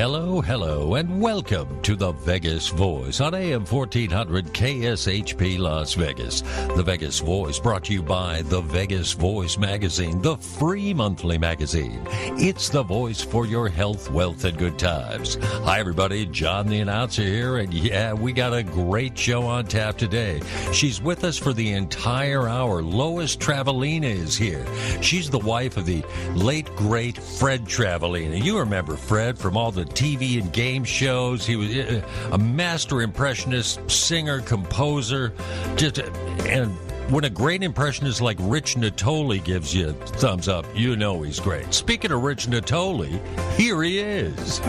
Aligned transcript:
Hello, 0.00 0.29
hello, 0.42 0.94
and 0.94 1.20
welcome 1.20 1.80
to 1.82 1.94
the 1.94 2.12
Vegas 2.12 2.68
Voice 2.68 3.20
on 3.20 3.34
AM 3.34 3.64
1400 3.64 4.46
KSHP 4.46 5.58
Las 5.58 5.94
Vegas. 5.94 6.40
The 6.76 6.82
Vegas 6.82 7.18
Voice 7.18 7.58
brought 7.58 7.84
to 7.84 7.92
you 7.92 8.02
by 8.02 8.42
the 8.42 8.60
Vegas 8.60 9.12
Voice 9.12 9.58
magazine, 9.58 10.22
the 10.22 10.36
free 10.36 10.94
monthly 10.94 11.36
magazine. 11.36 12.00
It's 12.38 12.68
the 12.68 12.82
voice 12.82 13.20
for 13.20 13.44
your 13.44 13.68
health, 13.68 14.10
wealth, 14.10 14.44
and 14.44 14.56
good 14.56 14.78
times. 14.78 15.36
Hi, 15.42 15.78
everybody. 15.80 16.26
John 16.26 16.68
the 16.68 16.80
announcer 16.80 17.22
here, 17.22 17.58
and 17.58 17.74
yeah, 17.74 18.12
we 18.12 18.32
got 18.32 18.54
a 18.54 18.62
great 18.62 19.18
show 19.18 19.42
on 19.42 19.66
tap 19.66 19.98
today. 19.98 20.40
She's 20.72 21.02
with 21.02 21.24
us 21.24 21.36
for 21.38 21.52
the 21.52 21.72
entire 21.72 22.48
hour. 22.48 22.82
Lois 22.82 23.36
Travalena 23.36 24.04
is 24.04 24.36
here. 24.36 24.64
She's 25.02 25.28
the 25.28 25.38
wife 25.38 25.76
of 25.76 25.86
the 25.86 26.04
late, 26.34 26.74
great 26.76 27.18
Fred 27.18 27.64
Travalena. 27.64 28.42
You 28.42 28.58
remember 28.58 28.96
Fred 28.96 29.38
from 29.38 29.56
all 29.56 29.70
the 29.70 29.84
TV 29.84 30.29
and 30.38 30.52
game 30.52 30.84
shows. 30.84 31.46
He 31.46 31.56
was 31.56 31.74
uh, 31.74 32.02
a 32.32 32.38
master 32.38 33.02
impressionist, 33.02 33.90
singer, 33.90 34.40
composer, 34.40 35.32
just 35.76 35.98
and 35.98 36.76
when 37.10 37.24
a 37.24 37.30
great 37.30 37.62
impressionist 37.62 38.20
like 38.20 38.36
Rich 38.40 38.76
Natoli 38.76 39.42
gives 39.42 39.74
you 39.74 39.88
a 39.88 39.92
thumbs 39.92 40.46
up, 40.48 40.64
you 40.74 40.94
know 40.94 41.22
he's 41.22 41.40
great. 41.40 41.74
Speaking 41.74 42.12
of 42.12 42.22
Rich 42.22 42.46
Natoli, 42.46 43.20
here 43.56 43.82
he 43.82 43.98
is. 43.98 44.58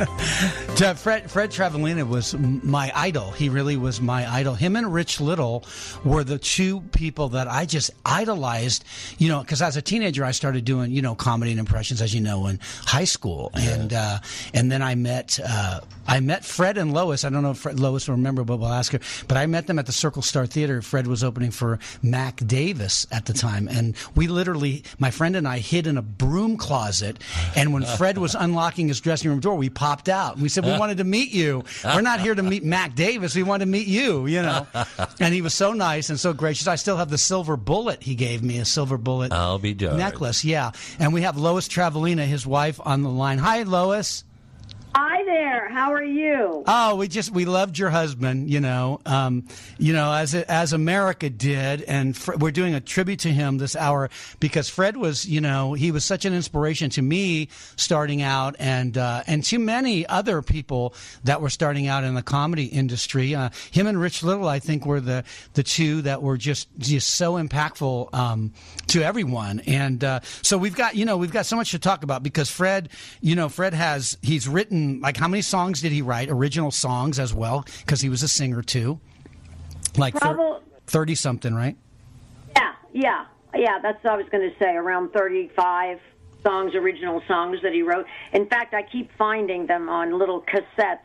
Fred 0.82 1.30
Fred 1.30 1.52
Travalena 1.52 2.08
was 2.08 2.34
my 2.34 2.92
idol. 2.96 3.30
He 3.30 3.50
really 3.50 3.78
was 3.78 4.02
my 4.02 4.30
idol. 4.30 4.56
Him 4.56 4.76
and 4.76 4.92
Rich 4.92 5.22
Little 5.22 5.64
were 6.04 6.24
the 6.24 6.40
two 6.40 6.82
people 6.92 7.30
that 7.30 7.48
I 7.48 7.66
just 7.66 7.92
idolized. 8.04 8.84
You 9.20 9.30
know, 9.30 9.42
because 9.42 9.62
as 9.62 9.78
a 9.78 9.82
teenager, 9.82 10.26
I 10.26 10.32
started 10.32 10.66
doing 10.66 10.92
you 10.92 11.04
know 11.04 11.14
comedy 11.14 11.52
and 11.52 11.60
impressions, 11.60 12.02
as 12.02 12.16
you 12.16 12.22
know, 12.22 12.48
in 12.48 12.60
high 12.86 13.04
school, 13.04 13.52
yeah. 13.56 13.76
and 13.76 13.94
uh, 13.94 14.18
and 14.56 14.72
then 14.72 14.82
I 14.82 14.96
met 14.96 15.40
uh, 15.46 15.82
I 16.08 16.20
met 16.20 16.44
Fred 16.44 16.80
and 16.80 16.94
Lois. 16.94 17.24
I 17.24 17.30
don't 17.30 17.44
know 17.44 17.52
if 17.52 17.60
Fred, 17.60 17.80
Lois 17.80 18.08
will 18.08 18.16
remember, 18.16 18.44
but 18.44 18.58
we'll 18.58 18.74
ask 18.74 18.92
her. 18.94 19.00
But 19.28 19.38
I 19.38 19.46
met 19.46 19.68
them 19.68 19.78
at 19.78 19.86
the 19.86 19.92
Circle 19.92 20.24
Star 20.24 20.48
Theater. 20.48 20.82
Fred 20.82 21.06
was 21.06 21.24
opening 21.24 21.52
for 21.52 21.78
Mac 22.02 22.31
Mac 22.32 22.48
Davis 22.48 23.06
at 23.12 23.26
the 23.26 23.34
time, 23.34 23.68
and 23.68 23.94
we 24.16 24.28
literally, 24.28 24.84
my 25.00 25.12
friend 25.12 25.36
and 25.36 25.46
I, 25.46 25.58
hid 25.58 25.86
in 25.86 25.98
a 25.98 26.02
broom 26.02 26.56
closet. 26.56 27.20
And 27.58 27.74
when 27.74 27.84
Fred 27.98 28.18
was 28.18 28.36
unlocking 28.36 28.88
his 28.88 29.02
dressing 29.02 29.30
room 29.30 29.42
door, 29.42 29.56
we 29.56 29.70
popped 29.70 30.08
out. 30.08 30.36
And 30.36 30.44
we 30.44 30.48
said, 30.48 30.64
"We 30.64 30.78
wanted 30.78 30.98
to 31.00 31.04
meet 31.04 31.32
you. 31.32 31.66
We're 31.84 32.00
not 32.00 32.22
here 32.22 32.34
to 32.34 32.42
meet 32.42 32.64
Mac 32.64 32.96
Davis. 32.96 33.36
We 33.36 33.44
wanted 33.44 33.66
to 33.66 33.72
meet 33.72 33.88
you." 33.88 34.28
You 34.28 34.44
know. 34.44 34.68
And 35.20 35.34
he 35.34 35.42
was 35.42 35.54
so 35.54 35.74
nice 35.74 36.10
and 36.10 36.20
so 36.20 36.34
gracious. 36.34 36.68
I 36.68 36.76
still 36.76 36.98
have 36.98 37.10
the 37.10 37.18
silver 37.18 37.56
bullet 37.58 38.02
he 38.02 38.16
gave 38.16 38.42
me, 38.42 38.58
a 38.58 38.66
silver 38.66 38.98
bullet. 38.98 39.32
I'll 39.32 39.60
be. 39.60 39.74
Necklace, 39.74 40.44
yeah. 40.44 40.72
And 41.00 41.14
we 41.14 41.22
have 41.22 41.38
Lois 41.38 41.68
Travalena, 41.68 42.26
his 42.26 42.46
wife, 42.48 42.80
on 42.84 43.04
the 43.04 43.10
line. 43.10 43.38
Hi, 43.38 43.64
Lois. 43.64 44.24
Hi 44.94 45.24
there. 45.24 45.70
How 45.70 45.94
are 45.94 46.04
you? 46.04 46.66
Oh, 46.68 46.96
we 46.96 47.08
just 47.08 47.32
we 47.32 47.46
loved 47.46 47.78
your 47.78 47.90
husband. 47.90 48.50
You 48.50 48.60
know, 48.60 49.00
um, 49.06 49.48
you 49.78 49.94
know 49.94 50.12
as 50.12 50.36
as 50.36 50.74
America 50.74 51.30
did, 51.30 51.84
and 51.84 52.16
Fr- 52.16 52.36
we're 52.36 52.52
doing 52.52 52.76
a 52.76 52.82
tribute 52.82 53.20
to 53.20 53.30
him 53.30 53.58
this 53.58 53.78
hour 53.78 54.10
because 54.42 54.68
Fred 54.68 54.98
was, 54.98 55.26
you 55.26 55.40
know, 55.40 55.72
he 55.72 55.92
was 55.92 56.04
such 56.04 56.26
an 56.26 56.34
inspiration 56.34 56.90
to 56.92 57.02
me 57.02 57.48
starting 57.78 58.22
out, 58.22 58.58
and 58.60 58.98
uh, 58.98 59.24
and 59.28 59.46
to 59.46 59.60
many 59.60 60.06
other 60.08 60.42
people 60.42 60.94
that 61.24 61.40
were 61.40 61.50
starting 61.50 61.88
out 61.88 62.04
in 62.04 62.14
the 62.14 62.24
comedy 62.24 62.66
industry. 62.66 63.34
Uh, 63.34 63.50
him 63.72 63.88
and 63.88 64.00
Rich 64.00 64.24
Little, 64.24 64.50
I 64.50 64.60
think, 64.60 64.86
were 64.86 65.00
the 65.00 65.24
the 65.54 65.64
two 65.64 66.02
that 66.02 66.22
were 66.22 66.38
just 66.38 66.68
just 66.80 67.16
so 67.16 67.36
impactful 67.36 68.14
um, 68.14 68.52
to 68.88 69.02
everyone. 69.04 69.62
And 69.62 70.04
uh, 70.04 70.20
so 70.42 70.58
we've 70.58 70.76
got 70.76 70.96
you 70.96 71.06
know 71.06 71.16
we've 71.16 71.32
got 71.32 71.46
so 71.46 71.56
much 71.56 71.72
to 71.72 71.80
talk 71.80 72.04
about 72.04 72.24
because 72.24 72.50
Fred, 72.50 72.90
you 73.22 73.38
know, 73.38 73.48
Fred 73.48 73.74
has 73.74 74.18
he's 74.22 74.50
written 74.50 74.81
Mm, 74.82 75.02
like 75.02 75.18
how 75.18 75.28
many 75.28 75.42
songs 75.42 75.82
did 75.82 75.92
he 75.92 76.02
write? 76.02 76.30
Original 76.30 76.72
songs 76.72 77.20
as 77.20 77.34
well, 77.34 77.66
because 77.80 78.02
he 78.02 78.10
was 78.10 78.24
a 78.24 78.28
singer 78.28 78.62
too. 78.62 79.00
Like 79.98 80.16
thirty 80.88 81.16
something, 81.16 81.54
right? 81.54 81.78
Yeah, 82.56 82.74
yeah, 82.94 83.26
yeah. 83.56 83.80
That's 83.82 84.04
what 84.04 84.14
I 84.14 84.18
was 84.18 84.28
going 84.32 84.50
to 84.50 84.56
say. 84.64 84.72
Around 84.72 85.12
thirty-five 85.12 86.00
songs, 86.44 86.74
original 86.76 87.22
songs 87.28 87.60
that 87.64 87.74
he 87.74 87.82
wrote. 87.82 88.06
In 88.34 88.48
fact, 88.48 88.74
I 88.74 88.84
keep 88.84 89.12
finding 89.18 89.68
them 89.68 89.90
on 89.90 90.18
little 90.18 90.42
cassettes 90.42 91.00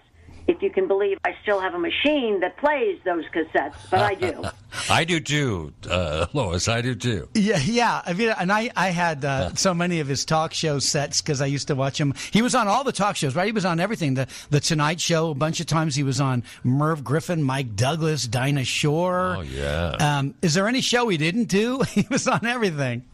if 0.48 0.62
you 0.62 0.70
can 0.70 0.86
believe 0.86 1.18
I 1.24 1.34
still 1.42 1.60
have 1.60 1.74
a 1.74 1.78
machine 1.78 2.40
that 2.40 2.56
plays 2.58 2.98
those 3.04 3.24
cassettes, 3.26 3.74
but 3.90 4.00
I 4.00 4.14
do. 4.14 4.44
I 4.90 5.04
do 5.04 5.20
too, 5.20 5.72
uh, 5.90 6.26
Lois. 6.32 6.68
I 6.68 6.82
do 6.82 6.94
too. 6.94 7.28
Yeah, 7.34 7.58
yeah. 7.58 8.02
I 8.04 8.12
mean, 8.12 8.28
and 8.38 8.52
I, 8.52 8.70
I 8.76 8.90
had 8.90 9.24
uh, 9.24 9.54
so 9.54 9.74
many 9.74 10.00
of 10.00 10.06
his 10.06 10.24
talk 10.24 10.52
show 10.52 10.78
sets 10.78 11.20
because 11.20 11.40
I 11.40 11.46
used 11.46 11.68
to 11.68 11.74
watch 11.74 12.00
him. 12.00 12.14
He 12.30 12.42
was 12.42 12.54
on 12.54 12.68
all 12.68 12.84
the 12.84 12.92
talk 12.92 13.16
shows, 13.16 13.34
right? 13.34 13.46
He 13.46 13.52
was 13.52 13.64
on 13.64 13.80
everything. 13.80 14.14
The 14.14 14.28
the 14.50 14.60
Tonight 14.60 15.00
Show. 15.00 15.30
A 15.30 15.34
bunch 15.34 15.60
of 15.60 15.66
times 15.66 15.94
he 15.94 16.02
was 16.02 16.20
on 16.20 16.44
Merv 16.62 17.02
Griffin, 17.02 17.42
Mike 17.42 17.74
Douglas, 17.74 18.26
Dinah 18.26 18.64
Shore. 18.64 19.36
Oh 19.38 19.40
yeah. 19.40 19.96
Um, 19.98 20.34
is 20.42 20.54
there 20.54 20.68
any 20.68 20.80
show 20.80 21.08
he 21.08 21.16
didn't 21.16 21.46
do? 21.46 21.82
he 21.88 22.06
was 22.10 22.28
on 22.28 22.46
everything. 22.46 23.04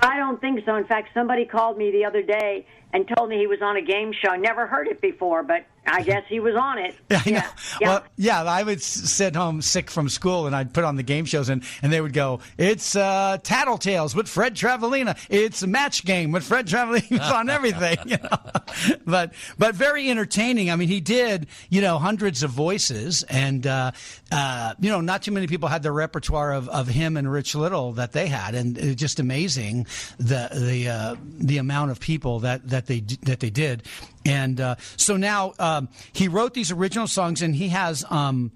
I 0.00 0.16
don't 0.16 0.40
think 0.40 0.64
so. 0.64 0.76
In 0.76 0.84
fact, 0.84 1.08
somebody 1.12 1.44
called 1.44 1.76
me 1.76 1.90
the 1.90 2.04
other 2.04 2.22
day 2.22 2.66
and 2.92 3.08
told 3.16 3.28
me 3.28 3.38
he 3.38 3.46
was 3.46 3.60
on 3.62 3.76
a 3.76 3.82
game 3.82 4.12
show. 4.12 4.30
I 4.30 4.36
never 4.36 4.66
heard 4.66 4.86
it 4.86 5.00
before, 5.00 5.42
but 5.42 5.64
I 5.90 6.02
guess 6.02 6.24
he 6.28 6.40
was 6.40 6.54
on 6.54 6.78
it. 6.78 6.94
yeah, 7.10 7.22
yeah. 7.26 7.50
yeah. 7.80 7.88
Well, 7.88 8.04
yeah, 8.16 8.42
I 8.42 8.62
would 8.62 8.82
sit 8.82 9.34
home 9.34 9.62
sick 9.62 9.90
from 9.90 10.08
school 10.08 10.46
and 10.46 10.54
I'd 10.54 10.72
put 10.72 10.84
on 10.84 10.96
the 10.96 11.02
game 11.02 11.24
shows 11.24 11.48
and, 11.48 11.62
and 11.82 11.92
they 11.92 12.00
would 12.00 12.12
go, 12.12 12.40
it's 12.56 12.94
uh, 12.94 13.38
Tattletales 13.42 14.14
with 14.14 14.28
Fred 14.28 14.54
Travalena. 14.54 15.18
It's 15.28 15.66
Match 15.66 16.04
Game 16.04 16.32
with 16.32 16.44
Fred 16.44 16.66
Travalena. 16.66 17.20
On 17.38 17.50
everything, 17.50 17.96
you 18.06 18.16
know. 18.16 18.96
but, 19.06 19.32
but 19.58 19.74
very 19.74 20.10
entertaining. 20.10 20.70
I 20.70 20.76
mean, 20.76 20.88
he 20.88 21.00
did, 21.00 21.46
you 21.68 21.80
know, 21.80 21.98
hundreds 21.98 22.42
of 22.42 22.50
voices 22.50 23.22
and, 23.24 23.66
uh, 23.66 23.92
uh, 24.30 24.74
you 24.80 24.90
know, 24.90 25.00
not 25.00 25.22
too 25.22 25.32
many 25.32 25.46
people 25.46 25.68
had 25.68 25.82
the 25.82 25.92
repertoire 25.92 26.52
of, 26.52 26.68
of 26.68 26.88
him 26.88 27.16
and 27.16 27.30
Rich 27.30 27.54
Little 27.54 27.92
that 27.92 28.12
they 28.12 28.26
had. 28.26 28.54
And 28.54 28.76
it 28.76 28.86
was 28.86 28.96
just 28.96 29.20
amazing 29.20 29.86
the, 30.18 30.48
the, 30.52 30.88
uh, 30.88 31.16
the 31.38 31.58
amount 31.58 31.90
of 31.90 32.00
people 32.00 32.40
that, 32.40 32.68
that 32.68 32.86
they, 32.86 33.00
that 33.22 33.40
they 33.40 33.50
did. 33.50 33.82
And 34.28 34.60
uh, 34.60 34.76
so 34.96 35.16
now 35.16 35.54
um, 35.58 35.88
he 36.12 36.28
wrote 36.28 36.52
these 36.52 36.70
original 36.70 37.06
songs, 37.06 37.40
and 37.42 37.54
he 37.54 37.68
has. 37.68 38.04
Um, 38.10 38.52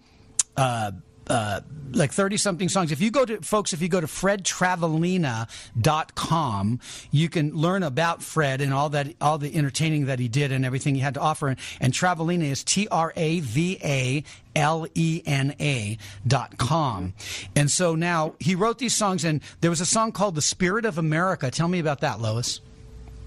uh, 0.57 0.93
uh, 1.29 1.61
like 1.93 2.11
30 2.13 2.37
something 2.37 2.69
songs. 2.69 2.91
If 2.91 3.01
you 3.01 3.09
go 3.11 3.25
to, 3.25 3.41
folks, 3.43 3.73
if 3.73 3.81
you 3.81 3.89
go 3.89 4.01
to 4.01 4.09
fredtravalena.com, 4.09 6.81
you 7.11 7.29
can 7.29 7.55
learn 7.55 7.85
about 7.85 8.23
Fred 8.23 8.61
and 8.61 8.75
all 8.75 8.89
that, 8.91 9.15
all 9.21 9.39
the 9.39 9.55
entertaining 9.55 10.07
that 10.07 10.19
he 10.19 10.29
did 10.29 10.53
and 10.53 10.65
everything 10.65 10.95
he 10.95 11.01
had 11.01 11.15
to 11.15 11.21
offer. 11.21 11.49
And, 11.49 11.59
and 11.81 11.93
Travalena 11.93 12.51
is 12.51 12.65
T 12.65 12.89
R 12.91 13.13
A 13.15 13.41
V 13.41 13.79
A 13.85 14.25
L 14.57 14.87
E 14.95 15.23
N 15.25 15.55
A 15.61 15.99
dot 16.27 16.59
com. 16.59 17.15
And 17.55 17.71
so 17.71 17.95
now 17.95 18.35
he 18.41 18.55
wrote 18.55 18.79
these 18.79 18.95
songs, 18.95 19.25
and 19.25 19.43
there 19.61 19.71
was 19.71 19.81
a 19.81 19.87
song 19.87 20.13
called 20.13 20.35
The 20.35 20.43
Spirit 20.43 20.85
of 20.85 20.99
America. 20.99 21.51
Tell 21.51 21.69
me 21.69 21.79
about 21.79 22.01
that, 22.01 22.21
Lois. 22.21 22.61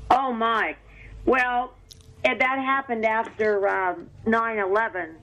Oh, 0.10 0.34
my. 0.34 0.76
Well, 1.26 1.74
and 2.26 2.42
that 2.42 2.58
happened 2.60 3.06
after 3.06 3.68
uh, 3.68 3.96
9/11, 4.26 5.14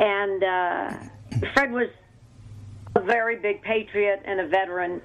and 0.00 0.44
uh, 0.44 0.92
Fred 1.54 1.70
was 1.70 1.88
a 2.96 3.00
very 3.00 3.36
big 3.36 3.62
patriot 3.62 4.22
and 4.24 4.40
a 4.40 4.48
veteran, 4.48 5.00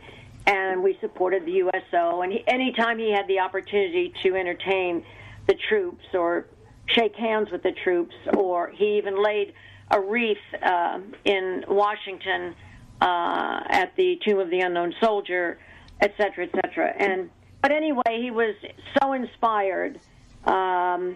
and 0.48 0.82
we 0.82 0.98
supported 1.02 1.46
the 1.46 1.52
USO. 1.52 2.22
And 2.22 2.32
he, 2.32 2.44
anytime 2.48 2.98
he 2.98 3.12
had 3.12 3.28
the 3.28 3.40
opportunity 3.40 4.14
to 4.24 4.36
entertain 4.36 5.06
the 5.48 5.56
troops 5.70 6.06
or 6.14 6.48
shake 6.88 7.16
hands 7.16 7.52
with 7.52 7.64
the 7.64 7.74
troops, 7.84 8.16
or 8.36 8.70
he 8.70 8.98
even 8.98 9.22
laid 9.22 9.54
a 9.92 10.00
wreath 10.00 10.38
uh, 10.62 11.00
in 11.26 11.66
Washington 11.68 12.56
uh, 13.02 13.62
at 13.70 13.96
the 13.96 14.20
Tomb 14.26 14.40
of 14.40 14.50
the 14.50 14.62
Unknown 14.62 14.94
Soldier, 15.02 15.60
et 16.02 16.14
cetera, 16.18 16.46
et 16.46 16.52
cetera. 16.56 16.94
And 16.98 17.30
but 17.62 17.72
anyway, 17.72 18.22
he 18.22 18.32
was 18.32 18.56
so 19.02 19.14
inspired. 19.14 20.00
Um, 20.46 21.16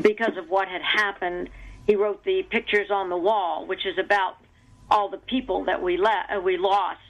because 0.00 0.36
of 0.36 0.48
what 0.48 0.68
had 0.68 0.82
happened, 0.82 1.48
he 1.86 1.96
wrote 1.96 2.24
the 2.24 2.42
Pictures 2.50 2.90
on 2.90 3.08
the 3.08 3.16
Wall, 3.16 3.66
which 3.66 3.86
is 3.86 3.98
about 3.98 4.36
all 4.90 5.08
the 5.08 5.18
people 5.18 5.64
that 5.64 5.82
we 5.82 5.96
le- 5.96 6.26
uh, 6.34 6.40
we 6.40 6.56
lost 6.56 7.00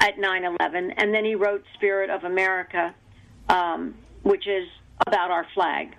at 0.00 0.16
9/11, 0.16 0.94
and 0.96 1.14
then 1.14 1.24
he 1.24 1.34
wrote 1.34 1.64
Spirit 1.74 2.10
of 2.10 2.24
America, 2.24 2.94
um, 3.48 3.94
which 4.22 4.46
is 4.46 4.68
about 5.06 5.30
our 5.30 5.46
flag. 5.54 5.94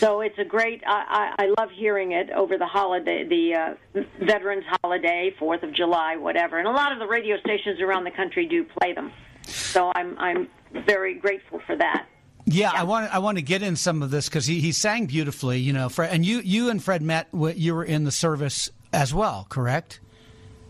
So 0.00 0.20
it's 0.20 0.38
a 0.38 0.44
great. 0.44 0.82
I, 0.86 1.32
I, 1.38 1.44
I 1.44 1.54
love 1.58 1.70
hearing 1.70 2.12
it 2.12 2.30
over 2.30 2.56
the 2.56 2.66
holiday, 2.66 3.24
the 3.24 3.54
uh, 3.54 4.02
Veterans 4.24 4.64
Holiday, 4.82 5.34
Fourth 5.38 5.62
of 5.62 5.72
July, 5.74 6.16
whatever, 6.16 6.58
and 6.58 6.66
a 6.66 6.70
lot 6.70 6.92
of 6.92 6.98
the 6.98 7.06
radio 7.06 7.38
stations 7.40 7.80
around 7.80 8.04
the 8.04 8.10
country 8.10 8.46
do 8.46 8.64
play 8.64 8.94
them. 8.94 9.12
So 9.46 9.92
I'm 9.94 10.18
I'm 10.18 10.48
very 10.86 11.14
grateful 11.14 11.60
for 11.66 11.76
that. 11.76 12.06
Yeah, 12.50 12.70
yeah, 12.72 12.80
I 12.80 12.84
want 12.84 13.14
I 13.14 13.18
want 13.18 13.38
to 13.38 13.42
get 13.42 13.62
in 13.62 13.76
some 13.76 14.02
of 14.02 14.10
this 14.10 14.28
because 14.28 14.46
he, 14.46 14.60
he 14.60 14.72
sang 14.72 15.06
beautifully, 15.06 15.58
you 15.58 15.72
know. 15.72 15.88
Fred, 15.88 16.12
and 16.12 16.24
you 16.24 16.40
you 16.40 16.70
and 16.70 16.82
Fred 16.82 17.02
met. 17.02 17.28
You 17.32 17.74
were 17.74 17.84
in 17.84 18.04
the 18.04 18.10
service 18.10 18.70
as 18.92 19.14
well, 19.14 19.46
correct? 19.48 20.00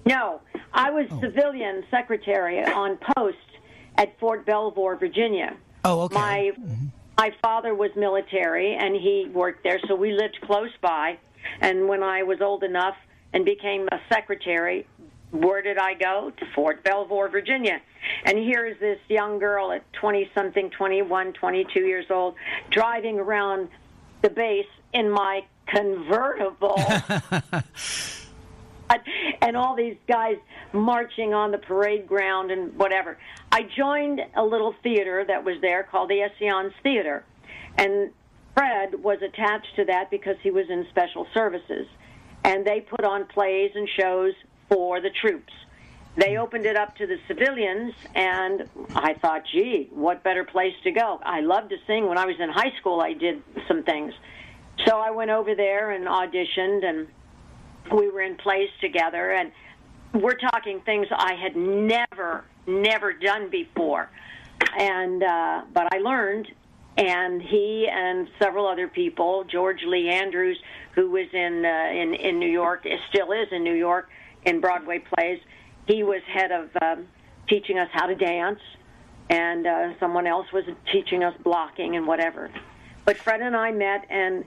No, 0.04 0.40
I 0.72 0.90
was 0.90 1.06
oh. 1.10 1.20
civilian 1.20 1.84
secretary 1.90 2.62
on 2.64 2.98
post 3.16 3.36
at 3.96 4.18
Fort 4.18 4.46
Belvoir, 4.46 4.96
Virginia. 4.96 5.56
Oh, 5.84 6.02
okay. 6.02 6.14
My 6.14 6.50
mm-hmm. 6.58 6.86
my 7.18 7.34
father 7.42 7.74
was 7.74 7.90
military 7.96 8.74
and 8.74 8.94
he 8.94 9.30
worked 9.32 9.62
there, 9.62 9.78
so 9.86 9.94
we 9.94 10.12
lived 10.12 10.38
close 10.42 10.70
by. 10.80 11.18
And 11.60 11.88
when 11.88 12.02
I 12.02 12.22
was 12.22 12.40
old 12.40 12.64
enough 12.64 12.96
and 13.32 13.44
became 13.44 13.88
a 13.92 14.00
secretary, 14.12 14.86
where 15.30 15.62
did 15.62 15.78
I 15.78 15.94
go? 15.94 16.32
To 16.36 16.46
Fort 16.54 16.82
Belvoir, 16.82 17.28
Virginia. 17.28 17.80
And 18.24 18.38
here's 18.38 18.78
this 18.80 18.98
young 19.08 19.38
girl 19.38 19.72
at 19.72 19.90
20 19.94 20.30
something, 20.34 20.70
21, 20.70 21.32
22 21.34 21.80
years 21.80 22.06
old, 22.10 22.34
driving 22.70 23.18
around 23.18 23.68
the 24.22 24.30
base 24.30 24.66
in 24.92 25.10
my 25.10 25.44
convertible. 25.66 26.80
and 29.40 29.56
all 29.56 29.76
these 29.76 29.96
guys 30.08 30.36
marching 30.72 31.32
on 31.32 31.50
the 31.50 31.58
parade 31.58 32.06
ground 32.06 32.50
and 32.50 32.76
whatever. 32.76 33.16
I 33.52 33.62
joined 33.76 34.20
a 34.36 34.42
little 34.42 34.74
theater 34.82 35.24
that 35.26 35.44
was 35.44 35.60
there 35.60 35.84
called 35.84 36.10
the 36.10 36.22
Essions 36.22 36.72
Theater. 36.82 37.24
And 37.78 38.10
Fred 38.54 39.02
was 39.02 39.18
attached 39.22 39.76
to 39.76 39.84
that 39.86 40.10
because 40.10 40.36
he 40.42 40.50
was 40.50 40.68
in 40.68 40.86
special 40.90 41.26
services. 41.32 41.86
And 42.44 42.66
they 42.66 42.80
put 42.80 43.04
on 43.04 43.26
plays 43.26 43.70
and 43.74 43.88
shows 43.98 44.32
for 44.70 45.00
the 45.00 45.10
troops. 45.10 45.52
They 46.16 46.36
opened 46.38 46.66
it 46.66 46.76
up 46.76 46.96
to 46.96 47.06
the 47.06 47.18
civilians, 47.28 47.94
and 48.14 48.68
I 48.94 49.14
thought, 49.14 49.42
gee, 49.52 49.88
what 49.92 50.24
better 50.24 50.44
place 50.44 50.74
to 50.84 50.90
go? 50.90 51.20
I 51.22 51.40
loved 51.40 51.70
to 51.70 51.76
sing. 51.86 52.08
When 52.08 52.18
I 52.18 52.26
was 52.26 52.36
in 52.40 52.48
high 52.50 52.72
school, 52.80 53.00
I 53.00 53.12
did 53.12 53.42
some 53.68 53.84
things. 53.84 54.12
So 54.86 54.98
I 54.98 55.10
went 55.10 55.30
over 55.30 55.54
there 55.54 55.92
and 55.92 56.06
auditioned, 56.06 56.84
and 56.84 57.06
we 57.92 58.10
were 58.10 58.22
in 58.22 58.36
plays 58.36 58.70
together. 58.80 59.30
And 59.30 59.52
we're 60.12 60.34
talking 60.34 60.80
things 60.80 61.06
I 61.10 61.34
had 61.34 61.54
never, 61.54 62.44
never 62.66 63.12
done 63.12 63.48
before. 63.48 64.10
And, 64.78 65.22
uh, 65.22 65.62
but 65.72 65.94
I 65.94 65.98
learned, 65.98 66.48
and 66.96 67.40
he 67.40 67.88
and 67.90 68.28
several 68.42 68.66
other 68.66 68.88
people, 68.88 69.44
George 69.44 69.82
Lee 69.86 70.08
Andrews, 70.08 70.58
who 70.94 71.10
was 71.10 71.28
in, 71.32 71.64
uh, 71.64 71.92
in, 71.92 72.14
in 72.14 72.38
New 72.40 72.50
York, 72.50 72.84
still 73.08 73.30
is 73.30 73.46
in 73.52 73.62
New 73.62 73.74
York, 73.74 74.08
in 74.44 74.60
Broadway 74.60 74.98
plays. 75.00 75.40
He 75.86 76.02
was 76.02 76.22
head 76.26 76.52
of 76.52 76.70
um, 76.80 77.06
teaching 77.48 77.78
us 77.78 77.88
how 77.92 78.06
to 78.06 78.14
dance, 78.14 78.60
and 79.28 79.66
uh, 79.66 79.98
someone 79.98 80.26
else 80.26 80.46
was 80.52 80.64
teaching 80.92 81.22
us 81.24 81.34
blocking 81.42 81.96
and 81.96 82.06
whatever. 82.06 82.50
But 83.04 83.16
Fred 83.16 83.40
and 83.40 83.56
I 83.56 83.72
met, 83.72 84.06
and 84.10 84.44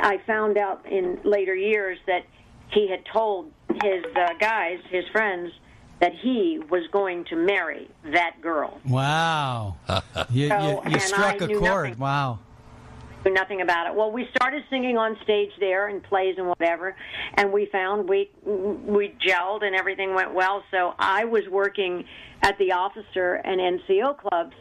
I 0.00 0.18
found 0.26 0.58
out 0.58 0.84
in 0.86 1.20
later 1.24 1.54
years 1.54 1.98
that 2.06 2.24
he 2.70 2.88
had 2.90 3.04
told 3.12 3.52
his 3.82 4.04
uh, 4.16 4.30
guys, 4.40 4.80
his 4.88 5.04
friends, 5.12 5.52
that 6.00 6.12
he 6.14 6.58
was 6.70 6.82
going 6.90 7.24
to 7.26 7.36
marry 7.36 7.88
that 8.12 8.40
girl. 8.40 8.80
Wow. 8.88 9.76
you, 10.30 10.48
So- 10.48 10.58
you, 10.58 10.68
you 10.68 10.80
and 10.84 11.00
struck 11.02 11.40
I 11.42 11.44
a 11.44 11.48
chord. 11.48 11.62
nothing. 11.90 11.98
Wow. 11.98 12.38
Knew 13.24 13.32
nothing 13.32 13.60
about 13.60 13.86
it. 13.86 13.94
Well, 13.94 14.10
we 14.10 14.28
started 14.36 14.62
singing 14.70 14.96
on 14.96 15.16
stage 15.22 15.50
there 15.60 15.88
and 15.88 16.02
plays 16.02 16.36
and 16.38 16.48
whatever, 16.48 16.96
and 17.34 17.52
we 17.52 17.66
found 17.66 18.08
we 18.08 18.30
we 18.44 19.14
gelled 19.24 19.64
and 19.64 19.74
everything 19.74 20.14
went 20.14 20.34
well. 20.34 20.62
So 20.70 20.94
I 20.98 21.24
was 21.24 21.42
working 21.50 22.04
at 22.42 22.58
the 22.58 22.72
officer 22.72 23.34
and 23.34 23.60
NCO 23.60 24.18
clubs 24.18 24.54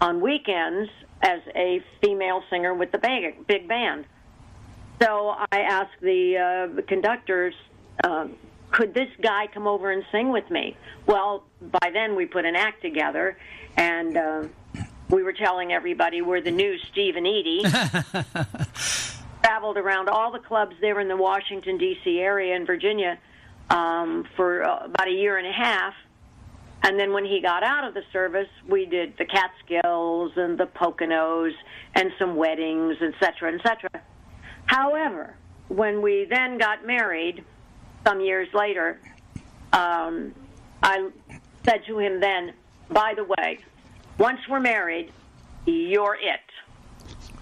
on 0.00 0.20
weekends 0.20 0.90
as 1.22 1.40
a 1.54 1.82
female 2.02 2.42
singer 2.50 2.74
with 2.74 2.92
the 2.92 2.98
big, 2.98 3.46
big 3.46 3.68
band. 3.68 4.04
So 5.02 5.34
I 5.52 5.60
asked 5.60 6.00
the, 6.00 6.76
uh, 6.78 6.82
conductors, 6.82 7.54
um, 8.04 8.34
could 8.72 8.94
this 8.94 9.08
guy 9.22 9.46
come 9.52 9.66
over 9.66 9.90
and 9.90 10.04
sing 10.12 10.30
with 10.30 10.48
me? 10.50 10.76
Well, 11.06 11.44
by 11.60 11.90
then 11.92 12.16
we 12.16 12.26
put 12.26 12.44
an 12.44 12.54
act 12.56 12.82
together, 12.82 13.36
and 13.76 14.16
uh, 14.16 14.42
we 15.08 15.22
were 15.22 15.32
telling 15.32 15.72
everybody 15.72 16.20
we're 16.22 16.40
the 16.40 16.50
new 16.50 16.78
Steve 16.90 17.16
and 17.16 17.26
Edie. 17.26 17.62
Traveled 19.42 19.78
around 19.78 20.08
all 20.08 20.30
the 20.30 20.38
clubs 20.38 20.76
there 20.80 21.00
in 21.00 21.08
the 21.08 21.16
Washington 21.16 21.78
D.C. 21.78 22.18
area 22.18 22.54
in 22.54 22.66
Virginia 22.66 23.18
um, 23.70 24.26
for 24.36 24.62
uh, 24.62 24.84
about 24.84 25.08
a 25.08 25.12
year 25.12 25.38
and 25.38 25.46
a 25.46 25.52
half. 25.52 25.94
And 26.82 26.98
then 26.98 27.12
when 27.12 27.24
he 27.24 27.40
got 27.40 27.62
out 27.62 27.84
of 27.84 27.94
the 27.94 28.02
service, 28.12 28.48
we 28.68 28.86
did 28.86 29.16
the 29.18 29.24
Catskills 29.24 30.32
and 30.36 30.58
the 30.58 30.66
Poconos 30.66 31.52
and 31.94 32.12
some 32.18 32.36
weddings, 32.36 32.96
et 33.00 33.14
cetera, 33.18 33.52
et 33.52 33.60
cetera. 33.62 34.02
However, 34.66 35.34
when 35.68 36.02
we 36.02 36.26
then 36.28 36.58
got 36.58 36.86
married, 36.86 37.44
some 38.06 38.20
years 38.20 38.48
later, 38.54 39.00
um, 39.72 40.34
I 40.82 41.10
said 41.64 41.84
to 41.86 41.98
him 41.98 42.20
then, 42.20 42.52
by 42.90 43.14
the 43.16 43.24
way, 43.24 43.58
once 44.18 44.40
we're 44.48 44.60
married, 44.60 45.12
you're 45.66 46.14
it. 46.14 46.40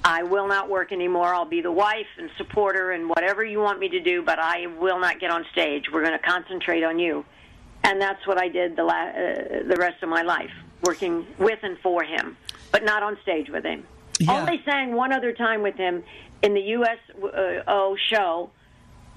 I 0.05 0.23
will 0.23 0.47
not 0.47 0.69
work 0.69 0.93
anymore. 0.93 1.35
I'll 1.35 1.45
be 1.45 1.61
the 1.61 1.73
wife 1.73 2.07
and 2.19 2.31
supporter 2.37 2.93
and 2.93 3.09
whatever 3.09 3.45
you 3.45 3.61
want 3.61 3.81
me 3.81 3.89
to 3.89 4.01
do, 4.01 4.23
but 4.23 4.39
I 4.39 4.67
will 4.79 5.01
not 5.01 5.19
get 5.19 5.31
on 5.31 5.45
stage. 5.51 5.87
We're 5.93 6.05
going 6.05 6.17
to 6.17 6.25
concentrate 6.25 6.85
on 6.85 6.99
you. 6.99 7.25
And 7.83 8.01
that's 8.01 8.25
what 8.27 8.41
I 8.41 8.49
did 8.49 8.77
the, 8.77 8.85
la- 8.85 9.09
uh, 9.09 9.63
the 9.67 9.77
rest 9.79 10.03
of 10.03 10.09
my 10.09 10.23
life, 10.23 10.51
working 10.83 11.27
with 11.39 11.59
and 11.63 11.79
for 11.79 12.05
him, 12.05 12.37
but 12.71 12.85
not 12.85 13.03
on 13.03 13.19
stage 13.23 13.49
with 13.49 13.65
him. 13.65 13.85
Yeah. 14.21 14.41
Only 14.41 14.63
sang 14.65 14.95
one 14.95 15.13
other 15.13 15.33
time 15.33 15.63
with 15.63 15.77
him 15.77 16.05
in 16.43 16.55
the 16.55 16.61
USO 16.61 17.97
show. 18.11 18.51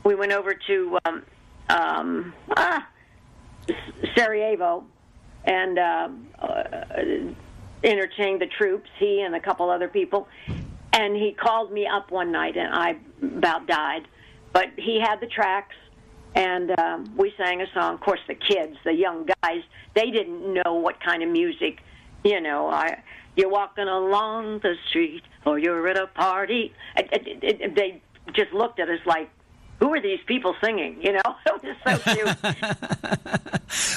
We 0.04 0.16
went 0.16 0.32
over 0.32 0.54
to 0.68 0.98
um, 1.06 1.24
um, 1.70 2.34
ah, 2.56 2.88
Sarajevo 4.16 4.86
and 5.46 5.80
uh, 5.80 6.10
uh, 6.40 6.86
entertained 7.84 8.42
the 8.42 8.48
troops, 8.48 8.90
he 8.98 9.22
and 9.22 9.36
a 9.36 9.40
couple 9.40 9.70
other 9.70 9.88
people. 9.88 10.28
And 10.92 11.16
he 11.16 11.32
called 11.32 11.72
me 11.72 11.88
up 11.88 12.12
one 12.12 12.32
night, 12.32 12.58
and 12.58 12.74
I 12.74 12.98
about 13.22 13.68
died. 13.68 14.08
But 14.52 14.70
he 14.76 15.00
had 15.00 15.20
the 15.22 15.28
tracks, 15.28 15.76
and 16.36 16.78
um, 16.80 17.14
we 17.16 17.34
sang 17.38 17.62
a 17.62 17.68
song. 17.74 17.94
Of 17.94 18.02
course, 18.02 18.20
the 18.28 18.36
kids, 18.36 18.76
the 18.84 18.94
young 18.94 19.28
guys, 19.44 19.62
they 19.94 20.10
didn't 20.10 20.54
know 20.54 20.74
what 20.76 21.00
kind 21.00 21.22
of 21.22 21.30
music. 21.30 21.80
You 22.24 22.42
know, 22.42 22.68
I 22.68 23.02
you're 23.36 23.50
walking 23.50 23.88
along 23.88 24.60
the 24.60 24.76
street, 24.90 25.24
or 25.46 25.60
you're 25.60 25.88
at 25.88 25.98
a 25.98 26.08
party. 26.08 26.74
It, 26.98 27.10
it, 27.12 27.62
it, 27.62 27.76
they 27.76 28.02
just 28.34 28.52
looked 28.52 28.80
at 28.80 28.90
us 28.90 29.00
like, 29.06 29.30
"Who 29.80 29.94
are 29.94 30.02
these 30.02 30.20
people 30.26 30.56
singing?" 30.62 31.02
You 31.02 31.14
know, 31.14 31.22
it 31.46 31.64
was 31.64 31.76
so 31.86 31.98
cute. 32.14 32.36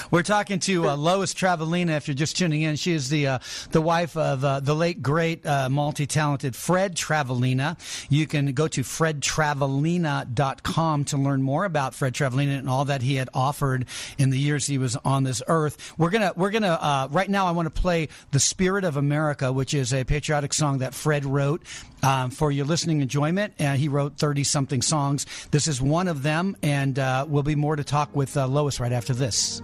We're 0.11 0.23
talking 0.23 0.59
to 0.61 0.89
uh, 0.91 0.97
Lois 0.97 1.35
Travalena. 1.35 1.97
If 1.97 2.07
you're 2.07 2.15
just 2.15 2.37
tuning 2.37 2.63
in, 2.63 2.77
she 2.77 2.93
is 2.93 3.09
the 3.09 3.27
uh, 3.27 3.41
the 3.71 3.81
wife 3.81 4.17
of 4.17 4.45
uh, 4.45 4.61
the 4.61 4.75
late 4.75 5.03
great 5.03 5.45
uh, 5.47 5.71
multi-talented 5.71 6.55
Fred 6.55 6.95
Travalena. 6.95 7.79
You 8.11 8.27
can 8.27 8.53
go 8.53 8.69
to 8.69 8.83
fredtravalena.com 8.83 11.05
to 11.05 11.17
learn 11.17 11.43
more 11.43 11.65
about 11.65 11.95
Fred 11.95 12.13
Travalena 12.15 12.59
and 12.59 12.69
all 12.69 12.85
that 12.85 13.01
he 13.03 13.17
had 13.17 13.31
offered 13.33 13.87
in 14.19 14.29
the 14.31 14.39
years 14.39 14.67
he 14.67 14.79
was 14.79 14.97
on 14.97 15.23
this 15.25 15.43
earth. 15.49 15.95
We're 15.97 16.11
gonna 16.11 16.35
we're 16.37 16.51
gonna 16.51 16.79
uh, 16.81 17.09
right 17.11 17.31
now. 17.31 17.47
I 17.47 17.53
want 17.53 17.75
to 17.75 17.81
play 17.81 18.09
"The 18.33 18.41
Spirit 18.41 18.85
of 18.85 18.99
America," 18.99 19.51
which 19.53 19.73
is 19.75 19.95
a 19.95 20.05
patriotic 20.05 20.53
song 20.53 20.79
that 20.79 20.95
Fred 20.95 21.25
wrote 21.25 21.63
um, 22.03 22.31
for 22.31 22.51
your 22.51 22.67
listening 22.67 23.01
enjoyment. 23.01 23.55
And 23.59 23.79
he 23.79 23.89
wrote 23.89 24.19
30 24.19 24.45
something 24.45 24.83
songs. 24.83 25.25
This 25.51 25.67
is 25.69 25.72
one 25.81 26.09
of 26.09 26.23
them, 26.23 26.57
and 26.63 26.99
uh, 26.99 27.25
we'll 27.29 27.43
be 27.43 27.55
more 27.55 27.77
to 27.77 27.85
talk 27.85 28.15
with 28.15 28.37
uh, 28.37 28.47
Lois 28.47 28.81
right 28.81 28.93
after 28.93 29.15
this. 29.15 29.61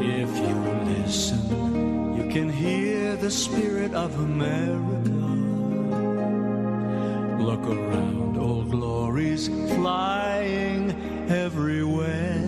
If 0.00 0.36
you 0.38 0.54
listen, 0.84 2.16
you 2.16 2.30
can 2.32 2.48
hear 2.50 3.16
the 3.16 3.30
spirit 3.30 3.94
of 3.94 4.18
America. 4.18 4.82
Look 7.42 7.64
around, 7.66 8.38
old 8.38 8.70
glories 8.70 9.48
flying 9.48 10.90
everywhere. 11.30 12.42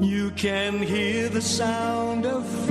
You 0.00 0.30
can 0.30 0.82
hear 0.82 1.28
the 1.28 1.42
sound 1.42 2.24
of 2.24 2.69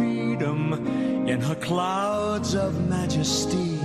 in 0.74 1.42
her 1.42 1.56
clouds 1.56 2.56
of 2.56 2.88
majesty. 2.90 3.80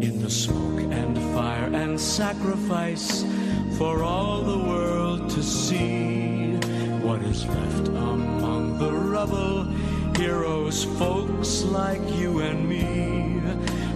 In 0.00 0.22
the 0.22 0.30
smoke 0.30 0.80
and 0.92 1.16
fire 1.34 1.70
and 1.72 2.00
sacrifice 2.00 3.24
for 3.78 4.02
all 4.02 4.42
the 4.42 4.58
world 4.58 5.30
to 5.30 5.42
see. 5.42 6.56
What 7.02 7.22
is 7.22 7.46
left 7.46 7.88
among 7.88 8.78
the 8.78 8.92
rubble 8.92 9.64
heroes 10.16 10.84
folks 10.98 11.62
like 11.62 12.02
you 12.14 12.40
and 12.40 12.68
me. 12.68 13.40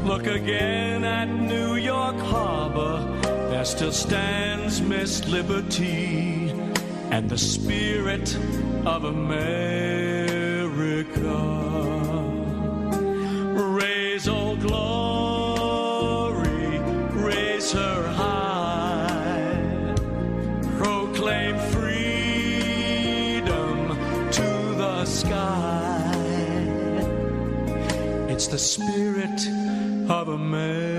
Look 0.05 0.27
again 0.27 1.05
at 1.05 1.29
new 1.29 1.75
york 1.75 2.17
harbor 2.17 3.26
still 3.67 3.91
stands 3.91 4.81
Miss 4.81 5.27
Liberty 5.27 6.51
and 7.11 7.29
the 7.29 7.37
spirit 7.37 8.33
of 8.87 9.03
America. 9.05 9.57
Raise, 13.75 14.29
oh 14.29 14.55
glory, 14.57 15.99
raise 17.11 17.73
her 17.73 18.07
high. 18.13 19.95
Proclaim 20.79 21.59
freedom 21.75 22.79
to 24.31 24.75
the 24.79 25.05
sky. 25.07 26.13
It's 28.29 28.47
the 28.47 28.59
spirit 28.59 29.49
of 30.09 30.29
America. 30.29 30.96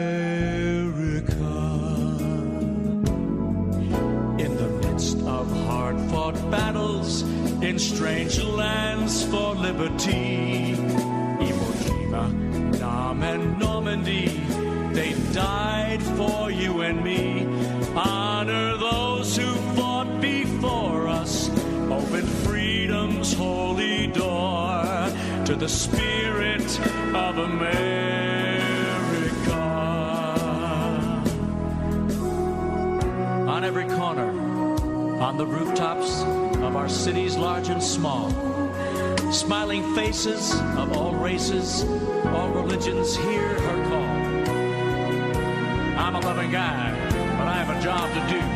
In 7.62 7.80
strange 7.80 8.40
lands 8.40 9.24
for 9.26 9.56
liberty, 9.56 10.76
Iwo 10.76 11.72
Jima, 11.84 12.80
Nam, 12.80 13.24
and 13.24 13.58
Normandy, 13.58 14.28
they 14.94 15.14
died 15.34 16.02
for 16.04 16.52
you 16.52 16.82
and 16.82 17.04
me. 17.04 17.48
Honor 17.96 18.78
those 18.78 19.36
who 19.36 19.52
fought 19.76 20.22
before 20.22 21.08
us, 21.08 21.50
open 21.90 22.26
freedom's 22.46 23.34
holy 23.34 24.08
door 24.08 24.84
to 25.46 25.56
the 25.56 25.68
spirit 25.70 26.80
of 27.16 27.40
America. 27.40 27.88
On 33.48 33.64
every 33.64 33.88
corner, 33.88 34.30
on 35.20 35.38
the 35.38 35.46
rooftops 35.46 36.22
of 36.22 36.47
our 36.78 36.88
cities 36.88 37.36
large 37.36 37.70
and 37.70 37.82
small, 37.82 38.30
smiling 39.32 39.96
faces 39.96 40.54
of 40.78 40.96
all 40.96 41.16
races, 41.16 41.84
all 42.28 42.52
religions 42.52 43.18
hear 43.18 43.48
her 43.48 43.90
call. 43.90 44.18
I'm 45.98 46.16
a 46.16 46.20
loving 46.20 46.52
guy, 46.52 46.92
but 47.38 47.48
I 47.48 47.56
have 47.64 47.76
a 47.76 47.82
job 47.82 48.08
to 48.14 48.22
do, 48.32 48.47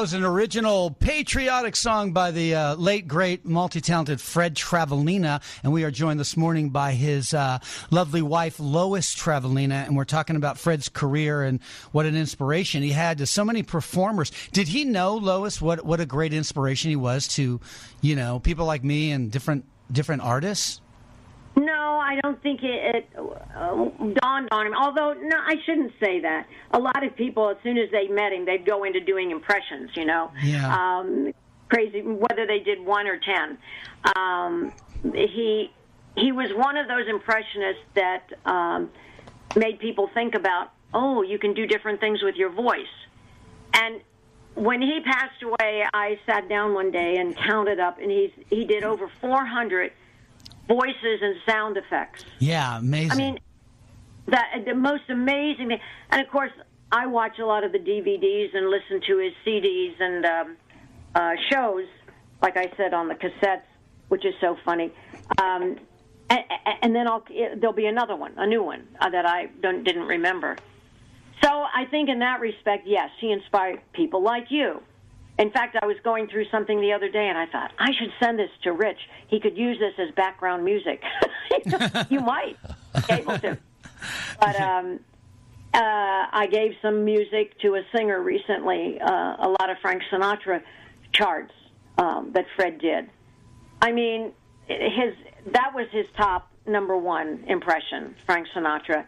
That 0.00 0.04
was 0.04 0.14
an 0.14 0.24
original 0.24 0.92
patriotic 0.92 1.76
song 1.76 2.12
by 2.12 2.30
the 2.30 2.54
uh, 2.54 2.74
late, 2.76 3.06
great, 3.06 3.44
multi 3.44 3.82
talented 3.82 4.18
Fred 4.18 4.54
Travalena. 4.54 5.42
And 5.62 5.74
we 5.74 5.84
are 5.84 5.90
joined 5.90 6.18
this 6.18 6.38
morning 6.38 6.70
by 6.70 6.92
his 6.92 7.34
uh, 7.34 7.58
lovely 7.90 8.22
wife, 8.22 8.58
Lois 8.58 9.14
Travalena. 9.14 9.86
And 9.86 9.94
we're 9.94 10.06
talking 10.06 10.36
about 10.36 10.56
Fred's 10.56 10.88
career 10.88 11.42
and 11.42 11.60
what 11.92 12.06
an 12.06 12.16
inspiration 12.16 12.82
he 12.82 12.92
had 12.92 13.18
to 13.18 13.26
so 13.26 13.44
many 13.44 13.62
performers. 13.62 14.32
Did 14.52 14.68
he 14.68 14.86
know, 14.86 15.16
Lois, 15.16 15.60
what, 15.60 15.84
what 15.84 16.00
a 16.00 16.06
great 16.06 16.32
inspiration 16.32 16.88
he 16.88 16.96
was 16.96 17.28
to, 17.34 17.60
you 18.00 18.16
know, 18.16 18.38
people 18.38 18.64
like 18.64 18.82
me 18.82 19.12
and 19.12 19.30
different 19.30 19.66
different 19.92 20.22
artists? 20.22 20.80
I 22.10 22.20
don't 22.22 22.42
think 22.42 22.60
it, 22.64 22.96
it 22.96 23.08
uh, 23.16 23.88
dawned 24.20 24.48
on 24.50 24.66
him. 24.66 24.74
Although, 24.74 25.14
no, 25.14 25.36
I 25.36 25.54
shouldn't 25.64 25.92
say 26.02 26.20
that. 26.20 26.46
A 26.72 26.78
lot 26.78 27.04
of 27.04 27.14
people, 27.16 27.48
as 27.50 27.56
soon 27.62 27.78
as 27.78 27.88
they 27.92 28.08
met 28.08 28.32
him, 28.32 28.44
they'd 28.44 28.66
go 28.66 28.82
into 28.82 28.98
doing 29.00 29.30
impressions. 29.30 29.90
You 29.94 30.06
know, 30.06 30.30
Yeah. 30.42 30.66
um, 30.76 31.32
crazy. 31.68 32.02
Whether 32.02 32.46
they 32.46 32.58
did 32.60 32.84
one 32.84 33.06
or 33.06 33.18
ten, 33.18 33.58
um, 34.16 34.72
he 35.14 35.70
he 36.16 36.32
was 36.32 36.50
one 36.56 36.76
of 36.76 36.88
those 36.88 37.06
impressionists 37.08 37.84
that 37.94 38.24
um, 38.44 38.90
made 39.54 39.78
people 39.78 40.10
think 40.12 40.34
about. 40.34 40.72
Oh, 40.92 41.22
you 41.22 41.38
can 41.38 41.54
do 41.54 41.66
different 41.66 42.00
things 42.00 42.20
with 42.24 42.34
your 42.34 42.50
voice, 42.50 42.94
and 43.74 44.00
when 44.56 44.82
he 44.82 44.98
passed 45.00 45.40
away, 45.44 45.84
I 45.94 46.18
sat 46.26 46.48
down 46.48 46.74
one 46.74 46.90
day 46.90 47.18
and 47.18 47.36
counted 47.36 47.78
up, 47.78 47.98
and 48.00 48.10
he's 48.10 48.32
he 48.48 48.64
did 48.64 48.82
over 48.82 49.08
400 49.20 49.92
voices 50.70 51.18
and 51.20 51.34
sound 51.44 51.76
effects. 51.76 52.24
Yeah, 52.38 52.78
amazing. 52.78 53.10
I 53.10 53.14
mean, 53.16 53.38
that 54.28 54.64
the 54.64 54.74
most 54.74 55.02
amazing 55.08 55.68
thing. 55.68 55.80
And 56.10 56.22
of 56.22 56.30
course, 56.30 56.52
I 56.92 57.06
watch 57.06 57.38
a 57.40 57.46
lot 57.46 57.64
of 57.64 57.72
the 57.72 57.78
DVDs 57.78 58.54
and 58.54 58.70
listen 58.70 59.00
to 59.06 59.18
his 59.18 59.32
CDs 59.44 59.94
and 60.00 60.24
um, 60.24 60.56
uh, 61.14 61.32
shows, 61.50 61.86
like 62.40 62.56
I 62.56 62.72
said 62.76 62.94
on 62.94 63.08
the 63.08 63.14
cassettes, 63.14 63.62
which 64.08 64.24
is 64.24 64.34
so 64.40 64.56
funny. 64.64 64.92
Um, 65.42 65.76
and, 66.28 66.40
and 66.82 66.94
then 66.94 67.08
I'll 67.08 67.24
there'll 67.28 67.72
be 67.72 67.86
another 67.86 68.14
one, 68.14 68.34
a 68.36 68.46
new 68.46 68.62
one 68.62 68.86
uh, 69.00 69.10
that 69.10 69.26
I 69.26 69.46
don't, 69.60 69.82
didn't 69.82 70.06
remember. 70.06 70.56
So 71.42 71.48
I 71.48 71.86
think 71.90 72.08
in 72.08 72.20
that 72.20 72.40
respect, 72.40 72.86
yes, 72.86 73.10
he 73.20 73.32
inspired 73.32 73.80
people 73.92 74.22
like 74.22 74.46
you. 74.50 74.82
In 75.40 75.50
fact, 75.50 75.74
I 75.80 75.86
was 75.86 75.96
going 76.04 76.28
through 76.28 76.44
something 76.50 76.82
the 76.82 76.92
other 76.92 77.08
day, 77.08 77.26
and 77.26 77.38
I 77.38 77.46
thought 77.46 77.72
I 77.78 77.92
should 77.98 78.12
send 78.22 78.38
this 78.38 78.50
to 78.64 78.72
Rich. 78.72 78.98
He 79.28 79.40
could 79.40 79.56
use 79.56 79.78
this 79.78 79.94
as 79.98 80.14
background 80.14 80.64
music. 80.66 81.02
you 82.10 82.20
might 82.20 82.58
be 83.08 83.14
able 83.14 83.38
to. 83.38 83.56
But 84.38 84.60
um, 84.60 85.00
uh, 85.72 85.78
I 85.80 86.46
gave 86.50 86.72
some 86.82 87.06
music 87.06 87.58
to 87.60 87.76
a 87.76 87.82
singer 87.94 88.20
recently, 88.20 89.00
uh, 89.00 89.36
a 89.38 89.48
lot 89.48 89.70
of 89.70 89.78
Frank 89.80 90.02
Sinatra 90.12 90.62
charts 91.12 91.54
um, 91.96 92.32
that 92.34 92.44
Fred 92.54 92.78
did. 92.78 93.08
I 93.80 93.92
mean, 93.92 94.32
his 94.66 95.14
that 95.52 95.72
was 95.74 95.86
his 95.90 96.04
top 96.18 96.50
number 96.66 96.98
one 96.98 97.44
impression, 97.46 98.14
Frank 98.26 98.46
Sinatra, 98.54 99.06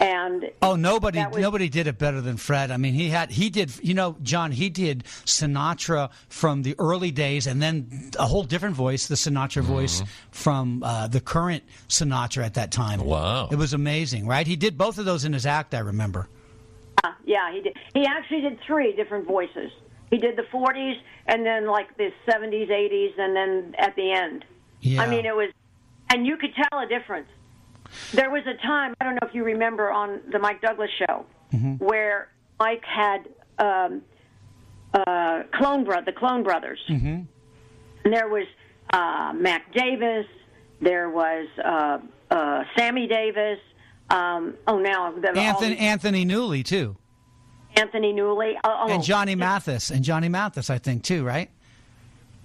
and 0.00 0.50
Oh, 0.62 0.76
nobody, 0.76 1.18
was- 1.18 1.36
nobody 1.36 1.68
did 1.68 1.86
it 1.86 1.98
better 1.98 2.20
than 2.20 2.36
Fred. 2.36 2.70
I 2.70 2.76
mean, 2.76 2.94
he 2.94 3.08
had, 3.08 3.30
he 3.30 3.50
did, 3.50 3.72
you 3.82 3.94
know, 3.94 4.16
John, 4.22 4.50
he 4.52 4.70
did 4.70 5.04
Sinatra 5.24 6.10
from 6.28 6.62
the 6.62 6.74
early 6.78 7.10
days, 7.10 7.46
and 7.46 7.62
then 7.62 8.10
a 8.18 8.26
whole 8.26 8.44
different 8.44 8.74
voice, 8.76 9.06
the 9.08 9.14
Sinatra 9.14 9.62
voice 9.62 10.02
from 10.30 10.82
uh, 10.82 11.06
the 11.08 11.20
current 11.20 11.62
Sinatra 11.88 12.44
at 12.44 12.54
that 12.54 12.70
time. 12.72 13.00
Wow. 13.04 13.48
it 13.50 13.56
was 13.56 13.72
amazing, 13.72 14.26
right? 14.26 14.46
He 14.46 14.56
did 14.56 14.76
both 14.78 14.98
of 14.98 15.04
those 15.04 15.24
in 15.24 15.32
his 15.32 15.46
act. 15.46 15.74
I 15.74 15.80
remember. 15.80 16.28
Yeah, 17.26 17.52
he 17.52 17.60
did. 17.62 17.76
He 17.94 18.06
actually 18.06 18.42
did 18.42 18.58
three 18.66 18.94
different 18.94 19.26
voices. 19.26 19.70
He 20.10 20.18
did 20.18 20.36
the 20.36 20.44
40s, 20.52 20.94
and 21.26 21.44
then 21.44 21.66
like 21.66 21.96
the 21.96 22.10
70s, 22.28 22.70
80s, 22.70 23.18
and 23.18 23.34
then 23.36 23.74
at 23.78 23.96
the 23.96 24.12
end. 24.12 24.44
Yeah. 24.80 25.02
I 25.02 25.08
mean, 25.08 25.24
it 25.26 25.34
was, 25.34 25.50
and 26.10 26.26
you 26.26 26.36
could 26.36 26.50
tell 26.54 26.80
a 26.80 26.86
difference. 26.86 27.28
There 28.12 28.30
was 28.30 28.42
a 28.46 28.54
time 28.66 28.94
I 29.00 29.04
don't 29.04 29.14
know 29.14 29.26
if 29.28 29.34
you 29.34 29.44
remember 29.44 29.90
on 29.90 30.20
the 30.30 30.38
Mike 30.38 30.60
Douglas 30.60 30.90
show 30.98 31.26
where 31.78 32.28
Mike 32.58 32.84
had 32.84 33.28
um, 33.58 34.02
uh, 34.92 35.42
clone 35.52 35.84
bro- 35.84 36.02
the 36.04 36.12
Clone 36.12 36.42
Brothers, 36.42 36.80
mm-hmm. 36.88 37.22
and 38.04 38.12
there 38.12 38.28
was 38.28 38.46
uh, 38.92 39.32
Mac 39.34 39.72
Davis, 39.72 40.26
there 40.80 41.10
was 41.10 41.46
uh, 41.64 41.98
uh, 42.30 42.64
Sammy 42.76 43.06
Davis. 43.06 43.58
Um, 44.10 44.54
oh, 44.66 44.78
now 44.78 45.12
the, 45.12 45.30
Anthony 45.38 45.70
these- 45.70 45.78
Anthony 45.80 46.24
Newley 46.26 46.64
too, 46.64 46.96
Anthony 47.76 48.12
Newley, 48.12 48.54
oh, 48.64 48.86
and 48.88 49.02
Johnny 49.02 49.32
oh, 49.32 49.36
Mathis, 49.36 49.90
and 49.90 50.04
Johnny 50.04 50.28
Mathis, 50.28 50.70
I 50.70 50.78
think 50.78 51.02
too, 51.02 51.24
right? 51.24 51.50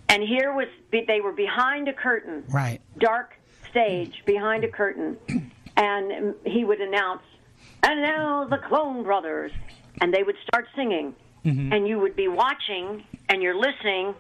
And 0.08 0.24
here 0.24 0.54
was 0.54 0.68
they 0.92 1.22
were 1.22 1.34
behind 1.34 1.88
a 1.88 1.94
curtain, 1.94 2.44
Right. 2.50 2.82
dark 2.98 3.36
stage 3.70 4.24
behind 4.26 4.64
a 4.64 4.68
curtain, 4.70 5.18
and 5.78 6.36
he 6.46 6.64
would 6.66 6.82
announce, 6.82 7.22
"And 7.84 8.02
now 8.02 8.46
the 8.46 8.58
Clone 8.58 9.04
Brothers," 9.04 9.52
and 10.02 10.14
they 10.14 10.24
would 10.24 10.38
start 10.48 10.68
singing, 10.76 11.16
mm-hmm. 11.46 11.72
and 11.74 11.88
you 11.88 12.00
would 12.00 12.16
be 12.16 12.28
watching 12.28 13.04
and 13.30 13.42
you're 13.42 13.58
listening. 13.58 14.14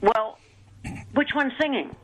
Well, 0.00 0.38
which 1.14 1.30
one's 1.34 1.52
singing. 1.60 1.94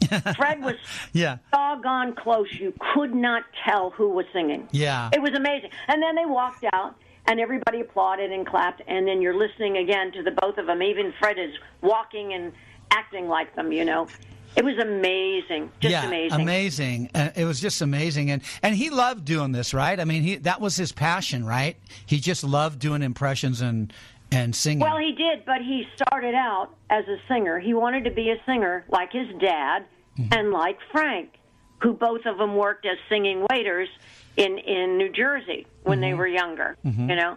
Fred 0.36 0.62
was 0.62 0.76
Yeah. 1.12 1.38
doggone 1.52 2.14
close. 2.14 2.48
You 2.52 2.72
could 2.94 3.14
not 3.14 3.44
tell 3.64 3.90
who 3.90 4.08
was 4.10 4.26
singing. 4.32 4.68
Yeah. 4.72 5.10
It 5.12 5.20
was 5.22 5.32
amazing. 5.34 5.70
And 5.88 6.02
then 6.02 6.16
they 6.16 6.26
walked 6.26 6.64
out, 6.72 6.96
and 7.26 7.38
everybody 7.38 7.80
applauded 7.80 8.32
and 8.32 8.46
clapped. 8.46 8.82
And 8.86 9.06
then 9.06 9.22
you're 9.22 9.36
listening 9.36 9.76
again 9.76 10.12
to 10.12 10.22
the 10.22 10.32
both 10.32 10.58
of 10.58 10.66
them. 10.66 10.82
Even 10.82 11.12
Fred 11.18 11.38
is 11.38 11.54
walking 11.82 12.32
and 12.32 12.52
acting 12.90 13.28
like 13.28 13.54
them. 13.54 13.72
You 13.72 13.84
know, 13.84 14.08
it 14.56 14.64
was 14.64 14.78
amazing. 14.78 15.70
Just 15.80 15.92
yeah, 15.92 16.06
amazing. 16.06 16.40
amazing. 16.40 17.10
Uh, 17.14 17.30
it 17.36 17.44
was 17.44 17.60
just 17.60 17.80
amazing, 17.82 18.30
and 18.30 18.42
and 18.62 18.74
he 18.74 18.90
loved 18.90 19.24
doing 19.24 19.52
this, 19.52 19.72
right? 19.74 19.98
I 19.98 20.04
mean, 20.04 20.22
he 20.22 20.36
that 20.36 20.60
was 20.60 20.76
his 20.76 20.92
passion, 20.92 21.44
right? 21.46 21.76
He 22.06 22.18
just 22.20 22.42
loved 22.44 22.78
doing 22.78 23.02
impressions 23.02 23.60
and 23.60 23.92
and 24.32 24.54
singing. 24.54 24.80
Well, 24.80 24.98
he 24.98 25.12
did, 25.12 25.44
but 25.44 25.60
he 25.60 25.86
started 25.96 26.34
out 26.34 26.70
as 26.88 27.04
a 27.08 27.16
singer. 27.28 27.58
He 27.58 27.74
wanted 27.74 28.04
to 28.04 28.10
be 28.10 28.30
a 28.30 28.36
singer 28.46 28.84
like 28.88 29.12
his 29.12 29.28
dad 29.40 29.84
Mm-hmm. 30.18 30.34
and 30.34 30.50
like 30.50 30.76
Frank, 30.90 31.34
who 31.78 31.92
both 31.92 32.26
of 32.26 32.36
them 32.36 32.56
worked 32.56 32.84
as 32.84 32.98
singing 33.08 33.46
waiters 33.48 33.88
in 34.36 34.58
in 34.58 34.98
New 34.98 35.08
Jersey 35.10 35.66
when 35.84 35.98
Mm-hmm. 35.98 36.02
they 36.02 36.14
were 36.14 36.26
younger. 36.26 36.76
You 36.84 37.14
know, 37.16 37.36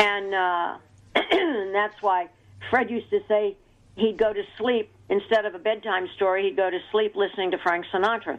and 0.00 0.34
uh, 0.34 0.78
that's 1.72 2.02
why 2.02 2.28
Fred 2.70 2.90
used 2.90 3.08
to 3.10 3.20
say 3.28 3.56
he'd 3.96 4.16
go 4.18 4.32
to 4.32 4.42
sleep 4.58 4.90
instead 5.08 5.44
of 5.44 5.54
a 5.54 5.58
bedtime 5.58 6.08
story. 6.16 6.44
He'd 6.44 6.56
go 6.56 6.70
to 6.70 6.78
sleep 6.90 7.16
listening 7.16 7.50
to 7.52 7.58
Frank 7.58 7.86
Sinatra, 7.92 8.38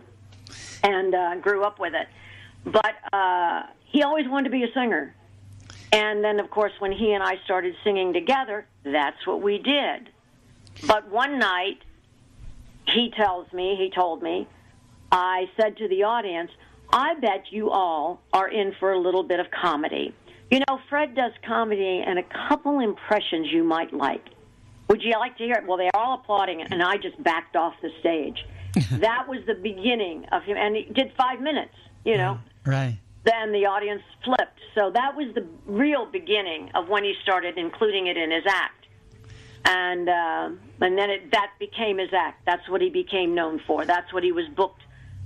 and 0.84 1.14
uh, 1.14 1.36
grew 1.36 1.64
up 1.64 1.80
with 1.80 1.94
it. 1.94 2.08
But 2.66 2.96
uh, 3.14 3.64
he 3.86 4.04
always 4.04 4.28
wanted 4.28 4.46
to 4.46 4.50
be 4.52 4.64
a 4.64 4.74
singer. 4.74 5.16
And 5.92 6.24
then, 6.24 6.40
of 6.40 6.50
course, 6.52 6.74
when 6.80 6.92
he 6.92 7.14
and 7.14 7.24
I 7.24 7.38
started 7.46 7.76
singing 7.84 8.14
together, 8.14 8.68
that's 8.84 9.26
what 9.26 9.42
we 9.42 9.58
did. 9.58 10.10
But 10.86 11.10
one 11.10 11.40
night, 11.40 11.80
he 12.88 13.12
tells 13.12 13.52
me, 13.52 13.76
he 13.76 13.90
told 13.90 14.22
me, 14.22 14.48
I 15.12 15.50
said 15.60 15.78
to 15.78 15.88
the 15.88 16.04
audience, 16.04 16.52
I 16.92 17.16
bet 17.16 17.46
you 17.52 17.70
all 17.72 18.22
are 18.34 18.48
in 18.48 18.74
for 18.80 18.94
a 18.94 19.00
little 19.00 19.24
bit 19.24 19.40
of 19.40 19.48
comedy. 19.52 20.14
You 20.52 20.60
know, 20.68 20.80
Fred 20.90 21.16
does 21.16 21.32
comedy 21.46 22.04
and 22.06 22.18
a 22.18 22.24
couple 22.48 22.80
impressions 22.80 23.52
you 23.52 23.64
might 23.64 23.94
like. 23.94 24.26
Would 24.90 25.04
you 25.04 25.12
like 25.12 25.38
to 25.38 25.44
hear 25.44 25.56
it? 25.56 25.68
Well, 25.68 25.78
they're 25.78 25.96
all 25.96 26.16
applauding 26.16 26.62
it, 26.62 26.68
and 26.72 26.82
I 26.82 26.98
just 26.98 27.22
backed 27.24 27.56
off 27.56 27.76
the 27.82 27.92
stage. 28.00 28.46
that 29.00 29.28
was 29.28 29.40
the 29.48 29.56
beginning 29.56 30.26
of 30.32 30.44
him, 30.44 30.58
and 30.58 30.76
he 30.76 30.84
did 30.84 31.12
five 31.18 31.40
minutes, 31.42 31.74
you 32.04 32.18
know 32.18 32.40
right. 32.66 32.98
then 33.24 33.52
the 33.52 33.66
audience 33.66 34.02
flipped. 34.24 34.60
So 34.76 34.92
that 34.92 35.16
was 35.16 35.34
the 35.34 35.46
real 35.66 36.06
beginning 36.06 36.72
of 36.76 36.88
when 36.88 37.04
he 37.04 37.14
started 37.24 37.58
including 37.58 38.08
it 38.08 38.18
in 38.18 38.32
his 38.32 38.44
act, 38.48 38.86
and 39.66 40.08
uh, 40.08 40.50
and 40.82 40.98
then 40.98 41.10
it, 41.10 41.32
that 41.32 41.52
became 41.60 41.98
his 41.98 42.14
act. 42.14 42.46
That's 42.46 42.68
what 42.70 42.82
he 42.82 42.90
became 42.90 43.36
known 43.36 43.62
for. 43.66 43.86
That's 43.86 44.14
what 44.14 44.24
he 44.24 44.32
was 44.32 44.46
booked 44.56 44.82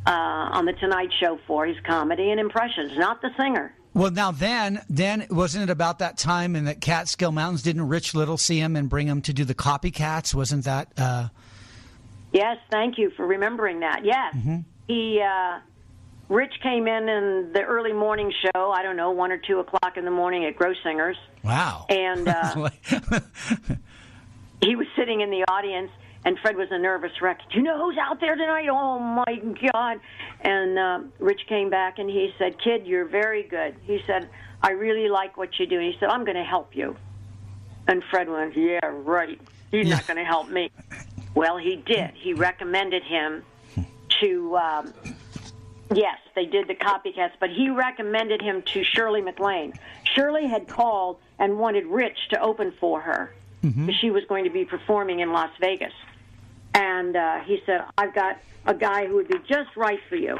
uh, 0.05 0.11
on 0.11 0.65
the 0.65 0.73
Tonight 0.73 1.09
Show 1.19 1.39
for: 1.45 1.65
his 1.65 1.77
comedy 1.85 2.31
and 2.31 2.39
impressions, 2.39 2.97
not 2.97 3.21
the 3.21 3.29
singer. 3.37 3.73
Well, 3.93 4.09
now 4.11 4.31
then, 4.31 4.81
then 4.89 5.27
wasn't 5.29 5.65
it 5.65 5.69
about 5.69 5.99
that 5.99 6.17
time 6.17 6.55
in 6.55 6.65
the 6.65 6.73
Catskill 6.73 7.31
Mountains? 7.31 7.61
Didn't 7.61 7.87
Rich 7.87 8.15
Little 8.15 8.37
see 8.37 8.57
him 8.59 8.75
and 8.75 8.89
bring 8.89 9.07
him 9.07 9.21
to 9.21 9.33
do 9.33 9.45
the 9.45 9.53
copycats? 9.53 10.33
Wasn't 10.33 10.65
that? 10.65 10.91
Uh, 10.97 11.27
Yes, 12.33 12.57
thank 12.71 12.97
you 12.97 13.11
for 13.11 13.27
remembering 13.27 13.81
that. 13.81 14.01
Yes, 14.03 14.35
he. 14.87 15.21
Uh, 15.21 15.59
Rich 16.29 16.53
came 16.63 16.87
in 16.87 17.07
in 17.07 17.51
the 17.53 17.61
early 17.61 17.93
morning 17.93 18.33
show. 18.41 18.71
I 18.71 18.81
don't 18.81 18.95
know, 18.95 19.11
one 19.11 19.31
or 19.31 19.37
two 19.37 19.59
o'clock 19.59 19.97
in 19.97 20.05
the 20.05 20.09
morning 20.09 20.45
at 20.45 20.55
Grossinger's. 20.57 21.17
Wow. 21.43 21.85
And 21.89 22.27
uh, 22.27 22.69
he 24.61 24.75
was 24.75 24.87
sitting 24.95 25.21
in 25.21 25.29
the 25.29 25.43
audience, 25.47 25.91
and 26.25 26.37
Fred 26.39 26.55
was 26.55 26.69
a 26.71 26.77
nervous 26.79 27.11
wreck. 27.21 27.39
Do 27.51 27.57
you 27.57 27.63
know 27.63 27.77
who's 27.77 27.97
out 27.97 28.19
there 28.21 28.35
tonight? 28.35 28.67
Oh 28.69 28.99
my 28.99 29.41
God! 29.71 29.99
And 30.41 30.79
uh, 30.79 30.99
Rich 31.19 31.41
came 31.47 31.69
back 31.69 31.99
and 31.99 32.09
he 32.09 32.33
said, 32.37 32.59
"Kid, 32.61 32.85
you're 32.87 33.05
very 33.05 33.43
good." 33.43 33.75
He 33.83 34.01
said, 34.07 34.29
"I 34.61 34.71
really 34.71 35.09
like 35.09 35.37
what 35.37 35.59
you 35.59 35.65
do." 35.65 35.75
And 35.79 35.85
he 35.93 35.97
said, 35.99 36.09
"I'm 36.09 36.23
going 36.25 36.37
to 36.37 36.43
help 36.43 36.75
you." 36.75 36.95
And 37.87 38.03
Fred 38.09 38.29
went, 38.29 38.55
"Yeah, 38.55 38.79
right. 38.83 39.39
He's 39.71 39.87
Yeah. 39.87 39.95
not 39.95 40.07
going 40.07 40.17
to 40.17 40.23
help 40.25 40.49
me." 40.49 40.71
Well, 41.35 41.57
he 41.57 41.75
did. 41.77 42.11
He 42.15 42.33
recommended 42.33 43.03
him 43.03 43.43
to. 44.21 44.57
Um, 44.57 44.93
Yes, 45.93 46.17
they 46.33 46.45
did 46.45 46.67
the 46.67 46.73
copycats, 46.73 47.33
but 47.39 47.51
he 47.51 47.69
recommended 47.69 48.41
him 48.41 48.63
to 48.73 48.83
Shirley 48.83 49.21
MacLaine. 49.21 49.73
Shirley 50.15 50.47
had 50.47 50.67
called 50.67 51.17
and 51.37 51.59
wanted 51.59 51.85
Rich 51.85 52.17
to 52.31 52.41
open 52.41 52.71
for 52.79 52.99
her 53.01 53.31
because 53.61 53.93
she 54.01 54.09
was 54.09 54.23
going 54.25 54.45
to 54.45 54.49
be 54.49 54.65
performing 54.65 55.19
in 55.19 55.31
Las 55.33 55.51
Vegas. 55.59 55.93
And 56.73 57.15
uh, 57.15 57.39
he 57.41 57.61
said, 57.65 57.85
I've 57.97 58.13
got 58.13 58.39
a 58.65 58.73
guy 58.73 59.07
who 59.07 59.15
would 59.15 59.27
be 59.27 59.37
just 59.47 59.75
right 59.75 59.99
for 60.09 60.15
you. 60.15 60.37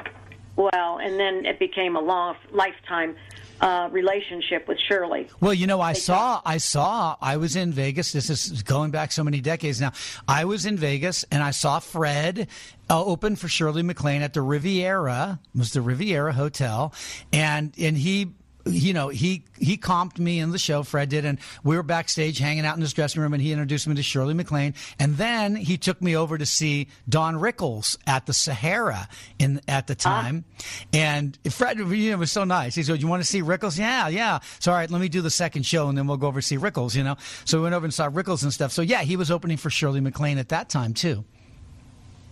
Well, 0.56 1.00
and 1.00 1.20
then 1.20 1.46
it 1.46 1.58
became 1.58 1.96
a 1.96 2.00
long 2.00 2.36
lifetime 2.52 3.16
uh, 3.60 3.90
relationship 3.92 4.68
with 4.68 4.78
Shirley. 4.88 5.28
Well, 5.40 5.54
you 5.54 5.68
know, 5.68 5.82
I 5.82 5.94
saw, 5.94 6.42
I 6.46 6.58
saw, 6.58 7.16
I 7.22 7.38
was 7.38 7.56
in 7.56 7.72
Vegas. 7.72 8.12
This 8.12 8.30
is 8.30 8.62
going 8.62 8.92
back 8.92 9.12
so 9.12 9.24
many 9.24 9.42
decades 9.42 9.80
now. 9.82 9.94
I 10.28 10.46
was 10.46 10.66
in 10.66 10.78
Vegas 10.78 11.24
and 11.32 11.42
I 11.42 11.52
saw 11.52 11.80
Fred 11.80 12.48
uh, 12.90 13.04
open 13.04 13.36
for 13.36 13.48
Shirley 13.48 13.82
MacLaine 13.82 14.22
at 14.22 14.34
the 14.34 14.42
Riviera. 14.42 15.40
It 15.56 15.58
was 15.58 15.72
the 15.74 15.82
Riviera 15.82 16.34
Hotel, 16.34 16.94
and 17.32 17.74
and 17.80 17.98
he. 17.98 18.34
You 18.66 18.94
know, 18.94 19.10
he 19.10 19.44
he 19.60 19.78
comped 19.78 20.20
me 20.20 20.40
in 20.40 20.52
the 20.52 20.58
show. 20.58 20.84
Fred 20.84 21.10
did, 21.10 21.26
and 21.26 21.38
we 21.64 21.76
were 21.76 21.84
backstage 21.84 22.40
hanging 22.40 22.66
out 22.66 22.76
in 22.76 22.82
his 22.82 22.94
dressing 22.94 23.22
room, 23.22 23.34
and 23.34 23.42
he 23.42 23.52
introduced 23.52 23.88
me 23.88 23.96
to 23.96 24.04
Shirley 24.04 24.34
MacLaine, 24.34 24.74
and 25.00 25.18
then 25.18 25.56
he 25.56 25.78
took 25.78 26.02
me 26.02 26.16
over 26.16 26.38
to 26.38 26.46
see 26.46 26.88
Don 27.10 27.36
Rickles 27.36 27.98
at 28.08 28.26
the 28.26 28.34
Sahara 28.34 29.10
in 29.38 29.60
at 29.68 29.88
the 29.88 29.96
ah. 30.00 30.22
time, 30.22 30.46
and 30.94 31.38
Fred 31.50 31.78
you 31.78 32.12
know, 32.12 32.18
was 32.18 32.32
so 32.32 32.46
nice. 32.46 32.74
He 32.74 32.84
said, 32.84 33.02
"You 33.02 33.08
want 33.08 33.22
to 33.22 33.28
see 33.28 33.42
Rickles? 33.42 33.78
Yeah, 33.78 34.08
yeah. 34.08 34.40
So 34.60 34.72
all 34.72 34.78
right, 34.78 34.90
let 34.90 35.02
me 35.02 35.10
do 35.10 35.22
the 35.22 35.30
second 35.30 35.66
show, 35.66 35.90
and 35.90 35.98
then 35.98 36.08
we'll 36.08 36.18
go 36.18 36.28
over 36.28 36.40
to 36.40 36.48
see 36.48 36.58
Rickles. 36.58 36.96
You 36.96 37.04
know." 37.04 37.18
So 37.44 37.58
we 37.58 37.64
went 37.64 37.76
over 37.76 37.86
and 37.86 37.94
saw 37.94 38.08
Rickles 38.08 38.44
and 38.44 38.54
stuff. 38.54 38.72
So 38.72 38.82
yeah, 38.82 39.02
he 39.02 39.18
was 39.18 39.30
opening 39.30 39.58
for 39.58 39.70
Shirley 39.70 40.00
MacLaine 40.00 40.38
at 40.38 40.50
that 40.50 40.70
time 40.70 40.94
too. 40.94 41.26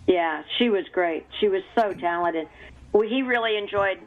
Yeah, 0.08 0.44
she 0.58 0.70
was 0.70 0.86
great. 0.92 1.26
She 1.40 1.48
was 1.48 1.62
so 1.76 1.94
talented. 1.94 2.48
Well, 2.92 3.08
he 3.08 3.22
really 3.22 3.58
enjoyed 3.58 4.00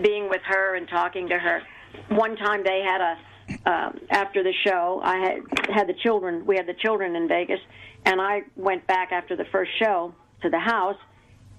being 0.00 0.28
with 0.28 0.42
her 0.44 0.76
and 0.76 0.88
talking 0.88 1.28
to 1.28 1.38
her. 1.38 1.62
One 2.08 2.36
time 2.36 2.62
they 2.64 2.82
had 2.82 3.00
a 3.00 3.16
um, 3.64 4.00
after 4.10 4.42
the 4.42 4.52
show, 4.66 5.00
I 5.02 5.16
had 5.18 5.70
had 5.70 5.86
the 5.88 5.94
children. 5.94 6.44
We 6.44 6.56
had 6.56 6.66
the 6.66 6.74
children 6.74 7.16
in 7.16 7.28
Vegas, 7.28 7.60
and 8.04 8.20
I 8.20 8.42
went 8.56 8.86
back 8.86 9.10
after 9.10 9.36
the 9.36 9.46
first 9.46 9.70
show 9.78 10.14
to 10.42 10.50
the 10.50 10.58
house, 10.58 10.98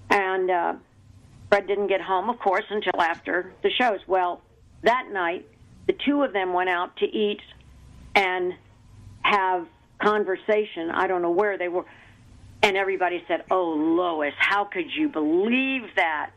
and 0.08 0.50
uh, 0.50 0.74
Fred 1.48 1.66
didn't 1.66 1.88
get 1.88 2.00
home, 2.00 2.30
of 2.30 2.38
course, 2.38 2.64
until 2.70 3.00
after 3.00 3.52
the 3.62 3.70
shows. 3.70 3.98
Well, 4.06 4.40
that 4.82 5.08
night, 5.12 5.46
the 5.86 5.94
two 6.06 6.22
of 6.22 6.32
them 6.32 6.52
went 6.52 6.68
out 6.68 6.96
to 6.98 7.06
eat 7.06 7.40
and 8.14 8.54
have 9.22 9.66
conversation. 10.00 10.90
I 10.90 11.06
don't 11.06 11.22
know 11.22 11.30
where 11.30 11.58
they 11.58 11.68
were. 11.68 11.84
And 12.62 12.76
everybody 12.76 13.24
said, 13.26 13.44
Oh, 13.50 13.70
Lois, 13.70 14.34
how 14.38 14.64
could 14.64 14.90
you 14.94 15.08
believe 15.08 15.82
that? 15.96 16.30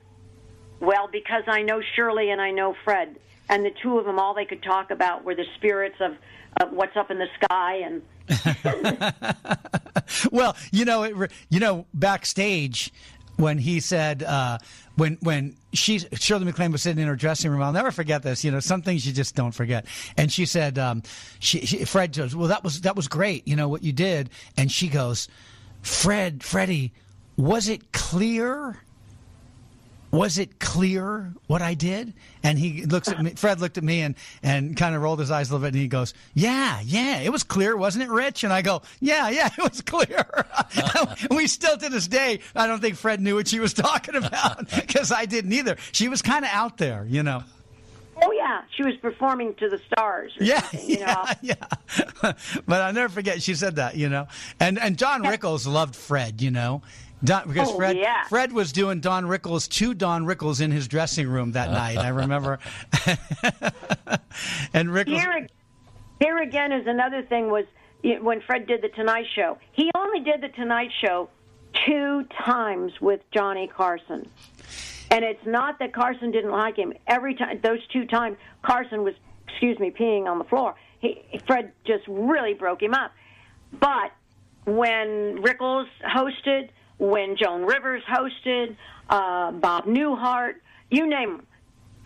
Well, 0.79 1.07
because 1.11 1.43
I 1.47 1.61
know 1.61 1.81
Shirley 1.95 2.29
and 2.31 2.41
I 2.41 2.51
know 2.51 2.75
Fred. 2.83 3.15
And 3.49 3.65
the 3.65 3.71
two 3.81 3.97
of 3.99 4.05
them, 4.05 4.19
all 4.19 4.33
they 4.33 4.45
could 4.45 4.63
talk 4.63 4.89
about 4.89 5.23
were 5.23 5.35
the 5.35 5.45
spirits 5.55 5.97
of, 5.99 6.15
of 6.61 6.71
what's 6.71 6.95
up 6.95 7.11
in 7.11 7.19
the 7.19 7.27
sky. 7.43 7.81
And 7.85 8.01
well, 10.31 10.55
you 10.71 10.85
know, 10.85 11.03
it, 11.03 11.31
you 11.49 11.59
know, 11.59 11.85
backstage 11.93 12.91
when 13.37 13.57
he 13.57 13.79
said 13.79 14.23
uh, 14.23 14.59
when 14.95 15.17
when 15.21 15.55
she 15.73 15.99
Shirley 15.99 16.45
MacLaine 16.45 16.71
was 16.71 16.81
sitting 16.81 17.01
in 17.01 17.07
her 17.07 17.15
dressing 17.15 17.51
room, 17.51 17.61
I'll 17.61 17.73
never 17.73 17.91
forget 17.91 18.23
this. 18.23 18.43
You 18.43 18.51
know, 18.51 18.59
some 18.59 18.81
things 18.81 19.05
you 19.05 19.13
just 19.13 19.35
don't 19.35 19.51
forget. 19.51 19.85
And 20.17 20.31
she 20.31 20.45
said, 20.45 20.77
um, 20.77 21.03
she, 21.39 21.65
she 21.65 21.85
Fred 21.85 22.15
goes, 22.15 22.35
well, 22.35 22.47
that 22.47 22.63
was 22.63 22.81
that 22.81 22.95
was 22.95 23.07
great. 23.07 23.47
You 23.47 23.55
know 23.55 23.67
what 23.67 23.83
you 23.83 23.91
did, 23.91 24.29
and 24.57 24.71
she 24.71 24.87
goes, 24.87 25.27
Fred, 25.81 26.43
Freddie, 26.43 26.93
was 27.37 27.67
it 27.67 27.91
clear? 27.91 28.77
Was 30.13 30.37
it 30.37 30.59
clear 30.59 31.33
what 31.47 31.63
I 31.63 31.73
did? 31.73 32.13
And 32.43 32.59
he 32.59 32.85
looks 32.85 33.07
at 33.07 33.19
me. 33.19 33.31
Fred 33.35 33.59
looked 33.59 33.79
at 33.79 33.83
me 33.83 34.01
and, 34.01 34.13
and 34.43 34.77
kind 34.77 34.93
of 34.93 35.01
rolled 35.01 35.17
his 35.17 35.31
eyes 35.31 35.49
a 35.49 35.53
little 35.53 35.65
bit. 35.65 35.73
And 35.73 35.81
he 35.81 35.87
goes, 35.87 36.13
"Yeah, 36.35 36.81
yeah, 36.85 37.21
it 37.21 37.31
was 37.31 37.41
clear, 37.41 37.75
wasn't 37.75 38.03
it, 38.03 38.11
Rich?" 38.11 38.43
And 38.43 38.53
I 38.53 38.61
go, 38.61 38.83
"Yeah, 38.99 39.29
yeah, 39.29 39.49
it 39.57 39.63
was 39.63 39.81
clear." 39.81 40.23
we 41.31 41.47
still 41.47 41.77
to 41.77 41.89
this 41.89 42.07
day, 42.07 42.41
I 42.55 42.67
don't 42.67 42.79
think 42.79 42.95
Fred 42.95 43.21
knew 43.21 43.33
what 43.33 43.47
she 43.47 43.59
was 43.59 43.73
talking 43.73 44.13
about 44.13 44.69
because 44.75 45.11
I 45.11 45.25
didn't 45.25 45.51
either. 45.51 45.77
She 45.91 46.09
was 46.09 46.21
kind 46.21 46.45
of 46.45 46.51
out 46.53 46.77
there, 46.77 47.07
you 47.09 47.23
know. 47.23 47.43
oh, 48.21 48.31
yeah, 48.33 48.61
she 48.77 48.83
was 48.83 48.95
performing 48.97 49.55
to 49.55 49.67
the 49.67 49.79
stars. 49.79 50.31
Yeah, 50.39 50.63
you 50.79 50.99
know. 50.99 51.25
yeah, 51.41 51.55
yeah. 52.21 52.33
but 52.67 52.81
I'll 52.81 52.93
never 52.93 53.09
forget 53.09 53.41
she 53.41 53.55
said 53.55 53.77
that, 53.77 53.95
you 53.95 54.09
know. 54.09 54.27
And 54.59 54.77
and 54.77 54.95
Don 54.95 55.23
Rickles 55.23 55.65
loved 55.65 55.95
Fred, 55.95 56.39
you 56.39 56.51
know. 56.51 56.83
Don, 57.23 57.47
because 57.47 57.69
Oh, 57.69 57.75
Fred 57.77 57.97
yeah. 57.97 58.23
Fred 58.27 58.51
was 58.51 58.71
doing 58.71 58.99
Don 58.99 59.25
Rickles 59.25 59.67
two 59.69 59.93
Don 59.93 60.25
Rickles 60.25 60.61
in 60.61 60.71
his 60.71 60.87
dressing 60.87 61.27
room 61.27 61.53
that 61.53 61.71
night. 61.81 61.97
I 61.97 62.09
remember. 62.09 62.59
and 64.73 64.89
Rickles, 64.89 65.19
Here, 65.19 65.47
here 66.19 66.37
again 66.41 66.71
is 66.71 66.85
another 66.87 67.21
thing 67.23 67.49
was 67.49 67.65
when 68.21 68.41
Fred 68.41 68.67
did 68.67 68.81
the 68.81 68.89
Tonight 68.89 69.25
Show. 69.35 69.57
He 69.71 69.89
only 69.95 70.19
did 70.19 70.41
the 70.41 70.49
Tonight 70.49 70.89
Show 71.01 71.29
two 71.85 72.25
times 72.45 72.91
with 73.01 73.21
Johnny 73.31 73.67
Carson. 73.67 74.27
And 75.09 75.23
it's 75.23 75.45
not 75.45 75.79
that 75.79 75.93
Carson 75.93 76.31
didn't 76.31 76.51
like 76.51 76.75
him. 76.75 76.93
Every 77.07 77.35
time, 77.35 77.59
those 77.61 77.85
two 77.87 78.05
times, 78.05 78.37
Carson 78.63 79.03
was, 79.03 79.13
excuse 79.47 79.77
me, 79.79 79.91
peeing 79.91 80.25
on 80.25 80.39
the 80.39 80.43
floor. 80.43 80.75
He, 80.99 81.21
Fred 81.45 81.71
just 81.85 82.03
really 82.07 82.53
broke 82.53 82.81
him 82.81 82.93
up. 82.93 83.11
But 83.79 84.11
when 84.65 85.41
Rickles 85.43 85.87
hosted, 86.05 86.69
when 87.09 87.35
Joan 87.37 87.63
Rivers 87.65 88.01
hosted, 88.09 88.75
uh, 89.09 89.51
Bob 89.51 89.85
Newhart, 89.85 90.53
you 90.89 91.07
name 91.07 91.37
them, 91.37 91.47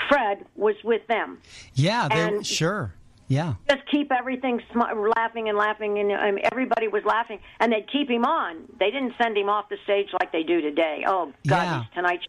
Fred 0.10 0.46
was 0.56 0.76
with 0.84 1.06
them. 1.08 1.40
Yeah, 1.74 2.08
they, 2.08 2.16
And- 2.16 2.46
sure. 2.46 2.94
Yeah. 3.30 3.56
Just 3.70 3.82
keep 3.92 4.10
everything 4.12 4.62
sm- 4.72 4.80
laughing 5.18 5.50
and 5.50 5.58
laughing, 5.58 6.00
and 6.00 6.12
um, 6.14 6.38
everybody 6.50 6.88
was 6.88 7.04
laughing, 7.04 7.40
and 7.60 7.74
they'd 7.74 7.86
keep 7.92 8.10
him 8.10 8.24
on. 8.24 8.64
They 8.80 8.90
didn't 8.90 9.14
send 9.22 9.38
him 9.38 9.50
off 9.50 9.68
the 9.68 9.76
stage 9.84 10.08
like 10.18 10.32
they 10.32 10.44
do 10.44 10.62
today. 10.62 11.04
Oh 11.06 11.34
God, 11.46 11.62
Yeah. 11.64 11.84
he's 11.84 11.94
tonight. 11.94 12.20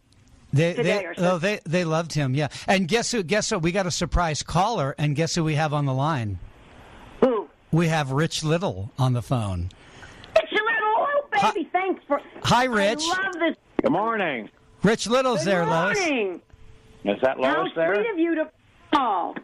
They, 0.53 0.73
they, 0.73 1.07
oh, 1.19 1.39
they, 1.39 1.61
they 1.67 1.85
loved 1.85 2.15
him. 2.15 2.35
Yeah. 2.35 2.49
And 2.67 2.89
guess 2.89 3.13
who? 3.13 3.23
Guess 3.23 3.53
what? 3.53 3.63
We 3.63 3.71
got 3.71 3.87
a 3.87 3.93
surprise 3.93 4.43
caller, 4.43 4.97
and 4.99 5.15
guess 5.15 5.37
who 5.37 5.45
we 5.45 5.55
have 5.55 5.73
on 5.73 5.85
the 5.87 5.95
line? 5.95 6.41
Who? 7.21 7.49
We 7.71 7.87
have 7.89 8.11
Rich 8.11 8.43
Little 8.43 8.91
on 8.99 9.13
the 9.13 9.23
phone. 9.23 9.71
It's 11.39 11.51
a 11.51 11.55
baby. 11.55 11.69
Thanks 11.73 12.03
for. 12.07 12.21
Hi, 12.45 12.65
Rich. 12.65 13.03
I 13.05 13.23
love 13.27 13.35
this. 13.41 13.57
Good 13.83 13.93
morning. 13.93 14.49
Rich 14.83 15.07
Little's 15.09 15.41
Good 15.41 15.49
there, 15.49 15.67
Lois. 15.67 15.99
Good 15.99 16.09
morning. 16.11 16.41
Is 17.05 17.21
that 17.23 17.37
How 17.37 17.63
Lois 17.63 17.73
there? 17.77 17.95
sweet 17.95 18.11
of 18.11 18.19
you 18.19 18.35
to 18.37 18.51
call. 18.95 19.35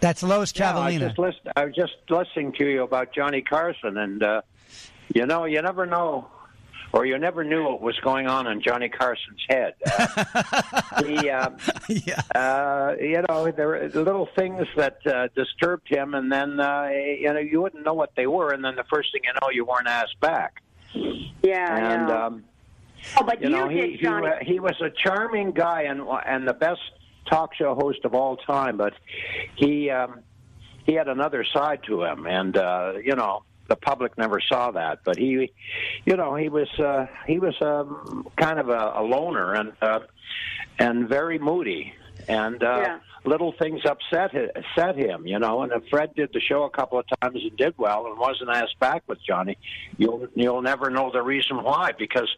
That's 0.00 0.22
Lois 0.22 0.52
Yeah, 0.54 0.70
I 0.78 0.92
Cavallina. 0.92 1.06
just 1.08 1.18
listen, 1.18 1.40
I 1.56 1.64
was 1.64 1.74
just 1.74 1.92
listening 2.10 2.52
to 2.58 2.64
you 2.68 2.82
about 2.82 3.12
Johnny 3.14 3.40
Carson, 3.42 3.96
and 3.98 4.22
uh, 4.22 4.42
you 5.14 5.26
know, 5.26 5.44
you 5.44 5.60
never 5.62 5.86
know, 5.86 6.28
or 6.92 7.06
you 7.06 7.18
never 7.18 7.42
knew 7.42 7.64
what 7.64 7.80
was 7.80 7.98
going 8.00 8.26
on 8.26 8.46
in 8.46 8.60
Johnny 8.60 8.88
Carson's 8.88 9.40
head. 9.48 9.74
Uh, 9.86 11.02
he, 11.04 11.30
um, 11.30 11.56
yeah. 11.88 12.20
uh, 12.34 12.94
you 13.00 13.22
know, 13.28 13.50
there 13.50 13.68
were 13.68 13.88
little 13.94 14.28
things 14.36 14.66
that 14.76 14.98
uh, 15.06 15.28
disturbed 15.34 15.88
him, 15.88 16.14
and 16.14 16.30
then 16.30 16.60
uh, 16.60 16.88
you 16.92 17.32
know, 17.32 17.38
you 17.40 17.62
wouldn't 17.62 17.84
know 17.84 17.94
what 17.94 18.12
they 18.14 18.26
were, 18.26 18.50
and 18.52 18.64
then 18.64 18.76
the 18.76 18.84
first 18.84 19.10
thing 19.12 19.22
you 19.24 19.32
know, 19.40 19.50
you 19.50 19.64
weren't 19.64 19.88
asked 19.88 20.20
back. 20.20 20.60
Yeah, 21.42 21.94
And 21.94 22.10
um, 22.10 22.44
oh, 23.16 23.22
but 23.24 23.42
you 23.42 23.50
know, 23.50 23.68
did, 23.68 23.76
he 23.90 23.96
he, 23.96 24.02
Johnny. 24.04 24.28
wa- 24.28 24.38
he 24.42 24.60
was 24.60 24.80
a 24.80 24.90
charming 24.90 25.52
guy 25.52 25.82
and 25.82 26.02
and 26.26 26.46
the 26.48 26.54
best 26.54 26.80
talk 27.28 27.54
show 27.54 27.74
host 27.74 28.00
of 28.04 28.14
all 28.14 28.36
time. 28.36 28.76
But 28.76 28.94
he 29.56 29.90
um, 29.90 30.20
he 30.86 30.94
had 30.94 31.08
another 31.08 31.44
side 31.44 31.80
to 31.86 32.02
him, 32.04 32.26
and 32.26 32.56
uh, 32.56 32.94
you 33.02 33.14
know 33.16 33.42
the 33.68 33.76
public 33.76 34.16
never 34.18 34.40
saw 34.40 34.70
that. 34.72 35.00
But 35.04 35.16
he, 35.18 35.52
you 36.04 36.16
know, 36.16 36.34
he 36.34 36.48
was 36.48 36.68
uh, 36.78 37.06
he 37.26 37.38
was 37.38 37.54
um, 37.62 38.26
kind 38.36 38.58
of 38.58 38.68
a, 38.68 38.92
a 38.96 39.02
loner 39.02 39.54
and 39.54 39.72
uh, 39.82 40.00
and 40.78 41.08
very 41.08 41.38
moody. 41.38 41.92
And 42.28 42.62
uh, 42.62 42.78
Yeah. 42.82 42.98
Little 43.24 43.52
things 43.58 43.80
upset 43.84 44.34
upset 44.56 44.96
him, 44.96 45.26
you 45.26 45.38
know. 45.38 45.62
And 45.62 45.72
if 45.72 45.82
Fred 45.88 46.14
did 46.14 46.30
the 46.32 46.40
show 46.40 46.64
a 46.64 46.70
couple 46.70 46.98
of 46.98 47.06
times 47.20 47.42
and 47.42 47.56
did 47.56 47.74
well 47.78 48.06
and 48.06 48.18
wasn't 48.18 48.50
asked 48.50 48.78
back 48.78 49.02
with 49.06 49.18
Johnny, 49.26 49.56
you'll 49.98 50.28
you'll 50.34 50.62
never 50.62 50.90
know 50.90 51.10
the 51.12 51.22
reason 51.22 51.62
why. 51.62 51.92
Because 51.98 52.28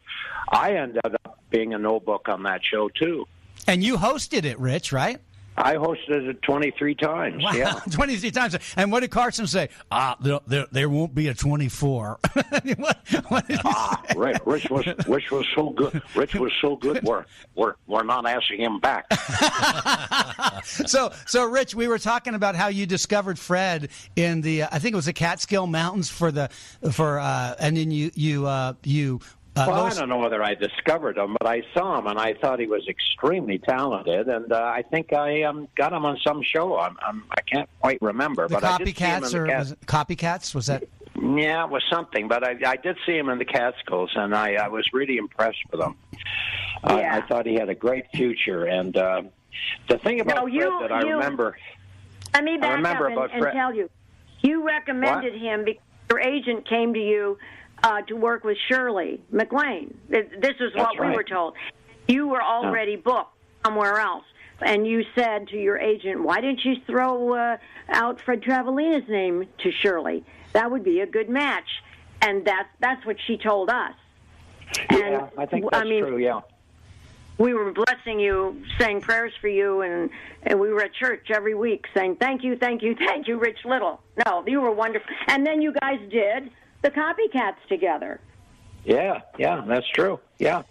I 0.48 0.74
ended 0.74 1.00
up 1.04 1.40
being 1.50 1.74
a 1.74 1.78
no 1.78 2.00
book 2.00 2.28
on 2.28 2.42
that 2.44 2.64
show 2.64 2.88
too. 2.88 3.26
And 3.66 3.82
you 3.82 3.96
hosted 3.96 4.44
it, 4.44 4.58
Rich, 4.60 4.92
right? 4.92 5.20
I 5.58 5.74
hosted 5.76 6.28
it 6.28 6.42
23 6.42 6.94
times. 6.94 7.42
Wow, 7.42 7.52
Yeah. 7.52 7.72
23 7.90 8.30
times. 8.30 8.56
And 8.76 8.92
what 8.92 9.00
did 9.00 9.10
Carson 9.10 9.46
say? 9.46 9.68
Ah, 9.90 10.16
there, 10.20 10.40
there, 10.46 10.66
there 10.70 10.88
won't 10.88 11.14
be 11.14 11.28
a 11.28 11.34
24. 11.34 12.18
what, 12.76 12.98
what 13.28 13.44
Ah? 13.64 14.02
Rich, 14.16 14.38
Rich 14.44 14.70
was 14.70 14.86
Rich 15.06 15.30
was 15.30 15.46
so 15.54 15.70
good. 15.70 16.02
Rich 16.14 16.34
was 16.34 16.52
so 16.60 16.76
good. 16.76 17.02
We're 17.02 17.24
we're 17.54 17.74
we're 17.86 18.02
not 18.04 18.26
asking 18.26 18.60
him 18.60 18.78
back. 18.80 19.06
So, 20.64 21.12
so 21.26 21.44
Rich, 21.44 21.74
we 21.74 21.86
were 21.88 21.98
talking 21.98 22.34
about 22.34 22.56
how 22.56 22.68
you 22.68 22.86
discovered 22.86 23.38
Fred 23.38 23.88
in 24.16 24.40
the, 24.40 24.62
uh, 24.62 24.68
I 24.72 24.78
think 24.78 24.92
it 24.94 24.96
was 24.96 25.06
the 25.06 25.12
Catskill 25.12 25.66
Mountains 25.66 26.10
for 26.10 26.32
the, 26.32 26.48
for, 26.92 27.18
uh, 27.20 27.54
and 27.60 27.76
then 27.76 27.90
you, 27.90 28.10
you, 28.14 28.46
uh, 28.46 28.74
you, 28.82 29.20
uh, 29.56 29.64
Well, 29.68 29.84
I 29.86 29.90
don't 29.94 30.08
know 30.08 30.18
whether 30.18 30.42
I 30.42 30.54
discovered 30.54 31.16
him, 31.18 31.36
but 31.38 31.48
I 31.48 31.62
saw 31.74 31.98
him 31.98 32.06
and 32.06 32.18
I 32.18 32.34
thought 32.34 32.58
he 32.60 32.66
was 32.66 32.86
extremely 32.88 33.58
talented, 33.58 34.28
and 34.28 34.52
uh, 34.52 34.56
I 34.62 34.82
think 34.82 35.12
I 35.12 35.42
um, 35.42 35.68
got 35.76 35.92
him 35.92 36.04
on 36.04 36.18
some 36.24 36.42
show. 36.42 36.78
I'm, 36.78 36.96
I'm 37.06 37.24
I 37.30 37.40
can't 37.42 37.68
quite 37.80 38.00
remember, 38.02 38.48
the 38.48 38.54
but 38.54 38.64
I 38.64 38.78
did 38.78 38.96
see 38.96 39.04
him 39.04 39.22
copycats 39.22 39.34
in 39.34 39.38
or 39.40 39.42
the 39.46 39.48
Cat- 39.52 39.58
was 39.58 39.74
copycats? 39.86 40.54
Was 40.54 40.66
that? 40.66 40.84
Yeah, 41.20 41.64
it 41.64 41.70
was 41.70 41.82
something, 41.90 42.28
but 42.28 42.44
I, 42.44 42.56
I 42.66 42.76
did 42.76 42.98
see 43.06 43.16
him 43.16 43.28
in 43.30 43.38
the 43.38 43.44
Catskills, 43.46 44.10
and 44.14 44.34
I, 44.34 44.54
I 44.54 44.68
was 44.68 44.86
really 44.92 45.16
impressed 45.16 45.58
with 45.72 45.80
him. 45.80 45.96
I, 46.84 47.00
Yeah. 47.00 47.16
I 47.16 47.26
thought 47.26 47.46
he 47.46 47.54
had 47.54 47.70
a 47.70 47.74
great 47.74 48.04
future, 48.14 48.64
and 48.66 48.94
uh, 48.96 49.22
the 49.88 49.96
thing 49.98 50.20
about 50.20 50.36
No, 50.36 50.42
Fred 50.42 50.52
you- 50.54 50.78
that 50.82 50.92
I 50.92 51.00
remember. 51.02 51.56
Let 52.34 52.44
me 52.44 52.58
back 52.58 52.76
remember 52.76 53.06
up 53.06 53.10
and, 53.12 53.18
about 53.18 53.32
and 53.32 53.42
Fred- 53.42 53.54
tell 53.54 53.74
you. 53.74 53.88
You 54.42 54.66
recommended 54.66 55.32
What? 55.32 55.42
him 55.42 55.64
because 55.64 55.82
your 56.10 56.20
agent 56.20 56.68
came 56.68 56.92
to 56.92 57.00
you 57.00 57.38
uh, 57.82 58.02
to 58.02 58.14
work 58.14 58.44
with 58.44 58.56
Shirley. 58.68 59.20
Th- 60.10 60.28
This 60.40 60.54
is 60.60 60.74
what 60.74 60.84
That's 60.84 60.92
we 60.94 61.06
right. 61.06 61.16
were 61.16 61.24
told. 61.24 61.54
You 62.08 62.28
were 62.28 62.42
already 62.42 62.96
booked 62.96 63.34
somewhere 63.64 63.98
else. 63.98 64.24
And 64.60 64.86
you 64.86 65.04
said 65.14 65.48
to 65.48 65.56
your 65.60 65.76
agent, 65.76 66.22
why 66.22 66.40
didn't 66.40 66.64
you 66.64 66.76
throw 66.86 67.34
uh, 67.34 67.56
out 67.90 68.20
Fred 68.22 68.40
Travalena's 68.42 69.06
name 69.08 69.46
to 69.58 69.70
Shirley? 69.70 70.24
That 70.54 70.70
would 70.70 70.82
be 70.82 71.00
a 71.00 71.06
good 71.06 71.28
match. 71.28 71.68
And 72.22 72.44
that's, 72.46 72.68
that's 72.80 73.04
what 73.04 73.16
she 73.26 73.36
told 73.36 73.68
us. 73.68 73.92
And, 74.88 74.98
yeah, 74.98 75.28
I 75.36 75.44
think 75.44 75.66
I 75.66 75.78
that's 75.78 75.88
mean, 75.88 76.04
true. 76.04 76.16
Yeah. 76.16 76.40
we 77.36 77.52
were 77.52 77.70
blessing 77.70 78.18
you, 78.18 78.62
saying 78.78 79.02
prayers 79.02 79.34
for 79.42 79.48
you, 79.48 79.82
and, 79.82 80.08
and 80.44 80.58
we 80.58 80.70
were 80.70 80.82
at 80.82 80.94
church 80.94 81.30
every 81.30 81.54
week 81.54 81.84
saying, 81.94 82.16
Thank 82.16 82.42
you, 82.42 82.56
thank 82.56 82.82
you, 82.82 82.94
thank 82.94 83.28
you, 83.28 83.38
Rich 83.38 83.58
Little. 83.66 84.00
No, 84.24 84.42
you 84.46 84.62
were 84.62 84.72
wonderful. 84.72 85.08
And 85.28 85.46
then 85.46 85.60
you 85.60 85.74
guys 85.82 86.00
did 86.10 86.50
the 86.86 86.92
copycats 86.92 87.56
together. 87.68 88.20
Yeah, 88.84 89.22
yeah, 89.36 89.64
that's 89.66 89.88
true. 89.88 90.20
Yeah. 90.38 90.62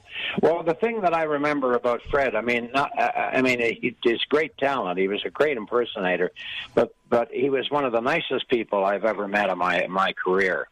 Well, 0.41 0.63
the 0.63 0.73
thing 0.73 1.01
that 1.01 1.13
I 1.13 1.23
remember 1.23 1.73
about 1.73 2.01
Fred, 2.09 2.33
I 2.33 2.39
mean, 2.41 2.69
not, 2.73 2.91
I 2.97 3.41
mean, 3.41 3.59
he, 3.59 3.93
he's 4.01 4.23
great 4.29 4.57
talent. 4.57 4.97
He 4.97 5.09
was 5.09 5.21
a 5.25 5.29
great 5.29 5.57
impersonator, 5.57 6.31
but 6.73 6.95
but 7.09 7.29
he 7.31 7.49
was 7.49 7.69
one 7.69 7.83
of 7.83 7.91
the 7.91 7.99
nicest 7.99 8.47
people 8.47 8.85
I've 8.85 9.03
ever 9.03 9.27
met 9.27 9.49
in 9.49 9.57
my 9.57 9.83
in 9.83 9.91
my 9.91 10.13
career. 10.13 10.69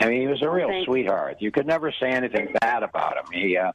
I 0.00 0.08
mean, 0.08 0.20
he 0.20 0.26
was 0.28 0.40
a 0.42 0.48
real 0.48 0.68
thank 0.68 0.84
sweetheart. 0.86 1.38
You 1.40 1.50
could 1.50 1.66
never 1.66 1.90
say 1.90 2.10
anything 2.10 2.54
bad 2.60 2.84
about 2.84 3.16
him. 3.16 3.24
He 3.32 3.56
uh, 3.56 3.72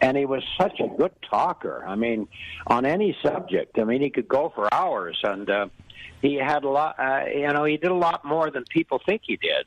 and 0.00 0.16
he 0.16 0.24
was 0.24 0.42
such 0.58 0.80
a 0.80 0.88
good 0.96 1.12
talker. 1.28 1.84
I 1.86 1.94
mean, 1.94 2.26
on 2.66 2.86
any 2.86 3.14
subject. 3.22 3.78
I 3.78 3.84
mean, 3.84 4.00
he 4.00 4.08
could 4.08 4.28
go 4.28 4.50
for 4.54 4.72
hours, 4.72 5.20
and 5.22 5.50
uh, 5.50 5.66
he 6.22 6.36
had 6.36 6.64
a 6.64 6.70
lot. 6.70 6.98
Uh, 6.98 7.26
you 7.26 7.52
know, 7.52 7.64
he 7.64 7.76
did 7.76 7.90
a 7.90 7.94
lot 7.94 8.24
more 8.24 8.50
than 8.50 8.64
people 8.70 8.98
think 9.04 9.20
he 9.26 9.36
did 9.36 9.66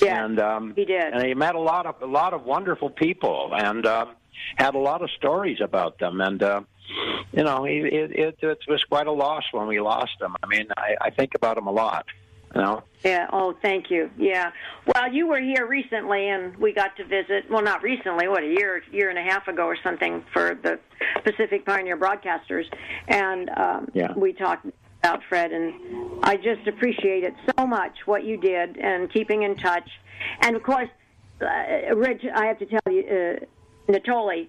Yeah, 0.00 0.24
and 0.24 0.38
um, 0.40 0.72
he 0.74 0.84
did. 0.84 1.12
And 1.12 1.24
he 1.24 1.34
met 1.34 1.54
a 1.54 1.60
lot 1.60 1.86
of 1.86 2.00
a 2.02 2.06
lot 2.06 2.32
of 2.34 2.44
wonderful 2.44 2.90
people, 2.90 3.50
and 3.54 3.86
um, 3.86 4.10
had 4.56 4.74
a 4.74 4.78
lot 4.78 5.02
of 5.02 5.10
stories 5.10 5.60
about 5.60 5.98
them. 5.98 6.20
And 6.20 6.42
uh, 6.42 6.60
you 7.32 7.44
know, 7.44 7.64
he, 7.64 7.78
it, 7.78 8.10
it, 8.12 8.38
it 8.42 8.58
was 8.68 8.82
quite 8.84 9.06
a 9.06 9.12
loss 9.12 9.44
when 9.52 9.66
we 9.66 9.80
lost 9.80 10.20
him. 10.20 10.34
I 10.42 10.46
mean, 10.46 10.66
I, 10.76 10.96
I 11.00 11.10
think 11.10 11.34
about 11.34 11.56
him 11.56 11.66
a 11.66 11.72
lot. 11.72 12.06
You 12.54 12.60
know, 12.60 12.82
Yeah. 13.02 13.28
Oh, 13.32 13.56
thank 13.62 13.90
you. 13.90 14.10
Yeah. 14.18 14.52
Well, 14.84 15.10
you 15.10 15.26
were 15.26 15.40
here 15.40 15.66
recently, 15.66 16.28
and 16.28 16.54
we 16.58 16.74
got 16.74 16.94
to 16.98 17.04
visit. 17.04 17.50
Well, 17.50 17.62
not 17.62 17.82
recently. 17.82 18.28
What 18.28 18.42
a 18.42 18.46
year, 18.46 18.82
year 18.92 19.08
and 19.08 19.18
a 19.18 19.22
half 19.22 19.48
ago, 19.48 19.64
or 19.64 19.76
something, 19.82 20.22
for 20.34 20.54
the 20.62 20.78
Pacific 21.24 21.64
Pioneer 21.64 21.96
Broadcasters, 21.96 22.66
and 23.08 23.48
um, 23.56 23.88
Yeah. 23.94 24.12
we 24.14 24.34
talked 24.34 24.66
about 25.02 25.20
Fred, 25.28 25.52
and 25.52 25.74
I 26.22 26.36
just 26.36 26.66
appreciate 26.68 27.24
it 27.24 27.34
so 27.58 27.66
much 27.66 27.92
what 28.06 28.24
you 28.24 28.36
did 28.36 28.76
and 28.76 29.12
keeping 29.12 29.42
in 29.42 29.56
touch, 29.56 29.88
and 30.40 30.54
of 30.54 30.62
course, 30.62 30.88
uh, 31.40 31.94
Rich. 31.96 32.22
I 32.34 32.46
have 32.46 32.58
to 32.60 32.66
tell 32.66 32.80
you, 32.92 33.02
uh, 33.02 33.92
Natoli. 33.92 34.48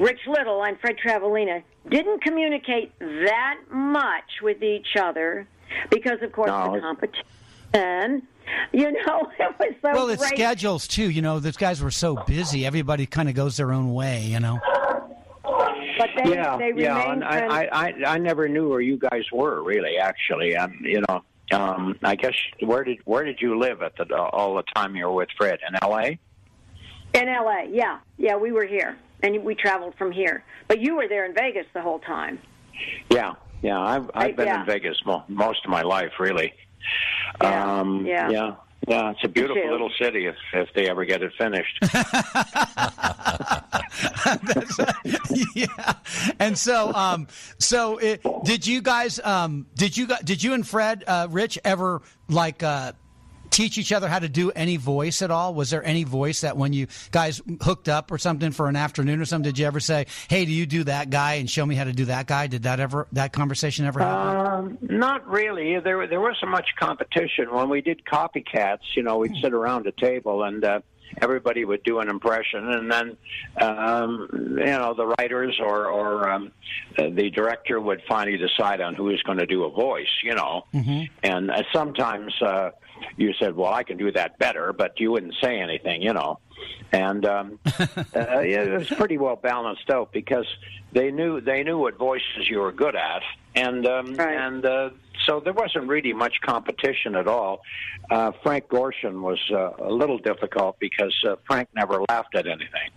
Rich 0.00 0.20
Little 0.26 0.64
and 0.64 0.78
Fred 0.80 0.96
Travalena 0.98 1.62
didn't 1.88 2.20
communicate 2.22 2.92
that 2.98 3.58
much 3.70 4.42
with 4.42 4.60
each 4.62 4.96
other 5.00 5.46
because, 5.88 6.20
of 6.20 6.32
course, 6.32 6.48
No, 6.48 6.74
the 6.74 6.80
competition. 6.80 8.26
You 8.72 8.92
know, 8.92 9.30
it 9.38 9.54
was 9.58 9.74
so 9.80 9.92
Well, 9.92 10.08
it's 10.10 10.26
great. 10.26 10.36
schedules 10.36 10.88
too. 10.88 11.08
You 11.08 11.22
know, 11.22 11.38
those 11.38 11.56
guys 11.56 11.80
were 11.80 11.92
so 11.92 12.16
busy. 12.26 12.66
Everybody 12.66 13.06
kind 13.06 13.28
of 13.28 13.34
goes 13.36 13.56
their 13.56 13.72
own 13.72 13.94
way. 13.94 14.22
You 14.22 14.40
know. 14.40 14.58
But 15.98 16.10
they, 16.16 16.34
yeah, 16.34 16.56
they 16.56 16.72
yeah. 16.76 17.12
And 17.12 17.24
I, 17.24 17.46
I, 17.46 17.68
I, 17.86 17.92
I 18.06 18.18
never 18.18 18.48
knew 18.48 18.68
where 18.68 18.80
you 18.80 18.96
guys 18.98 19.24
were 19.32 19.62
really. 19.62 19.96
Actually, 19.96 20.56
um, 20.56 20.78
you 20.80 21.02
know, 21.08 21.22
um, 21.52 21.96
I 22.02 22.14
guess 22.16 22.34
where 22.60 22.84
did 22.84 22.98
where 23.04 23.24
did 23.24 23.40
you 23.40 23.58
live 23.58 23.82
at 23.82 23.96
the 23.96 24.14
all 24.16 24.54
the 24.54 24.64
time 24.74 24.96
you 24.96 25.06
were 25.06 25.12
with 25.12 25.28
Fred 25.36 25.58
in 25.68 25.74
L.A. 25.82 26.18
in 27.14 27.28
L.A. 27.28 27.68
Yeah, 27.70 27.98
yeah, 28.16 28.36
we 28.36 28.52
were 28.52 28.66
here, 28.66 28.96
and 29.22 29.42
we 29.44 29.54
traveled 29.54 29.94
from 29.96 30.12
here. 30.12 30.44
But 30.68 30.80
you 30.80 30.96
were 30.96 31.08
there 31.08 31.24
in 31.26 31.34
Vegas 31.34 31.66
the 31.74 31.82
whole 31.82 32.00
time. 32.00 32.38
Yeah, 33.10 33.34
yeah. 33.62 33.80
I've 33.80 34.10
I've 34.14 34.36
been 34.36 34.46
yeah. 34.46 34.60
in 34.60 34.66
Vegas 34.66 34.96
mo- 35.06 35.24
most 35.28 35.64
of 35.64 35.70
my 35.70 35.82
life, 35.82 36.12
really. 36.18 36.52
Yeah, 37.40 37.80
Um, 37.80 38.04
yeah. 38.06 38.28
yeah, 38.30 38.54
Yeah, 38.88 39.10
it's 39.10 39.24
a 39.24 39.28
beautiful 39.28 39.70
little 39.70 39.90
city 39.98 40.26
if 40.26 40.36
if 40.52 40.68
they 40.74 40.88
ever 40.90 41.04
get 41.04 41.22
it 41.22 41.32
finished. 41.38 41.78
yeah. 45.54 45.94
And 46.38 46.56
so, 46.56 46.92
um, 46.92 47.28
so 47.58 47.98
it, 47.98 48.22
did 48.44 48.66
you 48.66 48.82
guys, 48.82 49.20
um, 49.20 49.66
did 49.74 49.96
you, 49.96 50.08
did 50.24 50.42
you 50.42 50.54
and 50.54 50.66
Fred, 50.66 51.04
uh, 51.06 51.28
Rich 51.30 51.58
ever 51.64 52.02
like, 52.28 52.62
uh, 52.62 52.92
teach 53.54 53.78
each 53.78 53.92
other 53.92 54.08
how 54.08 54.18
to 54.18 54.28
do 54.28 54.50
any 54.50 54.76
voice 54.76 55.22
at 55.22 55.30
all? 55.30 55.54
Was 55.54 55.70
there 55.70 55.84
any 55.84 56.02
voice 56.02 56.40
that 56.40 56.56
when 56.56 56.72
you 56.72 56.88
guys 57.12 57.40
hooked 57.62 57.88
up 57.88 58.10
or 58.10 58.18
something 58.18 58.50
for 58.50 58.68
an 58.68 58.74
afternoon 58.74 59.20
or 59.20 59.24
something, 59.24 59.50
did 59.50 59.58
you 59.58 59.66
ever 59.66 59.80
say, 59.80 60.06
Hey, 60.28 60.44
do 60.44 60.52
you 60.52 60.66
do 60.66 60.84
that 60.84 61.10
guy 61.10 61.34
and 61.34 61.48
show 61.48 61.64
me 61.64 61.76
how 61.76 61.84
to 61.84 61.92
do 61.92 62.06
that 62.06 62.26
guy? 62.26 62.48
Did 62.48 62.64
that 62.64 62.80
ever, 62.80 63.06
that 63.12 63.32
conversation 63.32 63.86
ever 63.86 64.00
happen? 64.00 64.46
Um, 64.46 64.78
not 64.82 65.26
really. 65.28 65.78
There 65.78 66.06
there 66.06 66.20
wasn't 66.20 66.50
much 66.50 66.68
competition 66.78 67.52
when 67.52 67.68
we 67.68 67.80
did 67.80 68.04
copycats. 68.04 68.96
You 68.96 69.04
know, 69.04 69.18
we'd 69.18 69.36
sit 69.40 69.52
around 69.52 69.86
a 69.86 69.92
table 69.92 70.42
and 70.42 70.64
uh, 70.64 70.80
everybody 71.20 71.64
would 71.64 71.82
do 71.82 72.00
an 72.00 72.08
impression, 72.08 72.70
and 72.70 72.90
then 72.90 73.16
um, 73.60 74.28
you 74.32 74.64
know 74.64 74.94
the 74.94 75.06
writers 75.18 75.58
or 75.60 75.86
or 75.86 76.28
um, 76.30 76.52
the 76.96 77.30
director 77.30 77.80
would 77.80 78.02
finally 78.08 78.36
decide 78.36 78.80
on 78.80 78.94
who 78.94 79.04
was 79.04 79.22
going 79.22 79.38
to 79.38 79.46
do 79.46 79.64
a 79.64 79.70
voice. 79.70 80.08
You 80.22 80.34
know, 80.34 80.64
and 81.22 81.50
uh, 81.50 81.62
sometimes. 81.72 82.32
Uh, 82.40 82.70
you 83.16 83.32
said, 83.34 83.56
"Well, 83.56 83.72
I 83.72 83.82
can 83.82 83.96
do 83.96 84.10
that 84.12 84.38
better," 84.38 84.72
but 84.72 84.98
you 84.98 85.10
wouldn't 85.10 85.34
say 85.42 85.60
anything, 85.60 86.00
you 86.00 86.12
know. 86.12 86.38
And 86.92 87.26
um, 87.26 87.58
uh, 87.78 87.84
it 88.14 88.72
was 88.72 88.88
pretty 88.88 89.18
well 89.18 89.36
balanced 89.36 89.90
out 89.90 90.12
because 90.12 90.46
they 90.92 91.10
knew 91.10 91.40
they 91.40 91.62
knew 91.64 91.78
what 91.78 91.98
voices 91.98 92.48
you 92.48 92.60
were 92.60 92.72
good 92.72 92.96
at, 92.96 93.22
and 93.54 93.86
um, 93.86 94.14
Right. 94.14 94.36
and 94.36 94.64
uh, 94.66 94.90
so 95.26 95.40
there 95.40 95.52
wasn't 95.54 95.88
really 95.88 96.12
much 96.12 96.34
competition 96.42 97.14
at 97.14 97.26
all. 97.28 97.62
Uh, 98.10 98.32
Frank 98.42 98.68
Gorshin 98.68 99.22
was 99.22 99.38
uh, 99.50 99.70
a 99.78 99.90
little 99.90 100.18
difficult 100.18 100.78
because 100.78 101.14
uh, 101.26 101.36
Frank 101.46 101.68
never 101.74 102.00
laughed 102.10 102.34
at 102.34 102.46
anything. 102.46 102.90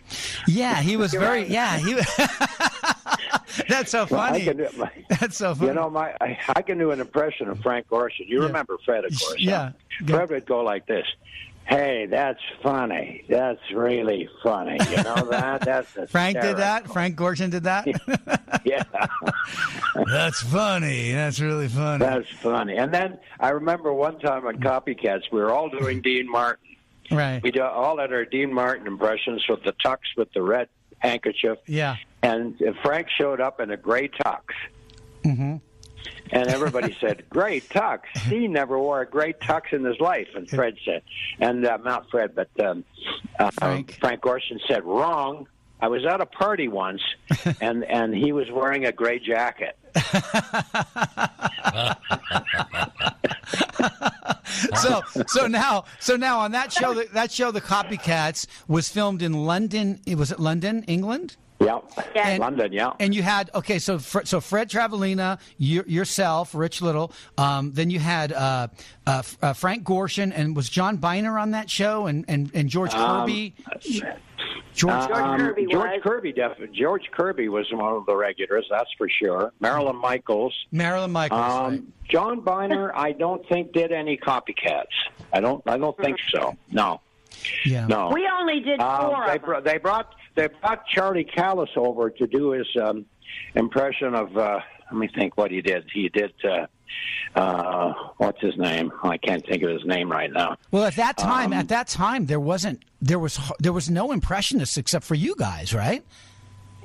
Yeah, 0.47 0.81
he 0.81 0.97
was 0.97 1.13
very, 1.13 1.45
yeah, 1.47 1.77
he, 1.77 1.93
that's 3.69 3.91
so 3.91 4.03
I 4.03 4.05
funny. 4.05 4.43
can 4.43 4.57
do, 4.57 4.67
That's 5.19 5.37
so 5.37 5.55
funny. 5.55 5.69
you 5.69 5.73
know, 5.75 5.89
my 5.89 6.13
I, 6.21 6.37
I 6.55 6.61
can 6.61 6.77
do 6.77 6.91
an 6.91 6.99
impression 6.99 7.47
of 7.47 7.59
Frank 7.61 7.87
Gorshin. 7.87 8.27
You 8.27 8.41
Yeah. 8.41 8.47
remember 8.47 8.77
Fred, 8.85 9.05
of 9.05 9.17
course. 9.19 9.35
Yeah. 9.39 9.71
huh? 10.01 10.05
Fred 10.07 10.29
would 10.29 10.45
go 10.45 10.61
like 10.63 10.85
this. 10.87 11.05
Hey, 11.67 12.05
that's 12.05 12.39
funny. 12.63 13.25
That's 13.27 13.59
really 13.73 14.29
funny. 14.41 14.77
You 14.89 15.03
know 15.03 15.27
that? 15.29 15.61
That's 15.61 15.91
Frank 16.11 16.39
did 16.39 16.57
that. 16.57 16.87
Frank 16.87 17.17
Gorshin 17.17 17.51
did 17.51 17.63
that. 17.63 17.87
Yeah. 18.63 18.83
That's 20.05 20.41
funny. 20.41 21.11
That's 21.13 21.39
really 21.39 21.67
funny. 21.67 22.03
That's 22.03 22.29
funny. 22.29 22.75
And 22.75 22.93
then 22.93 23.17
I 23.39 23.49
remember 23.49 23.93
one 23.93 24.19
time 24.19 24.45
on 24.45 24.57
Copycats, 24.57 25.23
we 25.31 25.39
were 25.39 25.51
all 25.51 25.69
doing 25.69 26.01
Dean 26.01 26.29
Martin. 26.29 26.75
right. 27.11 27.41
We 27.41 27.51
all 27.59 27.97
had 27.99 28.11
our 28.11 28.25
Dean 28.25 28.53
Martin 28.53 28.87
impressions 28.87 29.45
with 29.47 29.63
the 29.63 29.73
tux 29.85 29.99
with 30.17 30.31
the 30.33 30.41
red 30.41 30.67
handkerchief. 30.99 31.59
Yeah. 31.65 31.95
And 32.23 32.61
Frank 32.83 33.07
showed 33.17 33.39
up 33.39 33.59
in 33.59 33.71
a 33.71 33.77
gray 33.77 34.09
tux. 34.09 34.41
Mm-hmm. 35.23 35.57
And 36.31 36.49
everybody 36.49 36.95
said, 36.99 37.23
"Great 37.29 37.67
tux." 37.69 38.01
He 38.29 38.47
never 38.47 38.77
wore 38.77 39.01
a 39.01 39.05
great 39.05 39.39
tux 39.39 39.71
in 39.71 39.83
his 39.83 39.99
life. 39.99 40.27
And 40.35 40.49
Fred 40.49 40.75
said, 40.83 41.01
and 41.39 41.65
uh, 41.65 41.77
not 41.77 42.09
Fred, 42.09 42.35
but 42.35 42.49
um, 42.59 42.83
uh, 43.39 43.49
Frank. 43.51 43.97
Frank 43.99 44.21
Gorshin 44.21 44.59
said, 44.67 44.83
"Wrong." 44.83 45.47
I 45.79 45.87
was 45.89 46.05
at 46.05 46.21
a 46.21 46.25
party 46.25 46.67
once, 46.67 47.01
and 47.61 47.83
and 47.83 48.13
he 48.13 48.31
was 48.31 48.49
wearing 48.51 48.85
a 48.85 48.91
gray 48.91 49.19
jacket. 49.19 49.77
so 54.81 55.01
so 55.27 55.47
now 55.47 55.85
so 55.99 56.15
now 56.15 56.39
on 56.39 56.51
that 56.51 56.71
show 56.71 56.93
that, 56.93 57.13
that 57.13 57.31
show 57.31 57.51
the 57.51 57.61
copycats 57.61 58.47
was 58.67 58.89
filmed 58.89 59.21
in 59.21 59.33
london 59.33 59.99
It 60.05 60.17
was 60.17 60.31
it 60.31 60.39
london 60.39 60.83
england 60.83 61.35
Yeah, 61.59 61.79
Yeah. 62.15 62.37
London. 62.39 62.71
Yeah, 62.71 62.93
and 62.99 63.15
you 63.15 63.23
had 63.23 63.49
okay 63.55 63.79
so 63.79 63.97
Fre- 63.97 64.25
so 64.25 64.39
fred 64.39 64.69
travalena 64.69 65.39
you, 65.57 65.83
yourself 65.87 66.53
rich 66.53 66.81
little 66.83 67.11
um, 67.37 67.71
then 67.73 67.89
you 67.89 67.99
had 67.99 68.31
uh, 68.31 68.67
uh, 69.07 69.17
F- 69.19 69.37
uh, 69.41 69.53
frank 69.53 69.83
gorshin 69.83 70.31
and 70.35 70.55
was 70.55 70.69
john 70.69 70.97
Byner 70.97 71.39
on 71.39 71.51
that 71.51 71.67
show 71.69 72.05
and 72.05 72.25
and, 72.27 72.51
and 72.53 72.69
george 72.69 72.91
kirby 72.93 73.55
george 73.65 74.13
George 74.75 75.09
Um, 75.11 75.39
Kirby 75.39 75.65
George 75.71 75.89
was. 75.89 75.99
Kirby, 76.03 76.31
def- 76.33 76.71
George 76.71 77.09
Kirby 77.11 77.49
was 77.49 77.65
one 77.71 77.93
of 77.93 78.05
the 78.05 78.15
regulars. 78.15 78.67
That's 78.69 78.91
for 78.95 79.09
sure. 79.09 79.51
Marilyn 79.59 79.95
Michaels. 79.95 80.53
marilyn 80.71 81.11
michaels 81.11 81.39
right. 81.41 81.65
Um, 81.65 81.91
John 82.07 82.41
Byner, 82.41 82.95
I 82.95 83.13
don't 83.13 83.43
think 83.49 83.73
did 83.73 83.91
any 83.91 84.17
copycats. 84.17 84.85
I 85.33 85.39
don't. 85.39 85.63
I 85.67 85.77
don't 85.79 85.97
think 85.97 86.17
so. 86.31 86.55
No, 86.71 87.01
yeah 87.65 87.87
no. 87.87 88.11
We 88.13 88.29
only 88.39 88.59
did 88.59 88.79
Um, 88.79 89.01
four 89.09 89.25
they, 89.25 89.33
of 89.33 89.41
them. 89.41 89.45
brought, 89.49 89.63
they 89.63 89.77
brought 89.79 90.13
they 90.37 90.47
brought 90.61 90.85
Charlie 90.87 91.25
Callas 91.25 91.69
over 91.75 92.09
to 92.11 92.27
do 92.27 92.51
his 92.51 92.67
um, 92.81 93.05
impression 93.55 94.15
of. 94.15 94.37
Uh, 94.37 94.59
let 94.89 94.99
me 94.99 95.09
think 95.13 95.35
what 95.35 95.51
he 95.51 95.61
did. 95.61 95.83
He 95.93 96.07
did. 96.07 96.31
Uh, 96.45 96.67
uh, 97.35 97.93
what's 98.17 98.39
his 98.39 98.55
name? 98.57 98.91
I 99.03 99.17
can't 99.17 99.45
think 99.45 99.61
of 99.63 99.69
his 99.69 99.85
name 99.85 100.09
right 100.09 100.31
now. 100.31 100.55
well 100.71 100.85
at 100.85 100.95
that 100.95 101.17
time 101.17 101.51
um, 101.51 101.59
at 101.59 101.67
that 101.67 101.87
time 101.87 102.27
there 102.27 102.39
wasn't 102.39 102.81
there 103.01 103.19
was 103.19 103.37
there 103.59 103.73
was 103.73 103.89
no 103.89 104.13
impressionists 104.13 104.77
except 104.77 105.03
for 105.03 105.15
you 105.15 105.35
guys 105.37 105.73
right 105.73 106.03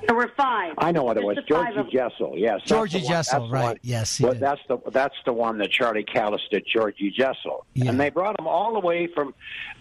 There 0.07 0.15
were 0.15 0.31
five. 0.35 0.73
I 0.77 0.91
know 0.91 1.03
what 1.03 1.17
it 1.17 1.23
was. 1.23 1.37
Georgie 1.47 1.77
of- 1.77 1.89
Jessel. 1.91 2.33
Yes. 2.37 2.61
Georgie 2.65 2.99
the. 2.99 3.07
That's 3.07 3.29
Jessel, 3.31 3.49
right. 3.49 3.63
one. 3.63 3.77
Yes, 3.83 4.17
he 4.17 4.23
Well, 4.25 4.33
did. 4.33 4.41
that's 4.41 4.61
the 4.67 4.77
that's 4.91 5.15
the 5.25 5.33
one 5.33 5.57
that 5.59 5.71
Charlie 5.71 6.03
Callas 6.03 6.41
did. 6.51 6.65
Georgie 6.65 7.11
Jessel, 7.11 7.65
Yeah. 7.73 7.89
and 7.89 7.99
they 7.99 8.09
brought 8.09 8.39
him 8.39 8.47
all 8.47 8.73
the 8.73 8.79
way 8.79 9.07
from 9.07 9.33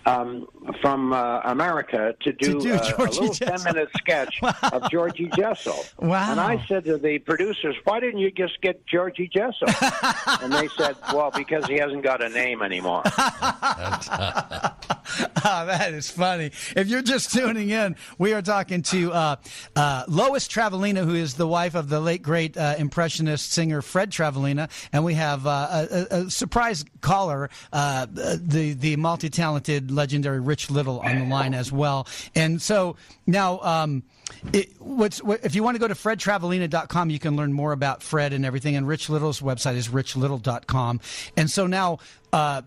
um, 0.07 0.47
from 0.81 1.13
uh, 1.13 1.41
America 1.45 2.15
to 2.23 2.33
do, 2.33 2.61
do 2.61 2.73
uh, 2.75 2.77
a 2.77 2.79
Georgie 2.91 3.21
little 3.21 3.35
Jessel. 3.35 3.57
ten 3.59 3.75
minute 3.75 3.89
sketch 3.99 4.41
of 4.73 4.91
Georgie 4.91 5.31
Jessel. 5.37 5.85
Wow. 5.99 6.31
And 6.31 6.41
I 6.41 6.65
said 6.67 6.85
to 6.85 6.99
the 6.99 7.19
producers, 7.19 7.77
"Why 7.85 8.01
didn't 8.01 8.21
you 8.21 8.31
just 8.31 8.61
get 8.61 8.85
Georgie 8.87 9.29
Jessel?" 9.29 9.69
and 10.43 10.53
they 10.53 10.69
said, 10.69 10.97
"Well, 11.13 11.31
because 11.35 11.67
he 11.67 11.75
hasn't 11.79 12.03
got 12.03 12.23
a 12.23 12.29
name 12.29 12.63
anymore." 12.63 13.03
Oh, 15.45 15.67
that 15.67 15.93
is 15.93 16.11
funny. 16.11 16.47
If 16.77 16.87
you're 16.87 17.03
just 17.03 17.33
tuning 17.33 17.69
in, 17.71 17.97
we 18.17 18.33
are 18.33 18.41
talking 18.41 18.81
to 18.83 19.13
uh, 19.13 19.37
uh, 19.77 20.05
Lois 20.13 20.47
Travalena, 20.47 21.07
who 21.07 21.15
is 21.15 21.35
the 21.35 21.47
wife 21.47 21.75
of 21.75 21.89
the 21.89 21.99
late 21.99 22.23
great 22.23 22.55
uh, 22.59 22.75
impressionist 22.77 23.51
singer 23.51 23.81
Fred 23.81 24.11
Travalena, 24.11 24.69
and 24.93 25.07
we 25.07 25.15
have 25.15 25.47
uh, 25.47 25.87
a, 25.91 26.07
a, 26.11 26.31
surprise 26.31 26.85
caller, 27.01 27.49
uh, 27.73 28.05
the 28.11 28.77
the 28.79 28.97
multi 28.97 29.31
talented, 29.31 29.91
legendary 29.91 30.39
Rich 30.39 30.71
Little, 30.71 31.01
on 31.01 31.19
the 31.19 31.25
line 31.25 31.55
as 31.55 31.73
well. 31.73 32.07
And 32.35 32.61
so 32.61 32.97
now. 33.27 33.61
Um, 33.61 34.03
it, 34.53 34.71
what's 34.81 35.23
what, 35.23 35.45
if 35.45 35.55
you 35.55 35.63
want 35.63 35.75
to 35.75 35.79
go 35.79 35.89
to 35.89 35.95
fredtravalena.com, 35.95 37.11
you 37.11 37.19
can 37.19 37.37
learn 37.37 37.53
more 37.53 37.73
about 37.73 38.03
Fred 38.03 38.33
and 38.33 38.47
everything. 38.47 38.77
And 38.77 38.89
Rich 38.89 39.11
Little's 39.11 39.41
website 39.41 39.77
is 39.77 39.89
richlittle.com. 39.89 41.01
And 41.37 41.51
so 41.51 41.67
now, 41.67 41.99
uh, 42.33 42.63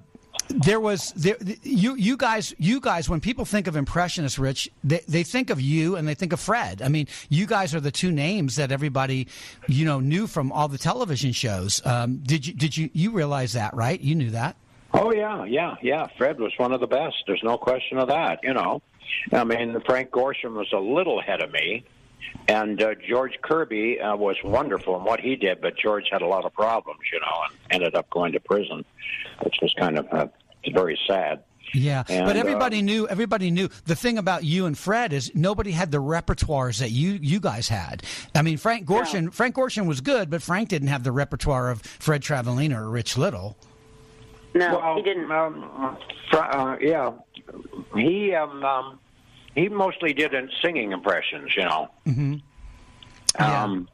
there 0.50 0.80
was 0.80 1.12
there, 1.14 1.38
you 1.64 1.96
you 1.96 2.16
guys 2.16 2.54
you 2.58 2.80
guys 2.80 3.10
when 3.10 3.20
people 3.20 3.46
think 3.46 3.68
of 3.68 3.76
impressionists 3.76 4.38
rich 4.38 4.70
they, 4.84 5.02
they 5.08 5.24
think 5.24 5.50
of 5.50 5.60
you 5.60 5.96
and 5.96 6.08
they 6.08 6.14
think 6.14 6.34
of 6.34 6.40
fred 6.40 6.82
i 6.82 6.88
mean 6.88 7.08
you 7.30 7.46
guys 7.46 7.74
are 7.74 7.80
the 7.80 7.92
two 7.92 8.12
names 8.12 8.56
that 8.56 8.72
everybody 8.72 9.28
you 9.68 9.86
know 9.86 10.00
knew 10.00 10.28
from 10.28 10.52
all 10.52 10.68
the 10.68 10.78
television 10.78 11.32
shows 11.32 11.84
um, 11.86 12.18
did 12.18 12.46
you 12.46 12.54
did 12.54 12.78
you 12.78 12.90
you 12.94 13.12
realize 13.12 13.54
that 13.54 13.74
right 13.74 14.02
you 14.02 14.14
knew 14.16 14.30
that 14.30 14.56
Oh 14.98 15.12
yeah, 15.12 15.44
yeah, 15.44 15.76
yeah. 15.82 16.08
Fred 16.18 16.40
was 16.40 16.54
one 16.58 16.72
of 16.72 16.80
the 16.80 16.88
best. 16.88 17.16
There's 17.28 17.44
no 17.44 17.58
question 17.58 17.98
of 17.98 18.08
that. 18.08 18.40
You 18.44 18.54
know, 18.54 18.82
I 19.34 19.44
mean, 19.44 19.78
Frank 19.86 20.10
Gorshin 20.12 20.54
was 20.54 20.72
a 20.72 20.80
little 20.80 21.20
ahead 21.20 21.42
of 21.42 21.52
me, 21.52 21.84
and 22.48 22.82
uh, 22.82 22.96
George 23.08 23.40
Kirby 23.42 24.00
uh, 24.00 24.16
was 24.16 24.38
wonderful 24.44 24.98
in 24.98 25.04
what 25.04 25.20
he 25.20 25.36
did. 25.36 25.62
But 25.62 25.78
George 25.78 26.06
had 26.12 26.22
a 26.22 26.28
lot 26.28 26.46
of 26.46 26.54
problems, 26.54 27.00
you 27.12 27.20
know, 27.20 27.26
and 27.50 27.58
ended 27.72 27.96
up 27.96 28.10
going 28.10 28.34
to 28.34 28.40
prison, 28.40 28.86
which 29.44 29.58
was 29.62 29.74
kind 29.74 29.98
of 29.98 30.08
uh, 30.12 30.28
very 30.74 30.98
sad. 31.08 31.44
yeah 31.74 32.04
And, 32.08 32.26
but 32.26 32.38
everybody 32.38 32.80
um, 32.80 32.86
knew 32.86 33.08
everybody 33.08 33.50
knew 33.50 33.70
the 33.86 33.96
thing 33.96 34.18
about 34.20 34.44
you 34.44 34.68
and 34.68 34.78
fred 34.78 35.12
is 35.14 35.32
nobody 35.34 35.72
had 35.72 35.92
the 35.92 35.98
repertoires 35.98 36.78
that 36.78 36.92
you 36.92 37.18
you 37.22 37.40
guys 37.40 37.68
had 37.68 38.04
i 38.36 38.44
mean 38.44 38.58
frank 38.58 38.86
gorshin 38.86 39.34
frank 39.34 39.56
gorshin 39.56 39.88
was 39.88 40.00
good 40.00 40.30
but 40.30 40.44
frank 40.44 40.70
didn't 40.70 40.90
have 40.90 41.04
the 41.04 41.12
repertoire 41.12 41.72
of 41.72 41.82
fred 41.82 42.22
travalena 42.22 42.78
or 42.78 42.90
rich 42.90 43.18
little 43.18 43.58
No, 44.54 44.80
well, 44.80 44.96
he 44.96 45.02
didn't. 45.02 45.30
Um, 45.32 45.98
uh, 46.32 46.78
yeah, 46.80 47.12
he 47.94 48.34
um, 48.34 48.64
um, 48.64 49.00
he 49.56 49.70
mostly 49.70 50.14
did 50.14 50.34
singing 50.62 50.92
impressions, 50.92 51.56
you 51.56 51.64
know. 51.64 51.90
Mm-hmm. 52.06 52.36
Yeah. 53.40 53.64
Um, 53.64 53.88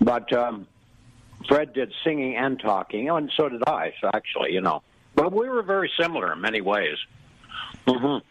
but 0.00 0.32
um, 0.32 0.66
Fred 1.48 1.72
did 1.72 1.92
singing 2.04 2.36
and 2.36 2.58
talking, 2.58 3.08
and 3.08 3.30
so 3.36 3.48
did 3.48 3.62
I. 3.66 3.92
So 4.00 4.10
actually, 4.12 4.52
you 4.52 4.60
know, 4.60 4.82
but 5.14 5.32
we 5.32 5.48
were 5.48 5.62
very 5.62 5.90
similar 5.98 6.32
in 6.32 6.40
many 6.40 6.60
ways. 6.60 6.96
Mm-hmm. 7.86 8.24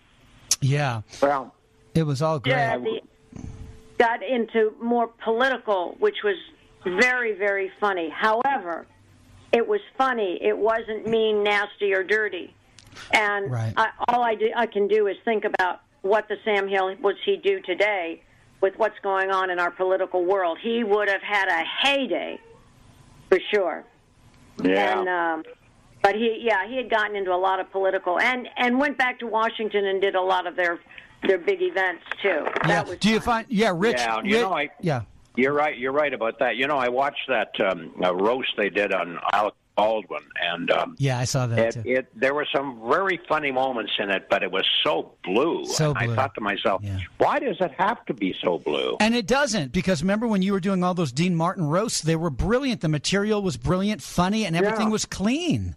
yeah 0.62 1.02
Well, 1.22 1.54
it 1.94 2.04
was 2.04 2.22
all 2.22 2.40
great 2.40 2.54
Yeah, 2.54 2.78
the, 2.78 3.02
got 3.98 4.22
into 4.22 4.74
more 4.82 5.08
political, 5.24 5.96
which 6.00 6.18
was 6.24 6.36
very, 6.84 7.34
very 7.34 7.72
funny. 7.80 8.10
However, 8.10 8.86
it 9.52 9.68
was 9.68 9.82
funny. 9.98 10.38
It 10.42 10.58
wasn't 10.58 11.08
mean, 11.08 11.44
nasty, 11.44 11.94
or 11.94 12.04
dirty. 12.04 12.54
And 13.12 13.52
Right. 13.52 13.74
I, 13.76 13.90
all 14.08 14.22
I 14.22 14.36
do, 14.36 14.52
I 14.56 14.66
can 14.68 14.88
do 14.88 15.08
is 15.08 15.18
think 15.26 15.46
about 15.46 15.82
what 16.06 16.28
the 16.28 16.38
Sam 16.46 16.68
Hill 16.68 16.96
would 17.02 17.16
he 17.26 17.36
do 17.38 17.60
today 17.62 18.22
with 18.62 18.78
what's 18.78 18.98
going 19.02 19.32
on 19.32 19.50
in 19.50 19.60
our 19.60 19.72
political 19.72 20.24
world. 20.24 20.60
He 20.62 20.84
would 20.84 21.10
have 21.10 21.24
had 21.24 21.48
a 21.48 21.64
heyday 21.84 22.40
for 23.28 23.40
sure. 23.52 23.84
Yeah. 24.64 25.00
And 25.00 25.10
um, 25.10 25.44
but 26.04 26.14
he, 26.14 26.38
yeah, 26.42 26.68
he 26.68 26.78
had 26.78 26.92
gotten 26.92 27.16
into 27.16 27.34
a 27.34 27.36
lot 27.38 27.60
of 27.60 27.72
political 27.72 28.20
and 28.20 28.48
and 28.56 28.78
went 28.78 29.00
back 29.00 29.18
to 29.20 29.28
Washington 29.28 29.88
and 29.88 30.00
did 30.00 30.14
a 30.14 30.22
lot 30.22 30.46
of 30.46 30.56
their 30.56 30.80
their 31.28 31.40
big 31.40 31.62
events 31.64 32.04
too. 32.22 32.46
Yeah. 32.46 32.68
That 32.68 32.88
was 32.88 32.98
Do 33.00 33.10
you 33.10 33.20
find? 33.20 33.48
Yeah, 33.50 33.74
Rich. 33.76 33.98
Yeah, 33.98 34.18
you 34.18 34.24
Rich- 34.24 34.42
know, 34.42 34.54
I- 34.54 34.70
yeah. 34.82 35.02
You're 35.38 35.54
right. 35.54 35.78
You're 35.78 35.92
right 35.92 36.14
about 36.14 36.40
that. 36.40 36.56
You 36.56 36.68
know, 36.68 36.78
I 36.78 36.88
watched 36.88 37.28
that 37.28 37.60
um, 37.60 37.92
uh, 38.02 38.16
roast 38.16 38.54
they 38.56 38.70
did 38.70 38.94
on 38.94 39.20
Alec 39.34 39.54
Baldwin, 39.76 40.22
and 40.42 40.72
um, 40.72 40.96
Yeah, 40.98 41.20
I 41.20 41.26
saw 41.26 41.48
that 41.48 41.60
it, 41.60 41.72
too. 41.74 41.82
it 41.86 42.08
there 42.16 42.34
were 42.34 42.48
some 42.56 42.82
very 42.90 43.20
funny 43.28 43.52
moments 43.52 43.92
in 44.00 44.10
it, 44.10 44.28
but 44.30 44.42
it 44.44 44.52
was 44.52 44.66
so 44.84 45.12
blue. 45.24 45.66
So 45.66 45.94
blue. 45.94 46.12
I 46.14 46.16
thought 46.16 46.34
to 46.36 46.42
myself, 46.42 46.82
Yeah. 46.84 47.00
why 47.18 47.40
does 47.40 47.58
it 47.60 47.72
have 47.78 48.04
to 48.06 48.14
be 48.14 48.34
so 48.42 48.58
blue? 48.60 48.96
And 49.00 49.14
it 49.16 49.28
doesn't 49.28 49.72
because 49.72 50.02
remember 50.02 50.28
when 50.28 50.42
you 50.42 50.54
were 50.54 50.60
doing 50.60 50.84
all 50.84 50.94
those 50.94 51.12
Dean 51.12 51.36
Martin 51.36 51.66
roasts, 51.68 52.02
they 52.02 52.16
were 52.16 52.30
brilliant. 52.30 52.82
The 52.82 52.88
material 52.90 53.42
was 53.42 53.58
brilliant, 53.58 54.02
funny, 54.02 54.46
and 54.46 54.56
everything 54.56 54.88
Yeah. 54.88 54.94
was 54.94 55.06
clean. 55.06 55.76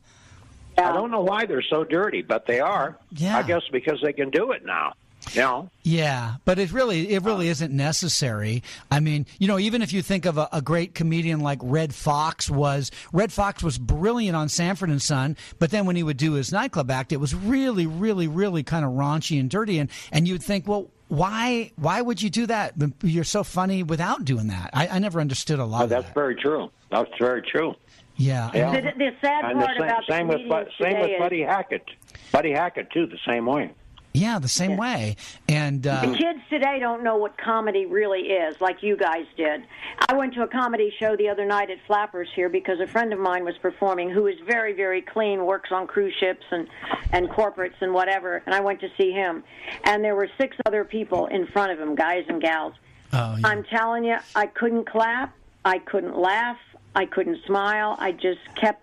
I 0.77 0.93
don't 0.93 1.11
know 1.11 1.23
why 1.23 1.45
they're 1.45 1.61
so 1.63 1.83
dirty, 1.83 2.23
but 2.23 2.47
they 2.47 2.61
are. 2.61 2.97
Yeah. 3.11 3.37
I 3.37 3.43
guess 3.43 3.63
because 3.73 4.01
they 4.01 4.13
can 4.13 4.31
do 4.31 4.53
it 4.53 4.65
now. 4.65 4.93
You 5.35 5.41
know. 5.43 5.71
Yeah, 5.83 6.35
but 6.45 6.59
it 6.59 6.73
really 6.73 7.11
it 7.11 7.23
really 7.23 7.49
uh. 7.49 7.53
isn't 7.53 7.73
necessary. 7.75 8.63
I 8.91 9.01
mean, 9.01 9.27
you 9.39 9.49
know, 9.49 9.59
even 9.59 9.83
if 9.83 9.93
you 9.93 10.03
think 10.03 10.27
of 10.27 10.39
a, 10.39 10.49
a 10.53 10.63
great 10.63 10.95
comedian 10.95 11.41
like 11.41 11.59
Redd 11.63 11.95
Foxx 11.95 12.51
was, 12.51 12.91
Redd 13.13 13.33
Foxx 13.33 13.63
was 13.63 13.79
brilliant 13.79 14.37
on 14.37 14.49
Sanford 14.49 14.91
and 14.91 15.01
Son, 15.03 15.37
but 15.59 15.71
then 15.71 15.87
when 15.87 15.97
he 15.97 16.03
would 16.03 16.17
do 16.17 16.33
his 16.33 16.53
nightclub 16.53 16.91
act, 16.91 17.13
it 17.13 17.19
was 17.19 17.35
really, 17.35 17.87
really, 17.87 18.29
really 18.29 18.63
kind 18.63 18.85
of 18.85 18.93
raunchy 18.93 19.39
and 19.41 19.51
dirty, 19.51 19.79
and 19.79 19.91
and 20.13 20.27
you'd 20.29 20.43
think, 20.43 20.67
well. 20.69 20.89
Why? 21.11 21.73
Why 21.77 22.03
would 22.03 22.21
you 22.21 22.29
do 22.29 22.45
that? 22.49 22.75
You're 23.03 23.25
so 23.25 23.43
funny 23.43 23.83
without 23.83 24.27
doing 24.27 24.49
that. 24.49 24.69
I, 24.75 24.89
I 24.89 24.99
never 24.99 25.23
understood 25.23 25.59
a 25.59 25.65
lot 25.65 25.81
Oh, 25.81 25.85
of 25.85 25.89
that's 25.89 26.05
that. 26.05 26.13
very 26.15 26.35
true. 26.37 26.71
That's 26.91 27.09
very 27.19 27.41
true. 27.41 27.75
Yeah, 28.17 28.51
Yeah. 28.53 28.73
The, 28.79 28.93
the 28.95 29.11
sad 29.23 29.47
And 29.47 29.59
the 29.59 29.65
part 29.65 29.79
same, 29.79 29.87
about 29.87 30.03
the 30.07 30.13
same 30.13 30.29
with 30.29 30.69
same 30.79 31.01
with 31.01 31.19
Buddy 31.19 31.41
Hackett. 31.41 31.85
Buddy 32.31 32.53
Hackett 32.53 32.91
too, 32.91 33.07
the 33.07 33.17
same 33.27 33.47
way. 33.47 33.73
Yeah, 34.13 34.39
the 34.39 34.49
same 34.49 34.77
way. 34.77 35.17
And 35.49 35.87
uh, 35.87 36.01
The 36.01 36.17
kids 36.17 36.41
today 36.51 36.79
don't 36.81 37.05
know 37.05 37.17
what 37.17 37.37
comedy 37.39 37.87
really 37.87 38.21
is, 38.29 38.61
like 38.61 38.83
you 38.83 38.97
guys 38.97 39.27
did. 39.37 39.63
I 40.09 40.15
went 40.15 40.35
to 40.35 40.43
a 40.43 40.49
comedy 40.49 40.93
show 40.99 41.17
the 41.17 41.29
other 41.29 41.45
night 41.47 41.71
at 41.71 41.79
Flappers 41.87 42.29
here 42.35 42.49
because 42.49 42.81
a 42.81 42.87
friend 42.87 43.13
of 43.13 43.19
mine 43.19 43.45
was 43.45 43.57
performing 43.59 44.11
who 44.11 44.27
is 44.27 44.37
very, 44.47 44.73
very 44.73 45.03
clean, 45.03 45.45
works 45.47 45.71
on 45.73 45.87
cruise 45.87 46.15
ships 46.19 46.45
and, 46.51 46.69
and 47.13 47.29
corporates 47.29 47.81
and 47.81 47.93
whatever, 47.93 48.43
and 48.47 48.55
I 48.55 48.61
went 48.61 48.81
to 48.81 48.89
see 48.97 49.13
him. 49.13 49.45
And 49.85 50.05
there 50.05 50.17
were 50.17 50.29
six 50.39 50.57
other 50.67 50.85
people 50.85 51.27
in 51.27 51.47
front 51.47 51.73
of 51.73 51.79
him, 51.79 51.95
guys 51.95 52.25
and 52.29 52.41
gals. 52.41 52.75
oh, 53.13 53.37
yeah. 53.37 53.47
I'm 53.47 53.65
telling 53.65 54.05
you, 54.05 54.17
I 54.35 54.47
couldn't 54.47 54.87
clap, 54.87 55.35
I 55.65 55.79
couldn't 55.79 56.19
laugh, 56.19 56.59
I 56.95 57.07
couldn't 57.07 57.39
smile. 57.47 57.97
I 57.99 58.13
just 58.13 58.41
kept 58.57 58.83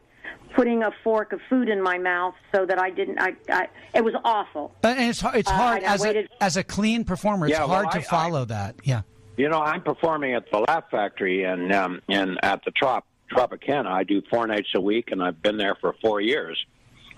putting 0.55 0.83
a 0.83 0.91
fork 1.03 1.33
of 1.33 1.39
food 1.49 1.67
in 1.69 1.81
my 1.81 1.97
mouth 1.97 2.33
so 2.53 2.65
that 2.65 2.79
I 2.81 2.89
didn't. 2.89 3.19
I, 3.19 3.35
I 3.49 3.67
it 3.93 4.03
was 4.03 4.13
awful. 4.23 4.73
and 4.83 4.99
it's 5.09 5.19
hard. 5.21 5.35
It's 5.35 5.49
Uh, 5.49 5.53
hard 5.53 5.77
and 5.83 5.87
I 5.87 5.93
as 5.93 6.05
a, 6.05 6.27
as 6.41 6.57
a 6.57 6.63
clean 6.63 7.03
performer. 7.03 7.47
It's 7.47 7.53
Yeah, 7.53 7.65
well, 7.65 7.83
hard 7.83 7.87
I- 7.87 7.99
to 7.99 8.01
follow 8.01 8.45
that. 8.45 8.75
Yeah. 8.83 9.01
You 9.37 9.49
know, 9.49 9.59
I'm 9.61 9.81
performing 9.81 10.33
at 10.33 10.49
the 10.49 10.59
Laugh 10.59 10.85
Factory 10.89 11.43
and 11.43 11.73
um, 11.73 12.01
and 12.07 12.39
at 12.43 12.63
the 12.63 12.71
Trop 12.71 13.05
Tropicana. 13.31 13.87
I 13.87 14.03
do 14.03 14.21
four 14.29 14.47
nights 14.47 14.69
a 14.75 14.79
week, 14.81 15.11
and 15.11 15.21
I've 15.21 15.41
been 15.41 15.57
there 15.57 15.75
for 15.75 15.93
four 16.01 16.21
years. 16.21 16.57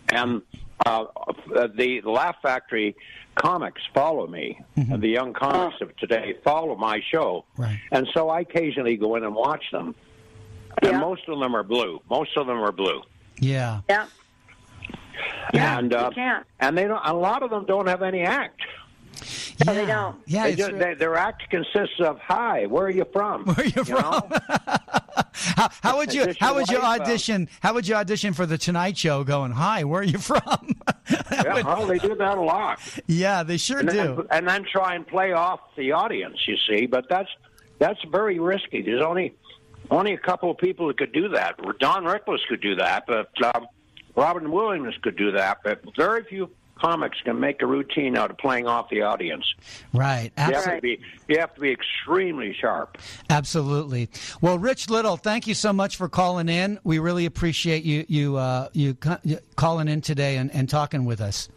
And 0.09 0.41
uh, 0.85 1.05
the 1.53 2.01
Laugh 2.05 2.37
Factory 2.41 2.95
comics 3.35 3.81
follow 3.93 4.25
me. 4.25 4.59
And 4.77 4.99
the 5.01 5.09
young 5.09 5.33
comics 5.33 5.75
of 5.81 5.95
today 5.97 6.35
follow 6.43 6.75
my 6.75 7.01
show, 7.11 7.45
Right. 7.55 7.77
and 7.91 8.07
so 8.15 8.29
I 8.29 8.39
occasionally 8.39 8.95
go 8.97 9.15
in 9.15 9.23
and 9.23 9.35
watch 9.35 9.65
them. 9.71 9.93
Yeah. 10.81 10.89
And 10.91 10.99
most 11.01 11.27
of 11.27 11.39
them 11.39 11.55
are 11.55 11.63
blue. 11.63 12.01
Most 12.09 12.35
of 12.37 12.47
them 12.47 12.57
are 12.63 12.71
blue. 12.71 13.01
Yeah. 13.39 13.81
Yeah. 13.89 14.07
Yeah, 15.53 15.79
and 15.79 15.93
uh, 15.93 16.07
you 16.09 16.15
can't. 16.15 16.45
and 16.59 16.77
they 16.77 16.83
don't. 16.85 17.01
A 17.05 17.13
lot 17.13 17.41
of 17.41 17.49
them 17.49 17.65
don't 17.65 17.87
have 17.87 18.01
any 18.01 18.21
act. 18.21 18.59
No, 19.65 19.73
they 19.73 19.85
don't. 19.85 20.17
Yeah, 20.27 20.43
They 20.43 20.49
it's 20.51 20.59
just, 20.59 20.77
they, 20.77 20.93
their 20.93 21.15
act 21.15 21.49
consists 21.49 21.99
of 21.99 22.19
"Hi, 22.19 22.65
where 22.67 22.85
are 22.85 22.89
you 22.91 23.05
from? 23.11 23.45
Where 23.45 23.59
are 23.59 23.63
you 23.65 23.83
from?" 23.83 24.29
how, 25.33 25.69
how 25.81 25.97
would 25.97 26.13
you 26.13 26.33
how 26.39 26.53
would 26.53 26.69
you 26.69 26.79
wife, 26.79 26.99
uh, 26.99 27.03
audition? 27.03 27.49
How 27.61 27.73
would 27.73 27.87
you 27.87 27.95
audition 27.95 28.33
for 28.33 28.45
the 28.45 28.57
Tonight 28.57 28.97
Show? 28.97 29.23
Going, 29.23 29.51
hi, 29.51 29.83
where 29.85 30.01
are 30.01 30.05
you 30.05 30.17
from? 30.19 30.41
Yeah, 31.31 31.53
would- 31.53 31.65
well, 31.65 31.85
they 31.87 31.99
do 31.99 32.15
that 32.15 32.37
a 32.37 32.41
lot. 32.41 32.79
yeah, 33.07 33.41
they 33.43 33.55
sure 33.57 33.79
and 33.79 33.89
do. 33.89 33.95
then, 33.95 34.17
and 34.31 34.47
then 34.47 34.65
try 34.69 34.95
and 34.95 35.07
play 35.07 35.31
off 35.31 35.61
the 35.77 35.93
audience. 35.93 36.37
You 36.47 36.57
see, 36.69 36.85
but 36.85 37.05
that's 37.09 37.29
that's 37.79 37.99
very 38.11 38.39
risky. 38.39 38.81
There's 38.81 39.01
only 39.03 39.33
only 39.89 40.13
a 40.13 40.17
couple 40.17 40.51
of 40.51 40.57
people 40.57 40.87
who 40.87 40.93
could 40.93 41.13
do 41.13 41.29
that. 41.29 41.57
Don 41.79 42.03
Rickles 42.03 42.39
could 42.47 42.61
do 42.61 42.75
that, 42.75 43.05
but 43.07 43.29
um, 43.55 43.67
Robin 44.15 44.51
Williams 44.51 44.95
could 45.01 45.15
do 45.15 45.31
that. 45.31 45.59
But 45.63 45.81
very 45.95 46.23
few 46.23 46.49
comics 46.79 47.19
can 47.21 47.39
make 47.39 47.61
a 47.61 47.65
routine 47.65 48.15
out 48.15 48.29
of 48.29 48.37
playing 48.37 48.67
off 48.67 48.89
the 48.89 49.01
audience. 49.01 49.45
Right. 49.93 50.31
You 50.37 50.43
have 50.43 50.53
Absolutely. 50.53 50.95
be 50.97 51.01
you 51.27 51.39
have 51.39 51.53
to 51.55 51.61
be 51.61 51.71
extremely 51.71 52.55
sharp. 52.59 52.97
Absolutely. 53.29 54.09
Well, 54.41 54.59
Rich 54.59 54.89
Little, 54.89 55.17
thank 55.17 55.47
you 55.47 55.53
so 55.53 55.73
much 55.73 55.97
for 55.97 56.07
calling 56.09 56.49
in. 56.49 56.79
We 56.83 56.99
really 56.99 57.25
appreciate 57.25 57.83
you 57.83 58.05
you 58.07 58.37
uh, 58.37 58.69
you 58.73 58.97
calling 59.55 59.87
in 59.87 60.01
today 60.01 60.37
and, 60.37 60.53
and 60.53 60.69
talking 60.69 61.05
with 61.05 61.21
us. 61.21 61.49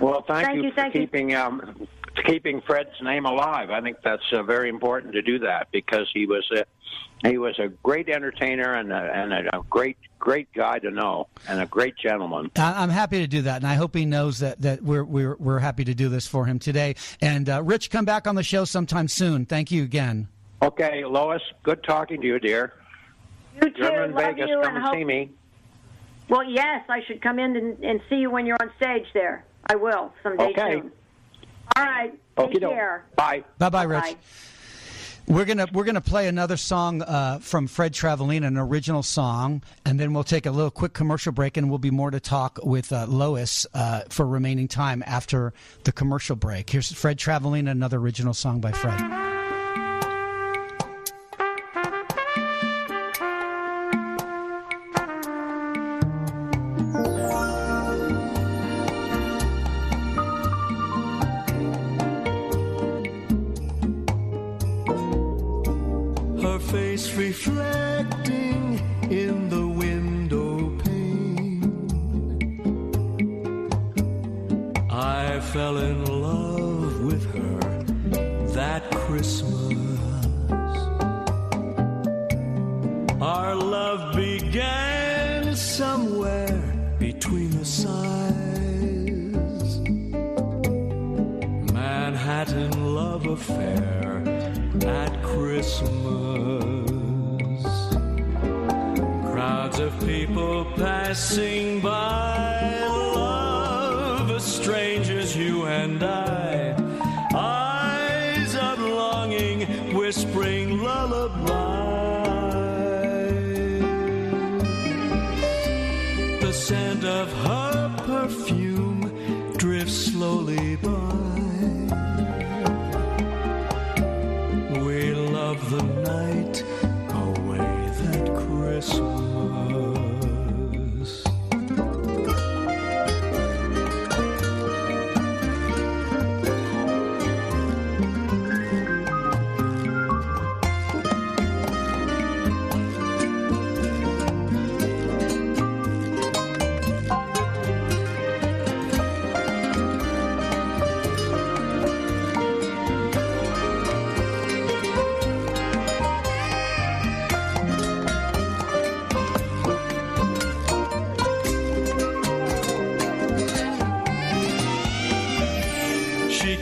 Well, 0.00 0.24
thank, 0.26 0.46
Thank 0.46 0.56
you, 0.56 0.62
you, 0.64 0.70
for 0.70 0.76
thank 0.76 0.94
you. 0.94 1.00
keeping 1.02 1.34
um, 1.36 1.86
keeping 2.26 2.60
Fred's 2.62 2.90
name 3.02 3.24
alive. 3.26 3.70
I 3.70 3.80
think 3.80 3.98
that's 4.04 4.22
uh, 4.32 4.42
very 4.42 4.68
important 4.68 5.12
to 5.14 5.22
do 5.22 5.38
that 5.40 5.68
because 5.72 6.10
he 6.12 6.26
was 6.26 6.48
a 6.56 6.64
he 7.26 7.38
was 7.38 7.56
a 7.60 7.68
great 7.84 8.08
entertainer 8.08 8.74
and 8.74 8.92
a, 8.92 8.96
and 8.96 9.32
a, 9.32 9.58
a 9.58 9.62
great 9.70 9.96
great 10.18 10.52
guy 10.52 10.78
to 10.80 10.90
know 10.90 11.28
and 11.48 11.60
a 11.60 11.66
great 11.66 11.96
gentleman. 11.96 12.50
I- 12.56 12.82
I'm 12.82 12.90
happy 12.90 13.20
to 13.20 13.26
do 13.26 13.42
that, 13.42 13.56
and 13.56 13.66
I 13.66 13.74
hope 13.74 13.94
he 13.94 14.04
knows 14.04 14.40
that 14.40 14.60
that 14.62 14.82
we're 14.82 15.04
we're 15.04 15.36
we're 15.38 15.58
happy 15.60 15.84
to 15.84 15.94
do 15.94 16.08
this 16.08 16.26
for 16.26 16.46
him 16.46 16.58
today. 16.58 16.96
And 17.20 17.48
uh, 17.48 17.62
Rich, 17.62 17.90
come 17.90 18.04
back 18.04 18.26
on 18.26 18.34
the 18.34 18.42
show 18.42 18.64
sometime 18.64 19.08
soon. 19.08 19.46
Thank 19.46 19.70
you 19.70 19.82
again. 19.84 20.28
Okay, 20.62 21.04
Lois, 21.04 21.42
good 21.62 21.82
talking 21.82 22.20
to 22.20 22.26
you, 22.26 22.38
dear. 22.38 22.72
You 23.60 23.70
too. 23.70 23.82
You're 23.82 24.04
in 24.04 24.12
Love 24.12 24.22
Vegas. 24.24 24.48
you 24.48 24.60
Come 24.62 24.68
and 24.68 24.76
and 24.76 24.84
hope, 24.86 24.94
see 24.94 25.04
me. 25.04 25.30
Well, 26.28 26.44
yes, 26.44 26.84
I 26.88 27.00
should 27.06 27.20
come 27.20 27.38
in 27.38 27.56
and, 27.56 27.84
and 27.84 28.00
see 28.08 28.16
you 28.16 28.30
when 28.30 28.46
you're 28.46 28.56
on 28.60 28.70
stage 28.76 29.06
there. 29.12 29.44
I 29.68 29.74
will 29.74 30.12
someday 30.22 30.44
Okay. 30.50 30.74
soon. 30.80 30.92
All 31.76 31.84
right. 31.84 32.12
Take 32.36 32.46
Okey-doke. 32.46 32.72
care. 32.72 33.04
Bye. 33.16 33.44
Bye 33.58 33.70
bye, 33.70 33.82
Rich. 33.84 34.16
We're 35.28 35.44
gonna 35.44 35.66
we're 35.72 35.84
gonna 35.84 36.00
play 36.00 36.26
another 36.26 36.56
song 36.56 37.00
uh, 37.02 37.38
from 37.38 37.68
Fred 37.68 37.92
Travalena, 37.92 38.46
an 38.48 38.58
original 38.58 39.04
song, 39.04 39.62
and 39.84 39.98
then 39.98 40.12
we'll 40.12 40.24
take 40.24 40.46
a 40.46 40.50
little 40.50 40.70
quick 40.70 40.94
commercial 40.94 41.30
break, 41.32 41.56
and 41.56 41.70
we'll 41.70 41.78
be 41.78 41.92
more 41.92 42.10
to 42.10 42.18
talk 42.18 42.58
with 42.64 42.92
uh, 42.92 43.06
Lois 43.06 43.64
uh, 43.72 44.02
for 44.08 44.26
remaining 44.26 44.66
time 44.66 45.02
after 45.06 45.52
the 45.84 45.92
commercial 45.92 46.34
break. 46.34 46.70
Here's 46.70 46.92
Fred 46.92 47.18
Travalena, 47.18 47.70
another 47.70 47.98
original 47.98 48.34
song 48.34 48.60
by 48.60 48.72
Fred. 48.72 49.31
Face 67.02 67.16
reflecting 67.16 68.80
in 69.10 69.48
the 69.48 69.66
window 69.66 70.70
pane. 70.78 71.62
I 74.90 75.40
fell 75.40 75.78
in 75.78 76.04
love 76.04 77.00
with 77.04 77.24
her 77.34 77.60
that 78.54 78.90
Christmas. 78.90 79.88
Our 83.20 83.54
love 83.54 84.16
began 84.16 85.56
somewhere 85.56 86.62
between 86.98 87.50
the 87.50 87.64
sides. 87.64 88.10
Manhattan 91.72 92.94
love 92.94 93.26
affair 93.26 94.22
at 94.84 95.22
Christmas. 95.22 96.21
People 101.12 101.26
passing 101.26 101.71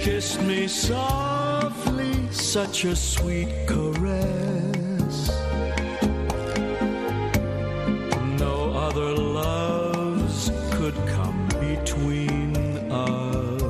kissed 0.01 0.41
me 0.43 0.67
softly, 0.67 2.15
such 2.31 2.85
a 2.85 2.97
sweet 2.97 3.49
caress. 3.67 5.29
No 8.39 8.73
other 8.73 9.15
loves 9.15 10.51
could 10.71 10.95
come 11.07 11.47
between 11.61 12.57
us. 12.91 13.63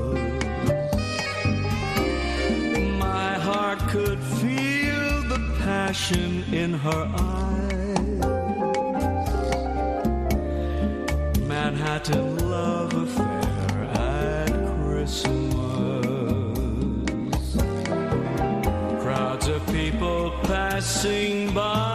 My 3.00 3.32
heart 3.34 3.80
could 3.88 4.20
feel 4.20 5.22
the 5.32 5.40
passion 5.58 6.44
in 6.54 6.74
her 6.74 7.12
eyes. 7.16 7.29
Passing 20.92 21.54
by, 21.54 21.89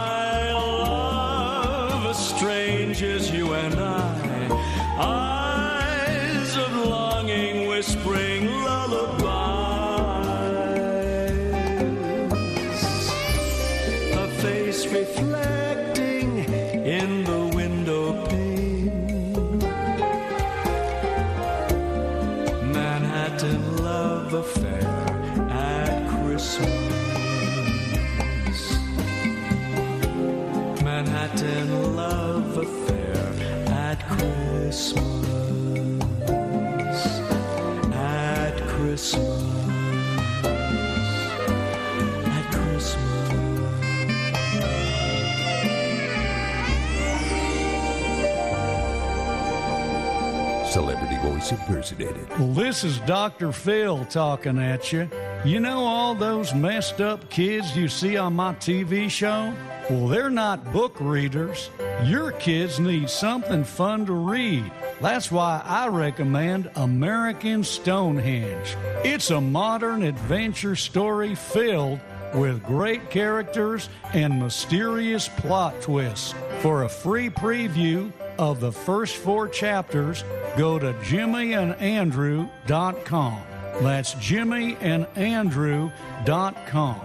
Well, 52.38 52.52
this 52.52 52.82
is 52.82 52.98
Dr. 53.00 53.52
Phil 53.52 54.04
talking 54.06 54.58
at 54.58 54.92
you. 54.92 55.08
You 55.44 55.60
know 55.60 55.84
all 55.84 56.14
those 56.14 56.54
messed 56.54 57.00
up 57.00 57.30
kids 57.30 57.76
you 57.76 57.88
see 57.88 58.16
on 58.16 58.34
my 58.34 58.54
TV 58.54 59.08
show? 59.08 59.54
Well, 59.88 60.08
they're 60.08 60.30
not 60.30 60.72
book 60.72 60.96
readers. 60.98 61.70
Your 62.04 62.32
kids 62.32 62.80
need 62.80 63.08
something 63.08 63.62
fun 63.62 64.06
to 64.06 64.12
read. 64.12 64.70
That's 65.00 65.30
why 65.30 65.62
I 65.64 65.86
recommend 65.86 66.70
American 66.74 67.62
Stonehenge. 67.62 68.76
It's 69.04 69.30
a 69.30 69.40
modern 69.40 70.02
adventure 70.02 70.74
story 70.74 71.36
filled 71.36 72.00
with 72.34 72.64
great 72.64 73.08
characters 73.10 73.88
and 74.12 74.40
mysterious 74.40 75.28
plot 75.28 75.80
twists. 75.80 76.34
For 76.60 76.82
a 76.82 76.88
free 76.88 77.30
preview 77.30 78.12
of 78.38 78.60
the 78.60 78.72
first 78.72 79.16
four 79.16 79.48
chapters, 79.48 80.24
go 80.56 80.78
to 80.78 80.94
jimmyandandrew.com. 80.94 83.42
That's 83.82 84.14
jimmyandandrew.com. 84.14 87.00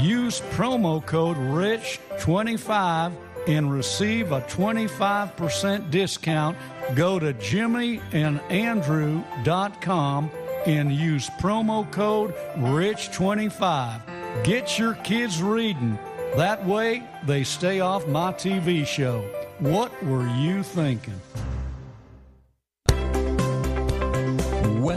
Use 0.00 0.40
promo 0.40 1.04
code 1.04 1.36
RICH25 1.36 3.12
and 3.46 3.70
receive 3.72 4.32
a 4.32 4.40
25% 4.42 5.90
discount. 5.90 6.58
Go 6.94 7.18
to 7.18 7.32
jimmyandandrew.com 7.34 10.30
and 10.66 10.92
use 10.92 11.30
promo 11.30 11.90
code 11.92 12.34
RICH25. 12.56 14.44
Get 14.44 14.78
your 14.78 14.94
kids 14.94 15.42
reading. 15.42 15.98
That 16.36 16.64
way, 16.66 17.02
they 17.24 17.44
stay 17.44 17.80
off 17.80 18.08
my 18.08 18.32
TV 18.32 18.86
show. 18.86 19.22
What 19.60 20.02
were 20.02 20.26
you 20.26 20.64
thinking? 20.64 21.20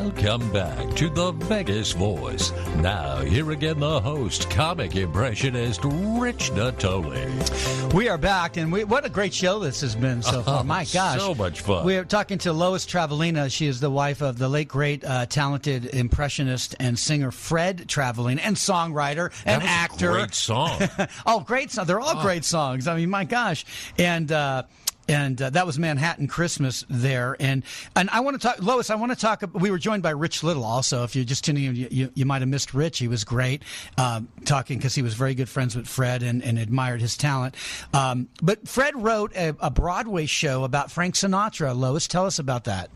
Welcome 0.02 0.54
back 0.54 0.96
to 0.98 1.10
the 1.10 1.32
Vegas 1.32 1.92
Voice. 1.94 2.52
Now, 2.76 3.18
here 3.22 3.50
again, 3.50 3.80
the 3.80 4.00
host, 4.00 4.48
comic 4.48 4.96
impressionist 4.96 5.82
Rich 5.84 6.52
Natoli. 6.52 7.94
We 7.96 8.08
are 8.08 8.20
back, 8.20 8.58
and 8.58 8.72
we, 8.72 8.84
what 8.84 9.06
a 9.06 9.10
great 9.10 9.34
show 9.34 9.58
this 9.58 9.82
has 9.82 9.96
been 9.96 10.22
so 10.22 10.44
far. 10.44 10.60
Oh, 10.60 10.64
My 10.68 10.86
gosh. 10.86 11.20
so 11.20 11.34
much 11.34 11.62
fun. 11.62 11.84
We're 11.84 12.06
talking 12.06 12.38
to 12.40 12.54
Lois 12.54 12.86
Travalena. 12.86 13.52
She 13.52 13.66
is 13.66 13.80
the 13.80 13.90
wife 13.90 14.22
of 14.22 14.38
the 14.38 14.48
late, 14.48 14.68
great, 14.68 15.04
uh, 15.04 15.26
talented 15.26 15.86
impressionist 15.86 16.76
and 16.80 16.98
singer 16.98 17.32
Fred 17.32 17.88
Travalena, 17.88 18.42
and 18.44 18.56
songwriter 18.56 19.32
and 19.46 19.64
That 19.64 19.64
was 19.64 19.68
a 19.68 19.74
actor. 19.74 20.12
great 20.12 20.36
song. 20.36 20.80
oh, 21.26 21.40
great 21.40 21.72
song. 21.72 21.88
They're 21.88 22.00
all 22.00 22.22
great 22.22 22.46
songs. 22.46 22.88
I 22.88 22.96
mean, 22.96 23.10
my 23.10 23.24
gosh. 23.26 23.66
And, 23.98 24.32
uh, 24.32 24.64
and 25.08 25.42
uh, 25.42 25.50
that 25.52 25.66
was 25.66 25.80
Manhattan 25.80 26.28
Christmas 26.28 26.86
there, 26.90 27.36
and 27.40 27.64
and 27.96 28.10
I 28.10 28.20
want 28.20 28.40
to 28.40 28.48
talk, 28.48 28.62
Lois. 28.62 28.90
I 28.90 28.96
want 28.96 29.12
to 29.12 29.18
talk. 29.18 29.44
We 29.54 29.72
were 29.72 29.78
joined 29.78 30.04
by 30.04 30.12
Rich 30.12 30.44
Little 30.44 30.64
also. 30.64 31.04
If 31.04 31.16
you're 31.16 31.26
just 31.26 31.46
tuning 31.46 31.64
in, 31.64 31.76
you, 31.76 31.88
you, 31.90 32.12
you 32.14 32.26
might 32.26 32.42
have 32.42 32.50
missed 32.50 32.74
Rich. 32.74 33.00
He 33.00 33.08
was 33.08 33.24
great 33.24 33.64
um, 33.98 34.28
talking 34.46 34.78
because 34.78 34.96
he 34.96 35.02
was 35.02 35.14
very 35.14 35.36
good 35.36 35.50
friends 35.50 35.76
with 35.76 35.88
Fred 35.88 36.24
and, 36.24 36.44
and 36.44 36.60
admired 36.60 37.02
his 37.02 37.16
talent. 37.16 37.56
Um, 37.94 38.28
but 38.42 38.68
Fred 38.68 38.96
wrote 38.96 39.36
a, 39.36 39.56
a 39.60 39.70
Broadway 39.70 40.26
show 40.26 40.64
about 40.64 40.92
Frank 40.92 41.16
Sinatra. 41.16 41.78
Lois, 41.78 42.08
tell 42.08 42.26
us 42.26 42.40
about 42.40 42.66
that. 42.66 42.90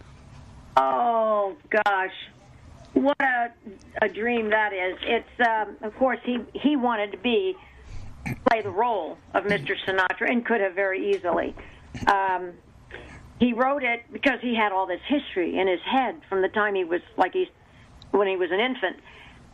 Oh 0.78 1.55
gosh, 1.70 2.14
what 2.93 3.20
a 3.22 3.51
a 4.01 4.09
dream 4.09 4.49
that 4.49 4.74
is! 4.74 4.97
It's 5.03 5.47
um, 5.47 5.78
of 5.82 5.95
course 5.95 6.20
he 6.24 6.39
he 6.53 6.76
wanted 6.76 7.12
to 7.12 7.18
be 7.18 7.55
play 8.47 8.62
the 8.62 8.70
role 8.70 9.18
of 9.34 9.45
Mr. 9.45 9.76
Sinatra 9.86 10.30
and 10.30 10.45
could 10.45 10.62
have 10.62 10.76
very 10.76 11.14
easily. 11.14 11.55
Um, 12.07 12.53
he 13.39 13.53
wrote 13.53 13.83
it 13.83 14.03
because 14.11 14.39
he 14.41 14.55
had 14.55 14.71
all 14.71 14.85
this 14.85 15.01
history 15.07 15.57
in 15.57 15.67
his 15.67 15.81
head 15.81 16.21
from 16.29 16.41
the 16.41 16.49
time 16.49 16.75
he 16.75 16.83
was 16.83 17.01
like 17.17 17.33
he's 17.33 17.47
when 18.11 18.27
he 18.27 18.35
was 18.35 18.49
an 18.51 18.59
infant. 18.59 18.97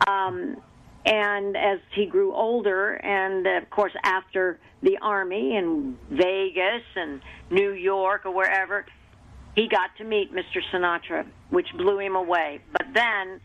Um, 0.06 0.62
and 1.06 1.56
as 1.56 1.78
he 1.94 2.06
grew 2.06 2.34
older, 2.34 2.94
and 2.94 3.46
of 3.46 3.70
course 3.70 3.92
after 4.04 4.58
the 4.82 4.98
army 5.00 5.56
in 5.56 5.96
Vegas 6.10 6.82
and 6.96 7.20
New 7.50 7.72
York 7.72 8.26
or 8.26 8.32
wherever, 8.32 8.84
he 9.54 9.68
got 9.68 9.96
to 9.96 10.04
meet 10.04 10.32
Mr. 10.32 10.60
Sinatra, 10.70 11.26
which 11.50 11.68
blew 11.76 11.98
him 11.98 12.14
away. 12.14 12.60
But 12.72 12.88
then 12.94 13.40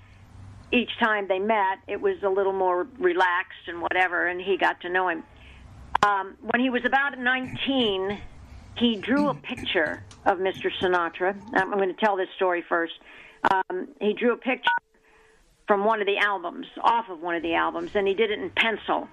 each 0.71 0.91
time 0.99 1.27
they 1.27 1.39
met, 1.39 1.79
it 1.87 2.01
was 2.01 2.17
a 2.23 2.29
little 2.29 2.53
more 2.53 2.87
relaxed 2.99 3.67
and 3.67 3.81
whatever, 3.81 4.27
and 4.27 4.41
he 4.41 4.57
got 4.57 4.81
to 4.81 4.89
know 4.89 5.07
him. 5.07 5.23
Um, 6.05 6.35
when 6.41 6.59
he 6.61 6.69
was 6.69 6.83
about 6.85 7.17
19, 7.17 8.19
he 8.77 8.95
drew 8.95 9.29
a 9.29 9.35
picture 9.35 10.03
of 10.25 10.39
Mr. 10.39 10.71
Sinatra. 10.79 11.35
I'm 11.53 11.71
going 11.71 11.93
to 11.93 11.99
tell 11.99 12.17
this 12.17 12.29
story 12.35 12.63
first. 12.67 12.93
Um, 13.51 13.89
he 13.99 14.13
drew 14.13 14.33
a 14.33 14.37
picture 14.37 14.71
from 15.67 15.85
one 15.85 16.01
of 16.01 16.07
the 16.07 16.17
albums, 16.17 16.67
off 16.81 17.09
of 17.09 17.21
one 17.21 17.35
of 17.35 17.43
the 17.43 17.53
albums, 17.53 17.91
and 17.95 18.07
he 18.07 18.13
did 18.13 18.31
it 18.31 18.39
in 18.39 18.49
pencil. 18.49 19.07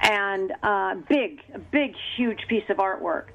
And 0.00 0.52
uh, 0.62 0.94
big, 1.08 1.40
big, 1.70 1.94
huge 2.16 2.40
piece 2.48 2.64
of 2.70 2.78
artwork. 2.78 3.26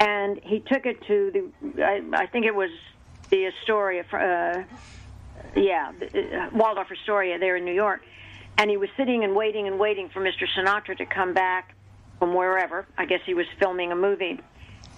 And 0.00 0.40
he 0.42 0.60
took 0.60 0.86
it 0.86 1.02
to 1.06 1.30
the, 1.30 1.84
I, 1.84 2.22
I 2.22 2.26
think 2.26 2.46
it 2.46 2.54
was 2.54 2.70
the 3.28 3.46
Astoria, 3.46 4.04
uh, 4.12 4.62
yeah, 5.54 5.92
uh, 6.02 6.50
Waldorf 6.52 6.88
Astoria 6.90 7.38
there 7.38 7.56
in 7.56 7.64
New 7.64 7.74
York, 7.74 8.02
and 8.58 8.70
he 8.70 8.76
was 8.76 8.88
sitting 8.96 9.24
and 9.24 9.36
waiting 9.36 9.66
and 9.66 9.78
waiting 9.78 10.08
for 10.08 10.20
Mr. 10.20 10.46
Sinatra 10.56 10.96
to 10.98 11.06
come 11.06 11.32
back 11.32 11.74
from 12.18 12.34
wherever. 12.34 12.86
I 12.98 13.04
guess 13.04 13.20
he 13.24 13.34
was 13.34 13.46
filming 13.58 13.92
a 13.92 13.96
movie. 13.96 14.40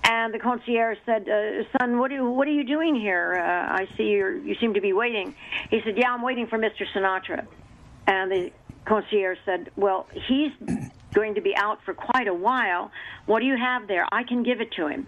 And 0.04 0.34
the 0.34 0.38
concierge 0.38 0.98
said, 1.06 1.28
uh, 1.28 1.64
"Son, 1.78 1.98
what 1.98 2.10
are 2.10 2.14
you, 2.14 2.30
what 2.30 2.48
are 2.48 2.52
you 2.52 2.64
doing 2.64 2.94
here? 2.96 3.34
Uh, 3.36 3.82
I 3.82 3.88
see 3.96 4.08
you 4.08 4.42
you 4.44 4.54
seem 4.56 4.74
to 4.74 4.80
be 4.80 4.92
waiting." 4.92 5.34
He 5.70 5.80
said, 5.82 5.96
"Yeah, 5.96 6.12
I'm 6.12 6.22
waiting 6.22 6.46
for 6.48 6.58
Mr. 6.58 6.84
Sinatra." 6.92 7.46
And 8.06 8.30
the 8.30 8.52
concierge 8.84 9.38
said, 9.44 9.70
"Well, 9.76 10.08
he's 10.12 10.52
going 11.14 11.36
to 11.36 11.40
be 11.40 11.54
out 11.56 11.82
for 11.84 11.94
quite 11.94 12.26
a 12.26 12.34
while. 12.34 12.90
What 13.26 13.40
do 13.40 13.46
you 13.46 13.56
have 13.56 13.86
there? 13.86 14.06
I 14.10 14.24
can 14.24 14.42
give 14.42 14.60
it 14.60 14.72
to 14.72 14.88
him." 14.88 15.06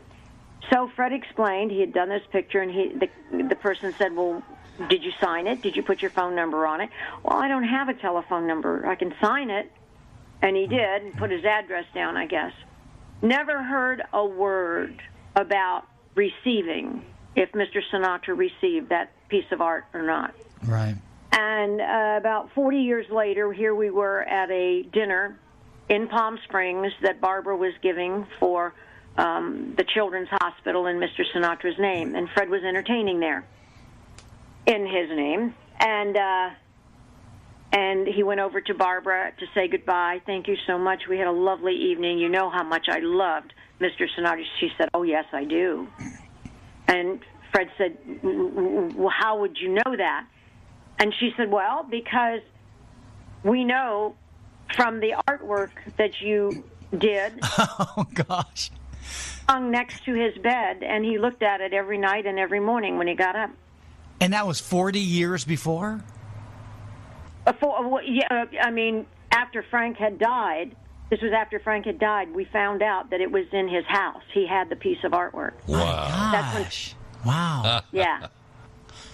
So 0.73 0.89
Fred 0.95 1.13
explained 1.13 1.73
he 1.73 1.81
had 1.81 1.93
done 1.93 2.09
this 2.09 2.23
picture, 2.31 2.61
and 2.61 2.71
he 2.71 2.93
the 2.95 3.43
the 3.49 3.57
person 3.57 3.93
said, 3.95 4.15
"Well, 4.15 4.43
did 4.89 5.03
you 5.03 5.13
sign 5.21 5.49
it? 5.49 5.61
Did 5.61 5.75
you 5.75 5.83
put 5.83 6.03
your 6.03 6.13
phone 6.13 6.37
number 6.37 6.67
on 6.67 6.81
it?" 6.81 6.91
Well, 7.25 7.37
I 7.37 7.49
don't 7.49 7.65
have 7.65 7.89
a 7.89 7.95
telephone 7.95 8.47
number. 8.47 8.87
I 8.87 8.95
can 8.95 9.13
sign 9.21 9.51
it, 9.51 9.73
and 10.41 10.57
he 10.57 10.69
did, 10.69 11.03
and 11.03 11.17
put 11.17 11.33
his 11.33 11.45
address 11.45 11.85
down, 11.93 12.17
I 12.17 12.27
guess. 12.27 12.53
Never 13.25 13.63
heard 13.63 14.03
a 14.13 14.27
word 14.27 15.01
about 15.35 15.85
receiving 16.15 17.03
if 17.35 17.51
Mr. 17.53 17.81
Sinatra 17.91 18.37
received 18.37 18.91
that 18.91 19.13
piece 19.31 19.47
of 19.51 19.63
art 19.63 19.87
or 19.95 20.03
not. 20.03 20.35
Right. 20.67 20.95
And 21.33 21.81
uh, 21.81 22.19
about 22.19 22.51
40 22.55 22.77
years 22.77 23.07
later, 23.11 23.51
here 23.51 23.75
we 23.75 23.89
were 23.89 24.25
at 24.25 24.51
a 24.51 24.83
dinner 24.83 25.39
in 25.89 26.07
Palm 26.07 26.39
Springs 26.45 26.93
that 27.01 27.23
Barbara 27.23 27.57
was 27.57 27.73
giving 27.81 28.27
for 28.39 28.75
um, 29.17 29.73
the 29.79 29.85
Children's 29.85 30.29
Hospital 30.31 30.87
in 30.87 30.99
Mr. 30.99 31.23
Sinatra's 31.35 31.79
name, 31.79 32.15
and 32.15 32.29
Fred 32.29 32.51
was 32.51 32.63
entertaining 32.63 33.21
there 33.21 33.47
in 34.67 34.87
his 34.87 35.09
name, 35.09 35.55
and 35.81 36.15
uh, 36.15 36.51
and 37.75 38.07
he 38.07 38.23
went 38.23 38.39
over 38.39 38.61
to 38.61 38.73
Barbara 38.73 39.33
to 39.37 39.47
say 39.53 39.67
goodbye. 39.67 40.21
Thank 40.25 40.47
you 40.47 40.57
so 40.65 40.79
much. 40.79 41.03
We 41.09 41.19
had 41.19 41.27
a 41.27 41.33
lovely 41.33 41.75
evening. 41.75 42.19
You 42.19 42.29
know 42.29 42.49
how 42.49 42.63
much 42.63 42.87
I 42.89 43.01
loved 43.01 43.53
Mr. 43.81 44.07
Sinatra. 44.17 44.45
She 44.61 44.71
said, 44.79 44.89
"Oh 44.95 45.03
yes, 45.03 45.25
I 45.33 45.45
do." 45.45 45.89
And 46.87 47.19
Fred 47.51 47.71
said, 47.77 47.99
"Well, 48.23 49.11
how 49.11 49.41
would 49.41 49.59
you 49.59 49.71
know 49.71 49.97
that?" 49.97 50.25
And 51.01 51.13
she 51.19 51.33
said, 51.37 51.51
"Well, 51.51 51.83
because 51.83 52.41
we 53.43 53.65
know 53.65 54.15
from 54.77 55.01
the 55.01 55.17
artwork 55.29 55.71
that 55.99 56.21
you 56.21 56.65
did 56.97 57.33
Oh 57.59 58.07
gosh. 58.15 58.71
hung 59.49 59.73
next 59.73 60.05
to 60.05 60.15
his 60.15 60.39
bed, 60.39 60.85
and 60.85 61.05
he 61.05 61.19
looked 61.19 61.43
at 61.43 61.61
it 61.61 61.75
every 61.75 61.99
night 61.99 62.25
and 62.25 62.39
every 62.39 62.61
morning 62.61 62.99
when 62.99 63.09
he 63.09 63.15
got 63.15 63.35
up." 63.35 63.51
And 64.21 64.33
that 64.33 64.47
was 64.47 64.61
40 64.61 65.01
years 65.01 65.45
before? 65.45 66.05
Before, 67.45 68.03
yeah, 68.03 68.27
uh, 68.31 68.47
I 68.63 68.71
mean, 68.71 69.07
after 69.31 69.63
Frank 69.71 69.97
had 69.97 70.19
died, 70.19 70.75
this 71.11 71.21
was 71.21 71.33
after 71.33 71.59
Frank 71.61 71.87
had 71.87 71.99
died. 71.99 72.35
We 72.35 72.45
found 72.47 72.83
out 72.83 73.11
that 73.11 73.21
it 73.21 73.31
was 73.31 73.45
in 73.53 73.69
his 73.69 73.85
house. 73.87 74.23
He 74.33 74.47
had 74.47 74.69
the 74.71 74.77
piece 74.77 75.03
of 75.05 75.13
artwork. 75.13 75.53
Wow. 75.67 76.31
That's 76.33 76.95
when- 76.95 76.99
Wow. 77.27 77.83
Yeah. 77.93 78.27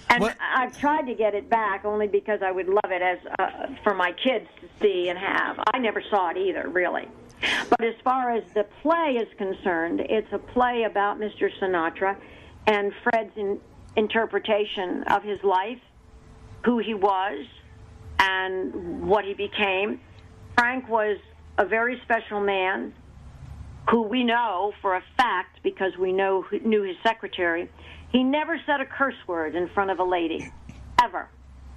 And 0.09 0.23
What- 0.23 0.37
I've 0.41 0.77
tried 0.79 1.03
to 1.07 1.15
get 1.15 1.35
it 1.35 1.49
back 1.49 1.85
only 1.85 2.09
because 2.09 2.41
I 2.43 2.51
would 2.51 2.69
love 2.69 2.91
it 2.91 3.03
as 3.03 3.19
uh, 3.39 3.67
for 3.85 3.95
my 3.95 4.13
kids 4.13 4.49
to 4.61 4.69
see 4.81 5.09
and 5.09 5.19
have. 5.19 5.61
I 5.73 5.79
never 5.79 6.03
saw 6.11 6.31
it 6.31 6.37
either, 6.37 6.69
really. 6.69 7.07
But 7.71 7.85
as 7.85 7.95
far 8.05 8.33
as 8.33 8.43
the 8.55 8.65
play 8.83 9.17
is 9.21 9.29
concerned, 9.39 10.01
it's 10.01 10.31
a 10.33 10.39
play 10.39 10.83
about 10.83 11.19
Mr. 11.19 11.49
Sinatra 11.61 12.17
and 12.67 12.93
Fred's 13.03 13.37
in, 13.37 13.61
interpretation 13.97 15.05
of 15.05 15.23
his 15.23 15.43
life, 15.43 15.79
who 16.65 16.79
he 16.79 16.93
was, 16.95 17.47
and 18.21 19.03
what 19.09 19.25
he 19.25 19.35
became. 19.35 20.01
Frank 20.57 20.89
was 20.89 21.17
a 21.59 21.65
very 21.65 22.01
special 22.05 22.41
man 22.41 22.93
who 23.91 24.03
we 24.03 24.23
know 24.23 24.73
for 24.83 24.95
a 24.95 25.03
fact 25.17 25.59
because 25.63 25.97
we 25.99 26.13
know 26.13 26.45
knew 26.65 26.83
his 26.83 26.97
secretary. 27.03 27.69
He 28.13 28.23
never 28.23 28.61
said 28.67 28.81
a 28.81 28.87
curse 28.87 29.15
word 29.27 29.55
in 29.55 29.69
front 29.71 29.91
of 29.91 29.99
a 29.99 30.05
lady, 30.05 30.53
ever. 31.03 31.29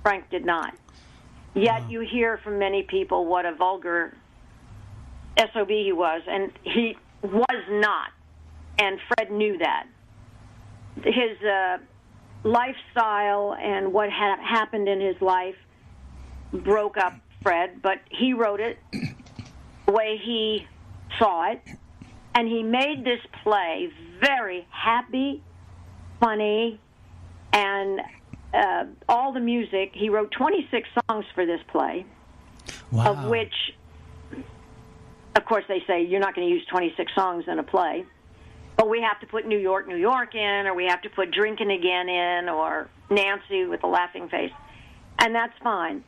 Frank 0.02 0.30
did 0.30 0.46
not. 0.46 0.76
Yet 1.56 1.90
you 1.90 2.02
hear 2.02 2.40
from 2.44 2.60
many 2.60 2.84
people 2.84 3.26
what 3.26 3.46
a 3.46 3.54
vulgar 3.54 4.16
SOB 5.38 5.70
he 5.70 5.94
was, 5.94 6.22
and 6.28 6.52
he 6.64 6.98
was 7.22 7.64
not. 7.70 8.10
And 8.80 9.00
Fred 9.08 9.32
knew 9.32 9.58
that. 9.60 9.88
His 11.04 11.42
uh, 11.42 11.78
lifestyle 12.44 13.56
and 13.60 13.94
what 13.94 14.10
had 14.10 14.40
happened 14.40 14.88
in 14.88 15.00
his 15.00 15.20
life 15.22 15.56
broke 16.54 16.98
up 16.98 17.14
Fred, 17.42 17.82
but 17.82 18.00
he 18.10 18.34
wrote 18.34 18.60
it 18.60 18.78
the 19.86 19.92
way 19.92 20.18
he 20.24 20.66
saw 21.20 21.52
it, 21.52 21.62
and 22.36 22.48
he 22.48 22.64
made 22.64 23.04
this 23.04 23.20
play 23.44 23.90
very 24.20 24.66
happy, 24.72 25.42
funny, 26.20 26.80
and 27.52 28.00
uh, 28.54 28.86
all 29.10 29.34
the 29.34 29.40
music. 29.40 29.92
He 29.94 30.10
wrote 30.10 30.32
26 30.32 30.88
songs 31.10 31.26
for 31.36 31.46
this 31.46 31.60
play, 31.68 32.06
Wow. 32.92 33.06
of 33.24 33.30
which, 33.30 33.54
of 35.36 35.46
course, 35.46 35.66
they 35.68 35.84
say 35.86 36.04
you're 36.06 36.20
not 36.22 36.36
going 36.36 36.48
to 36.48 36.54
use 36.54 36.66
26 36.68 37.12
songs 37.16 37.46
in 37.48 37.60
a 37.60 37.64
play. 37.64 38.06
But 38.78 38.90
we 38.90 39.02
have 39.02 39.20
to 39.20 39.28
put 39.28 39.46
New 39.46 39.60
York, 39.60 39.88
New 39.88 39.98
York 39.98 40.34
in, 40.34 40.66
or 40.68 40.74
we 40.74 40.86
have 40.86 41.02
to 41.04 41.10
put 41.10 41.32
Drinking 41.32 41.70
Again 41.72 42.10
in, 42.10 42.50
or 42.50 42.90
Nancy 43.12 43.66
with 43.66 43.84
a 43.84 43.88
laughing 43.88 44.30
face. 44.30 44.52
And 45.20 45.36
that's 45.36 45.54
fine. 45.64 46.04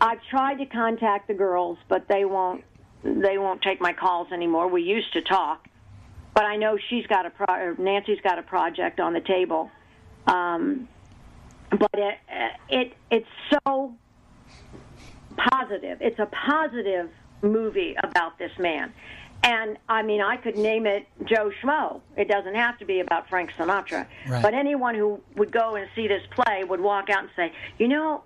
I've 0.00 0.22
tried 0.30 0.58
to 0.58 0.66
contact 0.66 1.28
the 1.28 1.34
girls, 1.34 1.78
but 1.88 2.08
they 2.08 2.24
won't. 2.24 2.64
They 3.02 3.38
won't 3.38 3.62
take 3.62 3.80
my 3.80 3.92
calls 3.92 4.32
anymore. 4.32 4.68
We 4.68 4.82
used 4.82 5.12
to 5.12 5.22
talk, 5.22 5.68
but 6.34 6.44
I 6.44 6.56
know 6.56 6.76
she's 6.88 7.06
got 7.06 7.24
a 7.24 7.30
pro- 7.30 7.74
Nancy's 7.78 8.20
got 8.20 8.38
a 8.38 8.42
project 8.42 8.98
on 8.98 9.12
the 9.12 9.20
table. 9.20 9.70
Um, 10.26 10.88
but 11.70 11.90
it, 11.94 12.18
it 12.68 12.92
it's 13.10 13.28
so 13.50 13.94
positive. 15.36 15.98
It's 16.00 16.18
a 16.18 16.26
positive 16.26 17.10
movie 17.42 17.96
about 18.02 18.38
this 18.38 18.52
man. 18.58 18.92
And 19.42 19.78
I 19.88 20.02
mean, 20.02 20.20
I 20.20 20.36
could 20.36 20.56
name 20.56 20.86
it 20.86 21.06
Joe 21.24 21.52
Schmo. 21.62 22.00
It 22.16 22.28
doesn't 22.28 22.54
have 22.54 22.78
to 22.78 22.84
be 22.84 23.00
about 23.00 23.28
Frank 23.28 23.52
Sinatra. 23.56 24.06
Right. 24.28 24.42
But 24.42 24.54
anyone 24.54 24.94
who 24.94 25.20
would 25.36 25.52
go 25.52 25.76
and 25.76 25.88
see 25.94 26.08
this 26.08 26.22
play 26.30 26.64
would 26.64 26.80
walk 26.80 27.10
out 27.10 27.20
and 27.20 27.30
say, 27.36 27.52
you 27.78 27.86
know, 27.86 28.24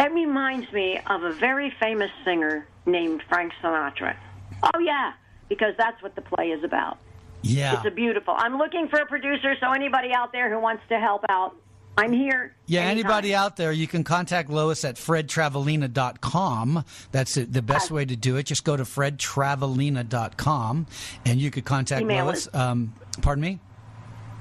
that 0.00 0.12
reminds 0.14 0.72
me 0.72 0.98
of 1.08 1.24
a 1.24 1.32
very 1.34 1.70
famous 1.78 2.10
singer 2.24 2.66
named 2.86 3.22
Frank 3.28 3.52
Sinatra. 3.62 4.16
Oh, 4.62 4.78
yeah, 4.78 5.12
because 5.50 5.74
that's 5.76 6.02
what 6.02 6.14
the 6.14 6.22
play 6.22 6.52
is 6.52 6.64
about. 6.64 6.96
yeah. 7.42 7.76
It's 7.76 7.84
a 7.84 7.90
beautiful. 7.90 8.32
I'm 8.34 8.56
looking 8.56 8.88
for 8.88 8.98
a 8.98 9.04
producer, 9.04 9.56
so 9.60 9.72
anybody 9.72 10.14
out 10.14 10.32
there 10.32 10.48
who 10.50 10.58
wants 10.58 10.82
to 10.88 10.98
help 10.98 11.26
out, 11.28 11.54
I'm 11.98 12.14
here. 12.14 12.56
Yeah, 12.64 12.80
anytime. 12.80 12.98
anybody 12.98 13.34
out 13.34 13.58
there, 13.58 13.72
you 13.72 13.86
can 13.86 14.02
contact 14.02 14.48
Lois 14.48 14.86
at 14.86 14.96
fredtravalena.com. 14.96 16.84
That's 17.12 17.36
it, 17.36 17.52
the 17.52 17.60
best 17.60 17.90
way 17.90 18.06
to 18.06 18.16
do 18.16 18.36
it. 18.36 18.44
Just 18.44 18.64
go 18.64 18.78
to 18.78 18.84
fredtravalena.com 18.84 20.86
and 21.26 21.40
you 21.40 21.50
could 21.50 21.66
contact 21.66 22.00
Email 22.00 22.24
Lois. 22.24 22.48
Um, 22.54 22.94
pardon 23.20 23.42
me? 23.42 23.58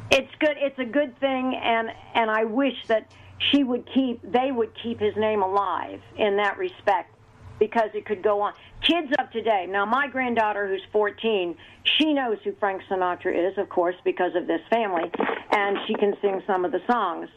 It's 0.10 0.34
good. 0.39 0.55
It's 0.57 0.80
a 0.80 0.86
good 0.86 1.20
thing, 1.20 1.53
and 1.62 1.91
and 2.16 2.32
I 2.32 2.45
wish 2.45 2.76
that 2.88 3.12
she 3.51 3.63
would 3.63 3.87
keep. 3.93 4.21
They 4.23 4.51
would 4.51 4.71
keep 4.83 4.99
his 4.99 5.15
name 5.15 5.41
alive 5.41 6.01
in 6.17 6.37
that 6.37 6.57
respect, 6.57 7.13
because 7.59 7.89
it 7.93 8.05
could 8.05 8.23
go 8.23 8.41
on. 8.41 8.53
Kids 8.81 9.11
of 9.19 9.31
today. 9.31 9.65
Now, 9.69 9.85
my 9.85 10.07
granddaughter, 10.07 10.67
who's 10.67 10.81
14, 10.91 11.55
she 11.83 12.13
knows 12.13 12.37
who 12.43 12.53
Frank 12.59 12.81
Sinatra 12.89 13.51
is, 13.51 13.57
of 13.57 13.69
course, 13.69 13.95
because 14.03 14.31
of 14.35 14.47
this 14.47 14.61
family, 14.69 15.11
and 15.51 15.77
she 15.87 15.93
can 15.95 16.15
sing 16.21 16.41
some 16.47 16.65
of 16.65 16.71
the 16.71 16.81
songs. 16.89 17.29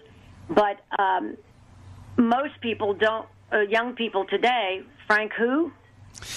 But 0.49 0.81
um, 0.99 1.37
most 2.17 2.61
people 2.61 2.95
don't. 2.95 3.27
Uh, 3.53 3.61
young 3.69 3.95
people 3.95 4.25
today, 4.25 4.81
Frank 5.07 5.33
who? 5.39 5.71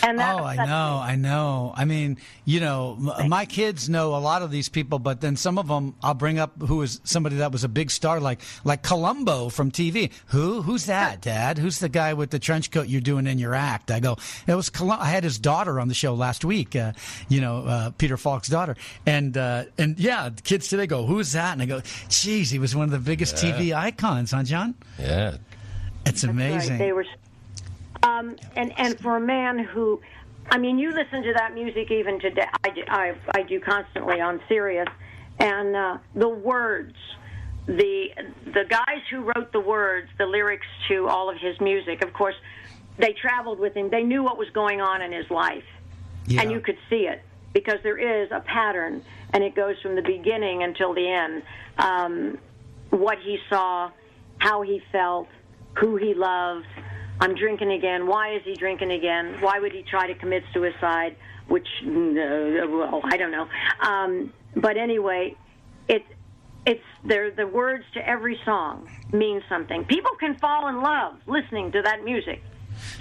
And 0.03 0.19
that 0.19 0.35
Oh, 0.39 0.43
I 0.43 0.55
know, 0.55 0.63
me. 0.63 0.67
I 1.03 1.15
know. 1.15 1.73
I 1.75 1.85
mean, 1.85 2.17
you 2.43 2.59
know, 2.59 2.97
m- 3.19 3.29
my 3.29 3.45
kids 3.45 3.87
know 3.89 4.15
a 4.15 4.17
lot 4.17 4.41
of 4.41 4.51
these 4.51 4.69
people, 4.69 4.99
but 4.99 5.21
then 5.21 5.35
some 5.35 5.57
of 5.57 5.67
them 5.67 5.95
I'll 6.03 6.13
bring 6.13 6.39
up 6.39 6.59
who 6.61 6.81
is 6.81 6.99
somebody 7.03 7.37
that 7.37 7.51
was 7.51 7.63
a 7.63 7.69
big 7.69 7.91
star, 7.91 8.19
like 8.19 8.41
like 8.63 8.83
Columbo 8.83 9.49
from 9.49 9.71
TV. 9.71 10.11
Who? 10.27 10.61
Who's 10.61 10.85
that, 10.85 11.21
Dad? 11.21 11.57
Who's 11.57 11.79
the 11.79 11.89
guy 11.89 12.13
with 12.13 12.29
the 12.31 12.39
trench 12.39 12.71
coat 12.71 12.87
you're 12.87 13.01
doing 13.01 13.27
in 13.27 13.37
your 13.39 13.53
act? 13.55 13.91
I 13.91 13.99
go, 13.99 14.17
it 14.47 14.55
was 14.55 14.69
Colum- 14.69 14.99
I 14.99 15.09
had 15.09 15.23
his 15.23 15.39
daughter 15.39 15.79
on 15.79 15.87
the 15.87 15.93
show 15.93 16.13
last 16.13 16.43
week. 16.45 16.75
Uh, 16.75 16.93
you 17.29 17.41
know, 17.41 17.65
uh, 17.65 17.89
Peter 17.91 18.17
Falk's 18.17 18.47
daughter, 18.47 18.75
and 19.05 19.37
uh, 19.37 19.65
and 19.77 19.99
yeah, 19.99 20.29
the 20.29 20.41
kids 20.41 20.67
today 20.67 20.87
go, 20.87 21.05
who's 21.05 21.31
that? 21.33 21.53
And 21.53 21.61
I 21.61 21.65
go, 21.65 21.81
geez, 22.09 22.49
he 22.49 22.59
was 22.59 22.75
one 22.75 22.85
of 22.85 22.91
the 22.91 22.99
biggest 22.99 23.35
TV 23.35 23.75
icons, 23.75 24.31
huh, 24.31 24.43
John? 24.43 24.75
Yeah. 24.99 25.37
It's 26.05 26.23
amazing. 26.23 26.71
Right. 26.73 26.77
They 26.79 26.91
were, 26.91 27.05
um, 28.05 28.35
and 28.55 28.71
and 28.77 28.99
for 28.99 29.17
a 29.17 29.21
man 29.21 29.59
who, 29.59 30.01
I 30.49 30.57
mean, 30.57 30.77
you 30.77 30.93
listen 30.93 31.23
to 31.23 31.33
that 31.33 31.53
music 31.53 31.91
even 31.91 32.19
today. 32.19 32.47
I 32.63 32.69
do, 32.69 32.81
I, 32.87 33.15
I 33.33 33.41
do 33.43 33.59
constantly 33.59 34.21
on 34.21 34.41
Sirius, 34.47 34.87
and 35.39 35.75
uh, 35.75 35.97
the 36.13 36.29
words 36.29 36.95
the 37.67 38.07
the 38.45 38.63
guys 38.69 39.01
who 39.09 39.21
wrote 39.21 39.51
the 39.51 39.59
words, 39.59 40.07
the 40.17 40.25
lyrics 40.25 40.67
to 40.87 41.07
all 41.07 41.29
of 41.29 41.37
his 41.37 41.59
music, 41.59 42.03
of 42.03 42.13
course, 42.13 42.35
they 42.97 43.13
traveled 43.13 43.59
with 43.59 43.75
him. 43.75 43.89
They 43.89 44.03
knew 44.03 44.23
what 44.23 44.37
was 44.37 44.49
going 44.51 44.81
on 44.81 45.01
in 45.01 45.11
his 45.11 45.29
life, 45.31 45.63
Yeah. 46.27 46.41
and 46.41 46.51
you 46.51 46.59
could 46.59 46.77
see 46.89 47.07
it 47.07 47.23
because 47.53 47.79
there 47.83 47.97
is 47.97 48.29
a 48.31 48.41
pattern, 48.41 49.03
and 49.33 49.43
it 49.43 49.55
goes 49.55 49.79
from 49.81 49.95
the 49.95 50.01
beginning 50.01 50.61
until 50.63 50.93
the 50.93 51.09
end. 51.09 51.43
Um, 51.77 52.37
what 52.91 53.17
he 53.19 53.39
saw, 53.49 53.89
how 54.37 54.61
he 54.61 54.81
felt, 54.91 55.27
who 55.73 55.95
he 55.95 56.13
loved. 56.13 56.67
I'm 57.19 57.35
drinking 57.35 57.71
again. 57.71 58.07
Why 58.07 58.35
is 58.35 58.41
he 58.43 58.53
drinking 58.55 58.91
again? 58.91 59.37
Why 59.39 59.59
would 59.59 59.71
he 59.71 59.83
try 59.83 60.07
to 60.07 60.15
commit 60.15 60.43
suicide? 60.53 61.15
Which, 61.47 61.67
uh, 61.83 61.87
well, 61.87 63.01
I 63.03 63.17
don't 63.17 63.31
know. 63.31 63.47
Um, 63.81 64.33
but 64.55 64.77
anyway, 64.77 65.35
it 65.87 66.03
it's 66.65 66.83
there. 67.03 67.29
The 67.31 67.45
words 67.45 67.83
to 67.93 68.07
every 68.07 68.39
song 68.43 68.89
mean 69.13 69.41
something. 69.47 69.85
People 69.85 70.11
can 70.19 70.35
fall 70.39 70.67
in 70.67 70.81
love 70.81 71.15
listening 71.27 71.71
to 71.73 71.81
that 71.83 72.03
music. 72.03 72.41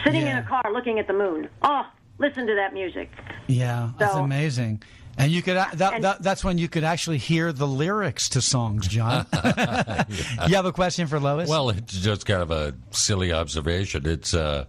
Sitting 0.04 0.22
in 0.26 0.36
a 0.36 0.42
car 0.42 0.62
looking 0.72 0.98
at 0.98 1.06
the 1.06 1.12
moon. 1.14 1.48
Oh, 1.62 1.82
listen 2.18 2.46
to 2.46 2.54
that 2.54 2.74
music. 2.74 3.10
Yeah, 3.48 3.90
that's 3.98 4.12
So- 4.12 4.22
amazing. 4.22 4.82
And 5.16 5.30
you 5.30 5.42
could 5.42 5.56
that, 5.56 5.80
And- 5.94 6.04
that 6.04 6.22
that's 6.22 6.42
when 6.44 6.58
you 6.58 6.68
could 6.68 6.84
actually 6.84 7.18
hear 7.18 7.52
the 7.52 7.66
lyrics 7.66 8.28
to 8.30 8.40
songs, 8.42 8.88
John. 8.88 9.26
You 10.48 10.56
have 10.56 10.66
a 10.66 10.72
question 10.72 11.06
for 11.06 11.20
Lois? 11.20 11.48
Well, 11.48 11.70
it's 11.70 11.98
just 12.00 12.26
kind 12.26 12.42
of 12.42 12.50
a 12.50 12.74
silly 12.90 13.32
observation. 13.32 14.06
It's 14.06 14.34
uh, 14.34 14.64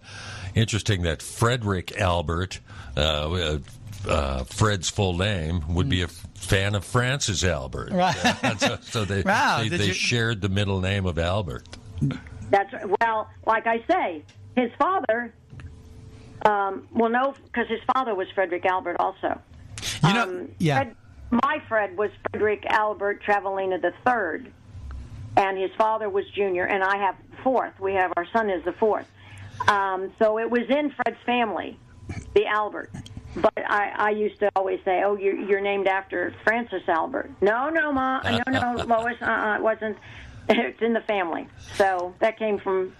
interesting 0.54 1.02
that 1.02 1.20
Frederick 1.22 1.98
Albert, 2.00 2.60
uh, 2.96 3.58
uh, 4.08 4.44
Fred's 4.44 4.88
full 4.88 5.16
name, 5.18 5.62
would 5.74 5.88
be 5.88 6.02
a 6.02 6.08
fan 6.08 6.74
of 6.74 6.84
Francis 6.84 7.42
Albert. 7.44 7.90
Right. 7.92 8.14
so, 8.58 8.78
so 8.82 9.04
they, 9.04 9.22
Wow, 9.22 9.58
they, 9.62 9.68
they 9.68 9.86
you- 9.86 9.92
shared 9.92 10.40
the 10.40 10.48
middle 10.48 10.80
name 10.80 11.06
of 11.06 11.18
Albert. 11.18 11.64
That's 12.50 12.72
well, 13.00 13.28
like 13.46 13.66
I 13.66 13.84
say, 13.90 14.22
his 14.54 14.70
father. 14.78 15.34
Um, 16.44 16.86
well, 16.92 17.10
no, 17.10 17.34
because 17.44 17.66
his 17.68 17.80
father 17.92 18.14
was 18.14 18.28
Frederick 18.34 18.64
Albert 18.66 18.96
also. 19.00 19.40
You 20.06 20.14
know, 20.14 20.22
Um, 20.22 20.48
yeah. 20.58 20.76
Fred, 20.76 20.96
my 21.30 21.62
Fred 21.68 21.96
was 21.96 22.10
Frederick 22.30 22.64
Albert 22.66 23.22
Travalena 23.24 23.80
the 23.80 23.92
third, 24.04 24.50
and 25.36 25.58
his 25.58 25.70
father 25.76 26.08
was 26.08 26.24
Junior, 26.34 26.64
and 26.64 26.82
I 26.84 26.96
have 26.98 27.16
fourth. 27.42 27.78
We 27.80 27.94
have 27.94 28.12
our 28.16 28.26
son 28.32 28.48
is 28.50 28.64
the 28.64 28.72
fourth. 28.72 29.06
Um, 29.68 30.12
so 30.18 30.38
it 30.38 30.50
was 30.50 30.62
in 30.68 30.90
Fred's 30.90 31.20
family, 31.24 31.78
the 32.34 32.46
Albert. 32.46 32.90
But 33.34 33.52
I, 33.68 33.92
I 33.96 34.10
used 34.10 34.38
to 34.40 34.50
always 34.56 34.80
say, 34.84 35.02
"Oh, 35.04 35.16
you're, 35.16 35.36
you're 35.36 35.60
named 35.60 35.86
after 35.88 36.34
Francis 36.44 36.82
Albert." 36.88 37.30
No, 37.42 37.68
no, 37.68 37.92
ma, 37.92 38.20
no, 38.22 38.40
no, 38.48 38.84
Lois. 38.84 39.16
Uh, 39.20 39.24
uh, 39.26 39.54
it 39.56 39.62
wasn't. 39.62 39.96
It's 40.48 40.80
in 40.80 40.92
the 40.92 41.00
family. 41.00 41.48
So 41.74 42.14
that 42.20 42.38
came 42.38 42.60
from, 42.60 42.94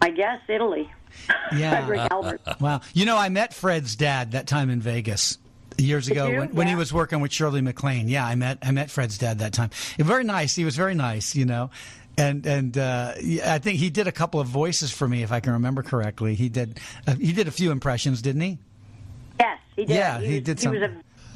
I 0.00 0.10
guess, 0.10 0.40
Italy. 0.48 0.88
Yeah. 1.52 1.70
Frederick 1.84 2.08
Albert. 2.12 2.40
Wow. 2.60 2.82
You 2.94 3.04
know, 3.04 3.16
I 3.16 3.28
met 3.30 3.52
Fred's 3.52 3.96
dad 3.96 4.30
that 4.32 4.46
time 4.46 4.70
in 4.70 4.80
Vegas 4.80 5.38
years 5.78 6.08
ago 6.08 6.30
when, 6.30 6.54
when 6.54 6.66
he 6.66 6.74
was 6.74 6.92
working 6.92 7.20
with 7.20 7.32
Shirley 7.32 7.60
MacLaine. 7.60 8.08
Yeah, 8.08 8.26
I 8.26 8.34
met 8.34 8.58
I 8.62 8.70
met 8.70 8.90
Fred's 8.90 9.18
dad 9.18 9.38
that 9.38 9.52
time. 9.52 9.70
Very 9.98 10.24
nice. 10.24 10.54
He 10.54 10.64
was 10.64 10.76
very 10.76 10.94
nice. 10.94 11.34
You 11.34 11.44
know. 11.46 11.70
And 12.16 12.44
and 12.46 12.76
uh, 12.76 13.12
I 13.16 13.58
think 13.58 13.78
he 13.78 13.90
did 13.90 14.08
a 14.08 14.12
couple 14.12 14.40
of 14.40 14.48
voices 14.48 14.90
for 14.90 15.06
me, 15.06 15.22
if 15.22 15.30
I 15.30 15.38
can 15.38 15.52
remember 15.52 15.84
correctly. 15.84 16.34
He 16.34 16.48
did 16.48 16.80
uh, 17.06 17.14
he 17.14 17.32
did 17.32 17.46
a 17.46 17.52
few 17.52 17.70
impressions, 17.70 18.22
didn't 18.22 18.40
he? 18.40 18.58
Yes, 19.38 19.60
he 19.76 19.84
did. 19.84 19.94
Yeah, 19.94 20.18
he 20.20 20.34
was, 20.34 20.42
did 20.42 20.60
He 20.60 20.68
was 20.68 20.90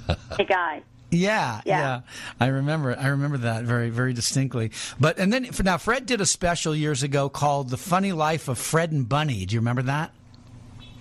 a, 0.09 0.17
a 0.39 0.45
guy. 0.45 0.83
Yeah, 1.13 1.61
yeah, 1.67 1.79
Yeah. 1.79 2.01
I 2.41 2.47
remember. 2.47 2.97
I 2.99 3.09
remember 3.09 3.37
that 3.39 3.65
very, 3.65 3.91
very 3.91 4.15
distinctly. 4.15 4.71
But 4.99 5.19
and 5.19 5.31
then 5.31 5.47
now 5.63 5.77
Fred 5.77 6.07
did 6.07 6.23
a 6.23 6.27
special 6.27 6.75
years 6.75 7.03
ago 7.03 7.29
called 7.29 7.69
"The 7.69 7.77
Funny 7.77 8.13
Life 8.13 8.49
of 8.49 8.57
Fred 8.57 8.93
and 8.93 9.07
Bunny." 9.07 9.45
Do 9.45 9.55
you 9.55 9.61
remember 9.61 9.83
that? 9.83 10.13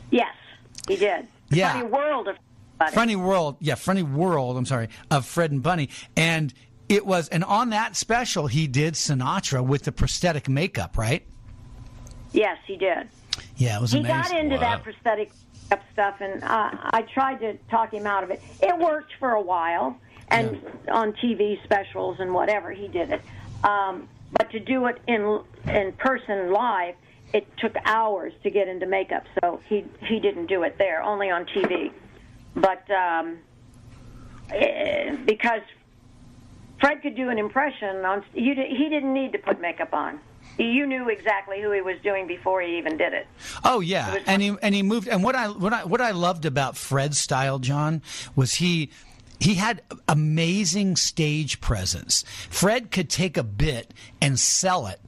Yes, 0.09 0.35
he 0.89 0.97
did. 0.97 1.27
Yeah. 1.49 1.71
Funny 1.71 1.87
world 1.87 2.27
of 2.27 2.35
Buddy. 2.85 2.95
Funny 2.95 3.15
World, 3.15 3.57
yeah, 3.59 3.75
Funny 3.75 4.01
World. 4.03 4.57
I'm 4.57 4.65
sorry, 4.65 4.89
of 5.11 5.25
Fred 5.25 5.51
and 5.51 5.61
Bunny, 5.61 5.89
and 6.15 6.51
it 6.89 7.05
was, 7.05 7.27
and 7.29 7.43
on 7.43 7.69
that 7.69 7.95
special 7.95 8.47
he 8.47 8.65
did 8.67 8.95
Sinatra 8.95 9.63
with 9.63 9.83
the 9.83 9.91
prosthetic 9.91 10.49
makeup, 10.49 10.97
right? 10.97 11.23
Yes, 12.33 12.57
he 12.65 12.77
did. 12.77 13.07
Yeah, 13.57 13.77
it 13.77 13.81
was 13.81 13.91
He 13.91 13.99
amazing. 13.99 14.15
got 14.21 14.31
into 14.39 14.55
Wow. 14.55 14.61
that 14.61 14.83
prosthetic 14.83 15.31
makeup 15.69 15.85
stuff, 15.93 16.15
and 16.21 16.43
uh, 16.43 16.71
I 16.91 17.03
tried 17.13 17.39
to 17.41 17.53
talk 17.69 17.93
him 17.93 18.07
out 18.07 18.23
of 18.23 18.31
it. 18.31 18.41
It 18.61 18.77
worked 18.79 19.11
for 19.19 19.31
a 19.33 19.41
while, 19.41 19.97
and 20.29 20.59
on 20.91 21.13
TV 21.13 21.63
specials 21.63 22.19
and 22.19 22.33
whatever, 22.33 22.71
he 22.71 22.87
did 22.87 23.11
it. 23.11 23.21
Um, 23.63 24.07
but 24.33 24.49
to 24.51 24.59
do 24.59 24.87
it 24.87 24.99
in 25.07 25.41
in 25.67 25.91
person 25.93 26.51
live, 26.51 26.95
it 27.33 27.45
took 27.57 27.75
hours 27.85 28.33
to 28.43 28.49
get 28.49 28.67
into 28.67 28.85
makeup. 28.87 29.23
So 29.41 29.59
he 29.67 29.85
he 30.07 30.19
didn't 30.19 30.47
do 30.47 30.63
it 30.63 30.77
there, 30.77 31.03
only 31.03 31.29
on 31.29 31.45
TV. 31.45 31.91
But 32.55 32.89
um, 32.91 33.39
eh, 34.51 35.15
because 35.25 35.61
Fred 36.79 37.01
could 37.01 37.15
do 37.15 37.29
an 37.29 37.37
impression 37.37 37.97
on 38.05 38.23
you, 38.33 38.55
he 38.55 38.89
didn't 38.89 39.13
need 39.13 39.31
to 39.33 39.37
put 39.37 39.61
makeup 39.61 39.93
on. 39.93 40.19
You 40.57 40.85
knew 40.85 41.09
exactly 41.09 41.61
who 41.61 41.71
he 41.71 41.81
was 41.81 41.95
doing 42.03 42.27
before 42.27 42.61
he 42.61 42.77
even 42.77 42.97
did 42.97 43.13
it. 43.13 43.27
Oh 43.63 43.79
yeah, 43.79 44.17
and 44.25 44.41
he 44.41 44.55
and 44.61 44.75
he 44.75 44.83
moved. 44.83 45.07
And 45.07 45.23
what 45.23 45.35
I 45.35 45.47
what 45.47 45.73
I 45.73 45.85
what 45.85 46.01
I 46.01 46.11
loved 46.11 46.45
about 46.45 46.75
Fred's 46.75 47.19
style, 47.19 47.59
John, 47.59 48.01
was 48.35 48.55
he 48.55 48.91
he 49.41 49.55
had 49.55 49.81
amazing 50.07 50.95
stage 50.95 51.59
presence. 51.61 52.23
Fred 52.47 52.91
could 52.91 53.09
take 53.09 53.37
a 53.37 53.43
bit 53.43 53.91
and 54.21 54.39
sell 54.39 54.85
it. 54.85 55.01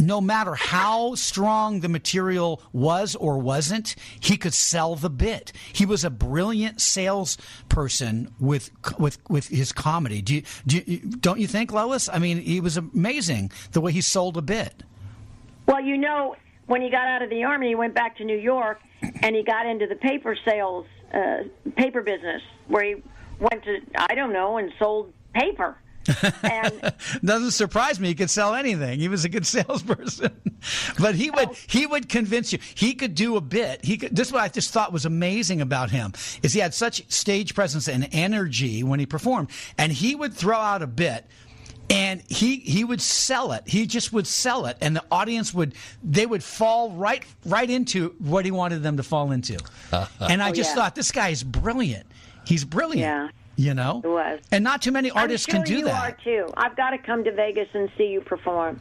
No 0.00 0.20
matter 0.20 0.56
how 0.56 1.14
strong 1.14 1.80
the 1.80 1.88
material 1.88 2.60
was 2.72 3.14
or 3.14 3.38
wasn't, 3.38 3.94
he 4.18 4.36
could 4.36 4.54
sell 4.54 4.96
the 4.96 5.08
bit. 5.08 5.52
He 5.72 5.86
was 5.86 6.04
a 6.04 6.10
brilliant 6.10 6.80
salesperson 6.80 8.34
with 8.40 8.70
with 8.98 9.18
with 9.30 9.48
his 9.48 9.72
comedy. 9.72 10.20
Do 10.20 10.34
you, 10.34 10.42
do 10.66 10.82
you, 10.84 10.98
don't 10.98 11.38
you 11.38 11.46
think, 11.46 11.72
Lois? 11.72 12.08
I 12.08 12.18
mean, 12.18 12.40
he 12.40 12.60
was 12.60 12.76
amazing 12.76 13.52
the 13.70 13.80
way 13.80 13.92
he 13.92 14.00
sold 14.00 14.36
a 14.36 14.42
bit. 14.42 14.82
Well, 15.66 15.80
you 15.80 15.96
know, 15.96 16.34
when 16.66 16.82
he 16.82 16.90
got 16.90 17.06
out 17.06 17.22
of 17.22 17.30
the 17.30 17.44
army, 17.44 17.68
he 17.68 17.74
went 17.76 17.94
back 17.94 18.16
to 18.18 18.24
New 18.24 18.38
York 18.38 18.80
and 19.22 19.36
he 19.36 19.44
got 19.44 19.66
into 19.66 19.86
the 19.86 19.96
paper 19.96 20.36
sales, 20.44 20.86
uh, 21.14 21.44
paper 21.76 22.02
business, 22.02 22.42
where 22.66 22.84
he 22.84 23.02
went 23.38 23.64
to, 23.64 23.80
I 23.96 24.14
don't 24.14 24.32
know, 24.32 24.58
and 24.58 24.72
sold 24.78 25.12
paper. 25.34 25.76
and 26.42 26.94
Doesn't 27.24 27.50
surprise 27.52 27.98
me. 27.98 28.08
He 28.08 28.14
could 28.14 28.30
sell 28.30 28.54
anything. 28.54 29.00
He 29.00 29.08
was 29.08 29.24
a 29.24 29.28
good 29.28 29.46
salesperson, 29.56 30.40
but 30.98 31.14
he 31.14 31.30
would 31.30 31.48
oh. 31.48 31.56
he 31.66 31.86
would 31.86 32.08
convince 32.08 32.52
you. 32.52 32.58
He 32.74 32.94
could 32.94 33.14
do 33.14 33.36
a 33.36 33.40
bit. 33.40 33.84
He 33.84 33.96
could. 33.96 34.14
This 34.14 34.28
is 34.28 34.32
what 34.32 34.42
I 34.42 34.48
just 34.48 34.72
thought 34.72 34.92
was 34.92 35.04
amazing 35.04 35.60
about 35.60 35.90
him 35.90 36.12
is 36.42 36.52
he 36.52 36.60
had 36.60 36.74
such 36.74 37.10
stage 37.10 37.54
presence 37.54 37.88
and 37.88 38.08
energy 38.12 38.82
when 38.82 39.00
he 39.00 39.06
performed, 39.06 39.50
and 39.78 39.92
he 39.92 40.14
would 40.14 40.34
throw 40.34 40.58
out 40.58 40.82
a 40.82 40.86
bit. 40.86 41.26
And 41.88 42.20
he 42.28 42.56
he 42.56 42.82
would 42.82 43.00
sell 43.00 43.52
it. 43.52 43.62
He 43.66 43.86
just 43.86 44.12
would 44.12 44.26
sell 44.26 44.66
it, 44.66 44.76
and 44.80 44.96
the 44.96 45.04
audience 45.08 45.54
would 45.54 45.74
they 46.02 46.26
would 46.26 46.42
fall 46.42 46.90
right 46.90 47.24
right 47.44 47.70
into 47.70 48.14
what 48.18 48.44
he 48.44 48.50
wanted 48.50 48.82
them 48.82 48.96
to 48.96 49.04
fall 49.04 49.30
into. 49.30 49.56
and 50.20 50.42
I 50.42 50.50
oh, 50.50 50.52
just 50.52 50.70
yeah. 50.70 50.74
thought 50.74 50.96
this 50.96 51.12
guy 51.12 51.28
is 51.28 51.44
brilliant. 51.44 52.06
He's 52.46 52.64
brilliant. 52.64 53.00
Yeah. 53.00 53.28
You 53.58 53.72
know, 53.72 54.02
He 54.02 54.08
was. 54.08 54.38
and 54.52 54.62
not 54.62 54.82
too 54.82 54.92
many 54.92 55.10
artists 55.10 55.46
sure 55.50 55.54
can 55.54 55.64
do 55.64 55.78
you 55.78 55.84
that. 55.86 56.12
are 56.12 56.16
too. 56.22 56.46
I've 56.58 56.76
got 56.76 56.90
to 56.90 56.98
come 56.98 57.24
to 57.24 57.32
Vegas 57.32 57.68
and 57.72 57.90
see 57.96 58.08
you 58.08 58.20
perform. 58.20 58.78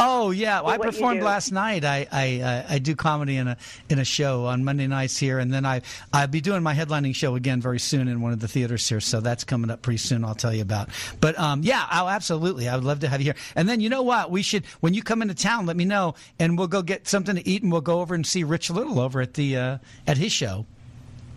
Oh 0.00 0.30
yeah, 0.30 0.62
well, 0.62 0.70
I 0.70 0.78
performed 0.78 1.22
last 1.22 1.52
night. 1.52 1.84
I 1.84 2.06
I, 2.10 2.40
uh, 2.40 2.66
I 2.66 2.78
do 2.78 2.96
comedy 2.96 3.36
in 3.36 3.46
a 3.46 3.58
in 3.90 3.98
a 3.98 4.06
show 4.06 4.46
on 4.46 4.64
Monday 4.64 4.86
nights 4.86 5.18
here, 5.18 5.38
and 5.38 5.52
then 5.52 5.66
I 5.66 5.82
I'll 6.14 6.28
be 6.28 6.40
doing 6.40 6.62
my 6.62 6.72
headlining 6.74 7.14
show 7.14 7.34
again 7.36 7.60
very 7.60 7.78
soon 7.78 8.08
in 8.08 8.22
one 8.22 8.32
of 8.32 8.40
the 8.40 8.48
theaters 8.48 8.88
here. 8.88 9.00
So 9.00 9.20
that's 9.20 9.44
coming 9.44 9.70
up 9.70 9.82
pretty 9.82 9.98
soon. 9.98 10.24
I'll 10.24 10.34
tell 10.34 10.54
you 10.54 10.62
about. 10.62 10.88
But 11.20 11.38
um, 11.38 11.60
yeah, 11.62 11.86
I'll 11.90 12.08
absolutely. 12.08 12.70
I 12.70 12.74
would 12.74 12.84
love 12.84 13.00
to 13.00 13.08
have 13.08 13.20
you 13.20 13.26
here. 13.26 13.36
And 13.54 13.68
then 13.68 13.80
you 13.80 13.90
know 13.90 14.02
what? 14.02 14.30
We 14.30 14.40
should 14.40 14.64
when 14.80 14.94
you 14.94 15.02
come 15.02 15.20
into 15.20 15.34
town, 15.34 15.66
let 15.66 15.76
me 15.76 15.84
know, 15.84 16.14
and 16.38 16.56
we'll 16.56 16.68
go 16.68 16.80
get 16.80 17.06
something 17.06 17.36
to 17.36 17.46
eat, 17.46 17.62
and 17.62 17.70
we'll 17.70 17.82
go 17.82 18.00
over 18.00 18.14
and 18.14 18.26
see 18.26 18.44
Rich 18.44 18.70
Little 18.70 18.98
over 18.98 19.20
at 19.20 19.34
the 19.34 19.58
uh, 19.58 19.78
at 20.06 20.16
his 20.16 20.32
show. 20.32 20.64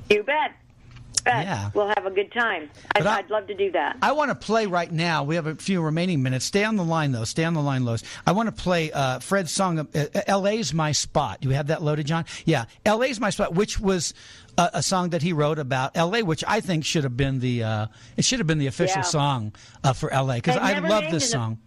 You 0.09 0.23
bet. 0.23 0.53
Bet. 1.29 1.45
Yeah. 1.45 1.71
We'll 1.73 1.87
have 1.87 2.05
a 2.05 2.11
good 2.11 2.31
time. 2.31 2.69
I'd, 2.95 3.05
I- 3.05 3.17
I'd 3.19 3.29
love 3.29 3.47
to 3.47 3.53
do 3.53 3.71
that. 3.71 3.97
I 4.01 4.11
want 4.13 4.29
to 4.31 4.35
play 4.35 4.65
right 4.65 4.91
now. 4.91 5.23
We 5.23 5.35
have 5.35 5.47
a 5.47 5.55
few 5.55 5.81
remaining 5.81 6.23
minutes. 6.23 6.45
Stay 6.45 6.63
on 6.63 6.75
the 6.75 6.83
line, 6.83 7.11
though. 7.11 7.23
Stay 7.23 7.43
on 7.43 7.53
the 7.53 7.61
line, 7.61 7.85
Lois. 7.85 8.03
I 8.25 8.31
want 8.31 8.47
to 8.55 8.63
play 8.63 8.91
uh, 8.91 9.19
Fred's 9.19 9.51
song, 9.51 9.79
uh, 9.79 9.85
"L.A.'s 10.27 10.73
My 10.73 10.91
Spot." 10.91 11.39
Do 11.41 11.49
you 11.49 11.55
have 11.55 11.67
that 11.67 11.81
loaded, 11.81 12.07
John? 12.07 12.25
Yeah, 12.45 12.65
"L.A.'s 12.85 13.19
My 13.19 13.29
Spot," 13.29 13.53
which 13.53 13.79
was 13.79 14.13
a, 14.57 14.69
a 14.75 14.83
song 14.83 15.09
that 15.11 15.21
he 15.21 15.33
wrote 15.33 15.59
about 15.59 15.91
L.A., 15.95 16.23
which 16.23 16.43
I 16.47 16.59
think 16.61 16.83
should 16.85 17.03
have 17.03 17.15
been 17.17 17.39
the 17.39 17.63
uh, 17.63 17.87
it 18.17 18.25
should 18.25 18.39
have 18.39 18.47
been 18.47 18.59
the 18.59 18.67
official 18.67 18.97
Yeah. 18.97 19.01
song 19.03 19.53
uh, 19.83 19.93
for 19.93 20.11
L.A. 20.11 20.35
because 20.35 20.57
I 20.57 20.79
love 20.79 21.11
this 21.11 21.25
a- 21.25 21.29
song. 21.29 21.59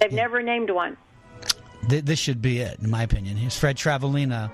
They've 0.00 0.12
never 0.12 0.42
named 0.42 0.70
one. 0.70 0.96
Th- 1.88 2.04
this 2.04 2.18
should 2.18 2.42
be 2.42 2.58
it, 2.60 2.78
in 2.80 2.90
my 2.90 3.02
opinion. 3.02 3.36
Here's 3.36 3.56
Fred 3.56 3.76
Travalena. 3.76 4.50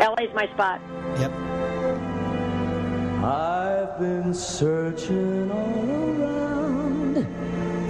LA's 0.00 0.34
my 0.34 0.46
spot. 0.52 0.80
Yep. 1.18 1.32
I've 3.24 3.98
been 3.98 4.34
searching 4.34 5.50
all 5.50 5.90
around 6.20 7.26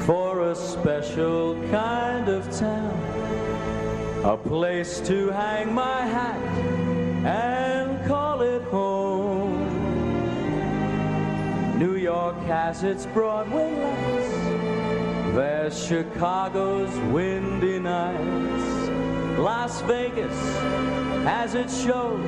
for 0.06 0.50
a 0.50 0.54
special 0.54 1.60
kind 1.72 2.28
of 2.28 2.48
town, 2.56 4.22
a 4.24 4.36
place 4.36 5.00
to 5.00 5.30
hang 5.30 5.74
my 5.74 6.02
hat 6.02 6.40
and 7.26 8.06
call 8.06 8.42
it 8.42 8.62
home. 8.64 9.58
New 11.80 11.96
York 11.96 12.38
has 12.42 12.84
its 12.84 13.04
Broadway 13.06 13.74
lights, 13.74 15.34
there's 15.34 15.84
Chicago's 15.84 16.96
windy 17.12 17.80
nights, 17.80 18.88
Las 19.40 19.80
Vegas 19.82 20.38
has 21.24 21.56
its 21.56 21.82
shows 21.82 22.24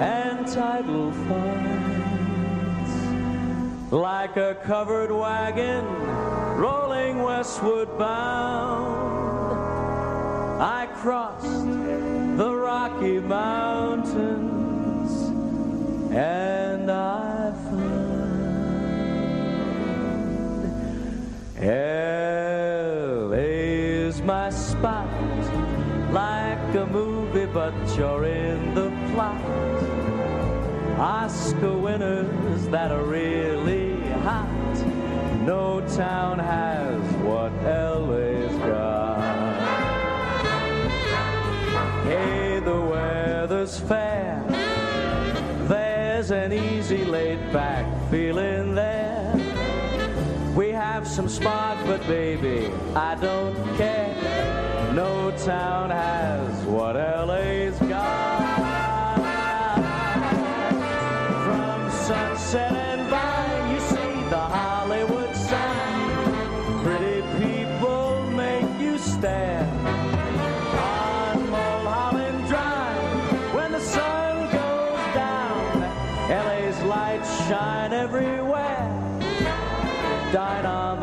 and 0.00 0.46
tidal 0.46 1.10
fights. 1.10 1.99
Like 3.90 4.36
a 4.36 4.54
covered 4.54 5.10
wagon 5.10 5.84
rolling 6.56 7.24
westward 7.24 7.98
bound, 7.98 8.94
I 10.62 10.86
crossed 10.94 11.66
the 12.36 12.54
Rocky 12.54 13.18
Mountains 13.18 15.10
and 16.14 16.88
I 16.88 17.50
found 17.50 18.30
LA's 23.30 24.22
my 24.22 24.50
spot, 24.50 25.10
like 26.12 26.74
a 26.76 26.86
movie, 26.86 27.46
but 27.46 27.74
you're 27.98 28.24
in 28.24 28.72
the 28.72 28.92
plot. 29.12 29.89
Oscar 31.00 31.78
winners 31.78 32.68
that 32.68 32.92
are 32.92 33.02
really 33.02 33.98
hot. 34.20 34.76
No 35.46 35.80
town 35.96 36.38
has 36.38 37.00
what 37.24 37.50
LA's 37.62 38.54
got. 38.58 39.20
Hey, 42.04 42.60
the 42.60 42.78
weather's 42.78 43.80
fair. 43.80 44.44
There's 45.68 46.32
an 46.32 46.52
easy 46.52 47.06
laid 47.06 47.50
back 47.50 47.86
feeling 48.10 48.74
there. 48.74 49.34
We 50.54 50.68
have 50.68 51.08
some 51.08 51.30
spark, 51.30 51.78
but 51.86 52.06
baby, 52.06 52.70
I 52.94 53.14
don't 53.14 53.56
care. 53.78 54.92
No 54.92 55.30
town 55.30 55.88
has 55.88 56.62
what 56.64 56.94
LA's 56.96 57.78
got. 57.78 57.89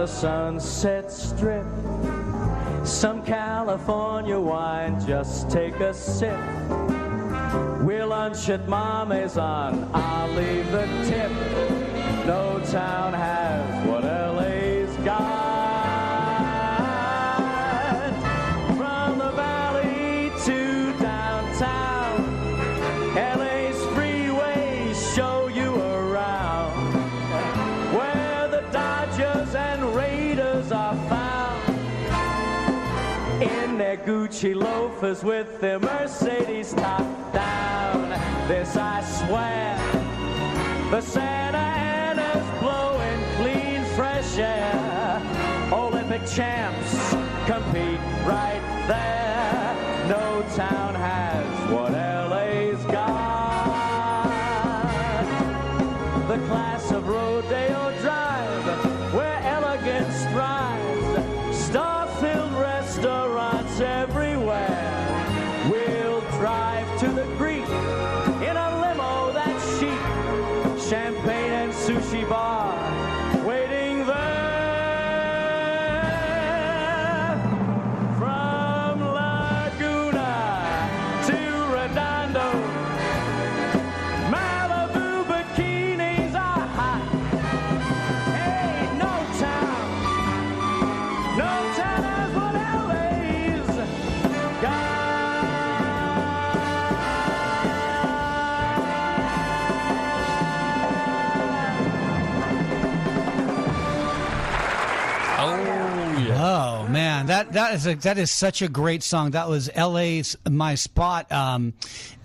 Sunset 0.07 1.11
Strip. 1.11 1.65
Some 2.83 3.23
California 3.23 4.39
wine, 4.39 5.05
just 5.05 5.49
take 5.51 5.75
a 5.75 5.93
sip. 5.93 6.39
We'll 7.81 8.07
lunch 8.07 8.49
at 8.49 8.67
Mommy's 8.67 9.37
on, 9.37 9.89
I'll 9.93 10.29
leave 10.29 10.71
the 10.71 10.85
tip. 11.05 11.31
No 12.25 12.59
town 12.71 13.13
has 13.13 13.86
loafers 35.01 35.23
with 35.23 35.61
their 35.61 35.79
Mercedes 35.79 36.73
top 36.73 37.33
down. 37.33 38.09
This 38.47 38.75
I 38.75 39.01
swear, 39.01 39.77
the 40.89 41.01
Santa 41.01 41.57
Ana's 41.57 42.59
blowing 42.59 43.19
clean, 43.35 43.85
fresh 43.95 44.37
air. 44.39 45.21
Olympic 45.71 46.25
champs 46.27 47.11
compete 47.45 47.99
right 48.25 48.61
there. 48.87 49.75
No 50.09 50.43
town 50.55 50.95
has 50.95 51.71
Champagne 70.89 71.51
and 71.51 71.73
sushi 71.73 72.23
bar 72.29 72.56
that 107.57 107.73
is 107.73 107.87
a, 107.87 107.95
that 107.95 108.17
is 108.19 108.29
such 108.29 108.61
a 108.61 108.67
great 108.67 109.01
song. 109.01 109.31
That 109.31 109.49
was 109.49 109.67
L.A.'s 109.73 110.37
"My 110.47 110.75
Spot," 110.75 111.29
um, 111.31 111.73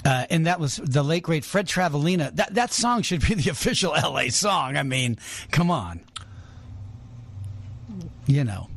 uh, 0.05 0.26
and 0.28 0.47
that 0.47 0.61
was 0.61 0.76
the 0.76 1.03
late 1.03 1.22
great 1.22 1.43
Fred 1.43 1.66
Travalena. 1.66 2.37
That 2.37 2.55
that 2.55 2.72
song 2.72 3.01
should 3.01 3.26
be 3.26 3.35
the 3.35 3.51
official 3.51 3.95
L.A. 3.95 4.28
song. 4.28 4.76
I 4.76 4.83
mean, 4.83 5.16
come 5.51 5.70
on, 5.70 6.01
you 8.26 8.45
know. 8.45 8.68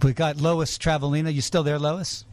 We 0.00 0.12
got 0.12 0.36
Lois 0.36 0.78
Travalena. 0.78 1.34
You 1.34 1.40
still 1.40 1.64
there, 1.64 1.80
Lois? 1.80 2.24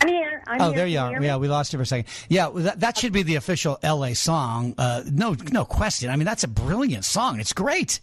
I'm 0.00 0.08
here. 0.08 0.42
I'm 0.46 0.60
oh, 0.62 0.66
here. 0.68 0.76
there 0.76 0.86
you 0.86 0.98
are. 0.98 1.22
Yeah, 1.22 1.36
we 1.36 1.48
lost 1.48 1.74
you 1.74 1.78
for 1.78 1.82
a 1.82 1.86
second. 1.86 2.06
Yeah, 2.30 2.48
that, 2.54 2.80
that 2.80 2.96
should 2.96 3.12
be 3.12 3.22
the 3.22 3.34
official 3.34 3.78
L.A. 3.82 4.14
song. 4.14 4.74
Uh, 4.78 5.02
no, 5.12 5.36
no 5.50 5.66
question. 5.66 6.08
I 6.08 6.16
mean, 6.16 6.24
that's 6.24 6.44
a 6.44 6.48
brilliant 6.48 7.04
song. 7.04 7.40
It's 7.40 7.52
great. 7.52 8.00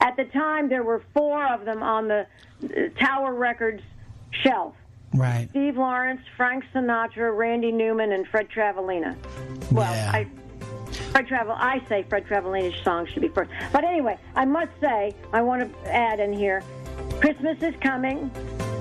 At 0.00 0.16
the 0.16 0.24
time, 0.26 0.68
there 0.68 0.82
were 0.82 1.02
four 1.14 1.44
of 1.46 1.64
them 1.64 1.82
on 1.82 2.08
the 2.08 2.26
uh, 2.64 2.66
Tower 2.98 3.34
Records 3.34 3.82
shelf. 4.30 4.74
Right. 5.14 5.48
Steve 5.50 5.76
Lawrence, 5.76 6.20
Frank 6.36 6.64
Sinatra, 6.74 7.34
Randy 7.36 7.72
Newman, 7.72 8.12
and 8.12 8.26
Fred 8.28 8.48
Travalena. 8.50 9.16
Well, 9.72 9.90
Yeah. 9.92 10.10
I 10.12 10.26
Fred 11.12 11.26
Travel. 11.26 11.54
I 11.56 11.82
say 11.88 12.04
Fred 12.08 12.26
Travalena's 12.26 12.82
song 12.84 13.06
should 13.06 13.22
be 13.22 13.28
first. 13.28 13.50
But 13.72 13.84
anyway, 13.84 14.18
I 14.34 14.44
must 14.44 14.72
say 14.80 15.14
I 15.32 15.40
want 15.42 15.62
to 15.82 15.92
add 15.92 16.20
in 16.20 16.32
here, 16.32 16.62
Christmas 17.20 17.62
is 17.62 17.74
coming. 17.80 18.30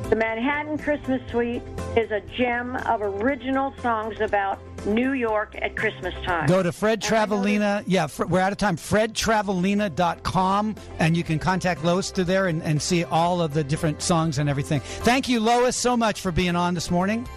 The 0.10 0.16
Manhattan 0.16 0.78
Christmas 0.78 1.20
Suite 1.32 1.64
is 1.98 2.12
a 2.12 2.22
gem 2.38 2.76
of 2.76 3.02
original 3.02 3.74
songs 3.82 4.22
about 4.22 4.60
New 4.86 5.14
York 5.14 5.56
at 5.60 5.76
Christmas 5.76 6.14
time. 6.24 6.46
Go 6.48 6.62
to 6.62 6.72
Fred 6.72 7.02
Travalena. 7.02 7.84
Yeah, 7.88 8.08
we're 8.30 8.40
out 8.40 8.52
of 8.52 8.60
time. 8.60 8.78
FredTravalena.com, 8.78 10.76
and 11.00 11.18
you 11.18 11.24
can 11.24 11.40
contact 11.40 11.84
Lois 11.84 12.12
through 12.12 12.26
there 12.26 12.46
and, 12.46 12.62
and 12.62 12.80
see 12.80 13.04
all 13.04 13.42
of 13.42 13.56
the 13.56 13.64
different 13.64 14.04
songs 14.04 14.38
and 14.38 14.48
everything. 14.48 14.80
Thank 14.82 15.28
you, 15.28 15.40
Lois, 15.40 15.76
so 15.76 15.98
much 15.98 16.22
for 16.22 16.32
being 16.32 16.56
on 16.56 16.76
this 16.76 16.92
morning. 16.92 17.28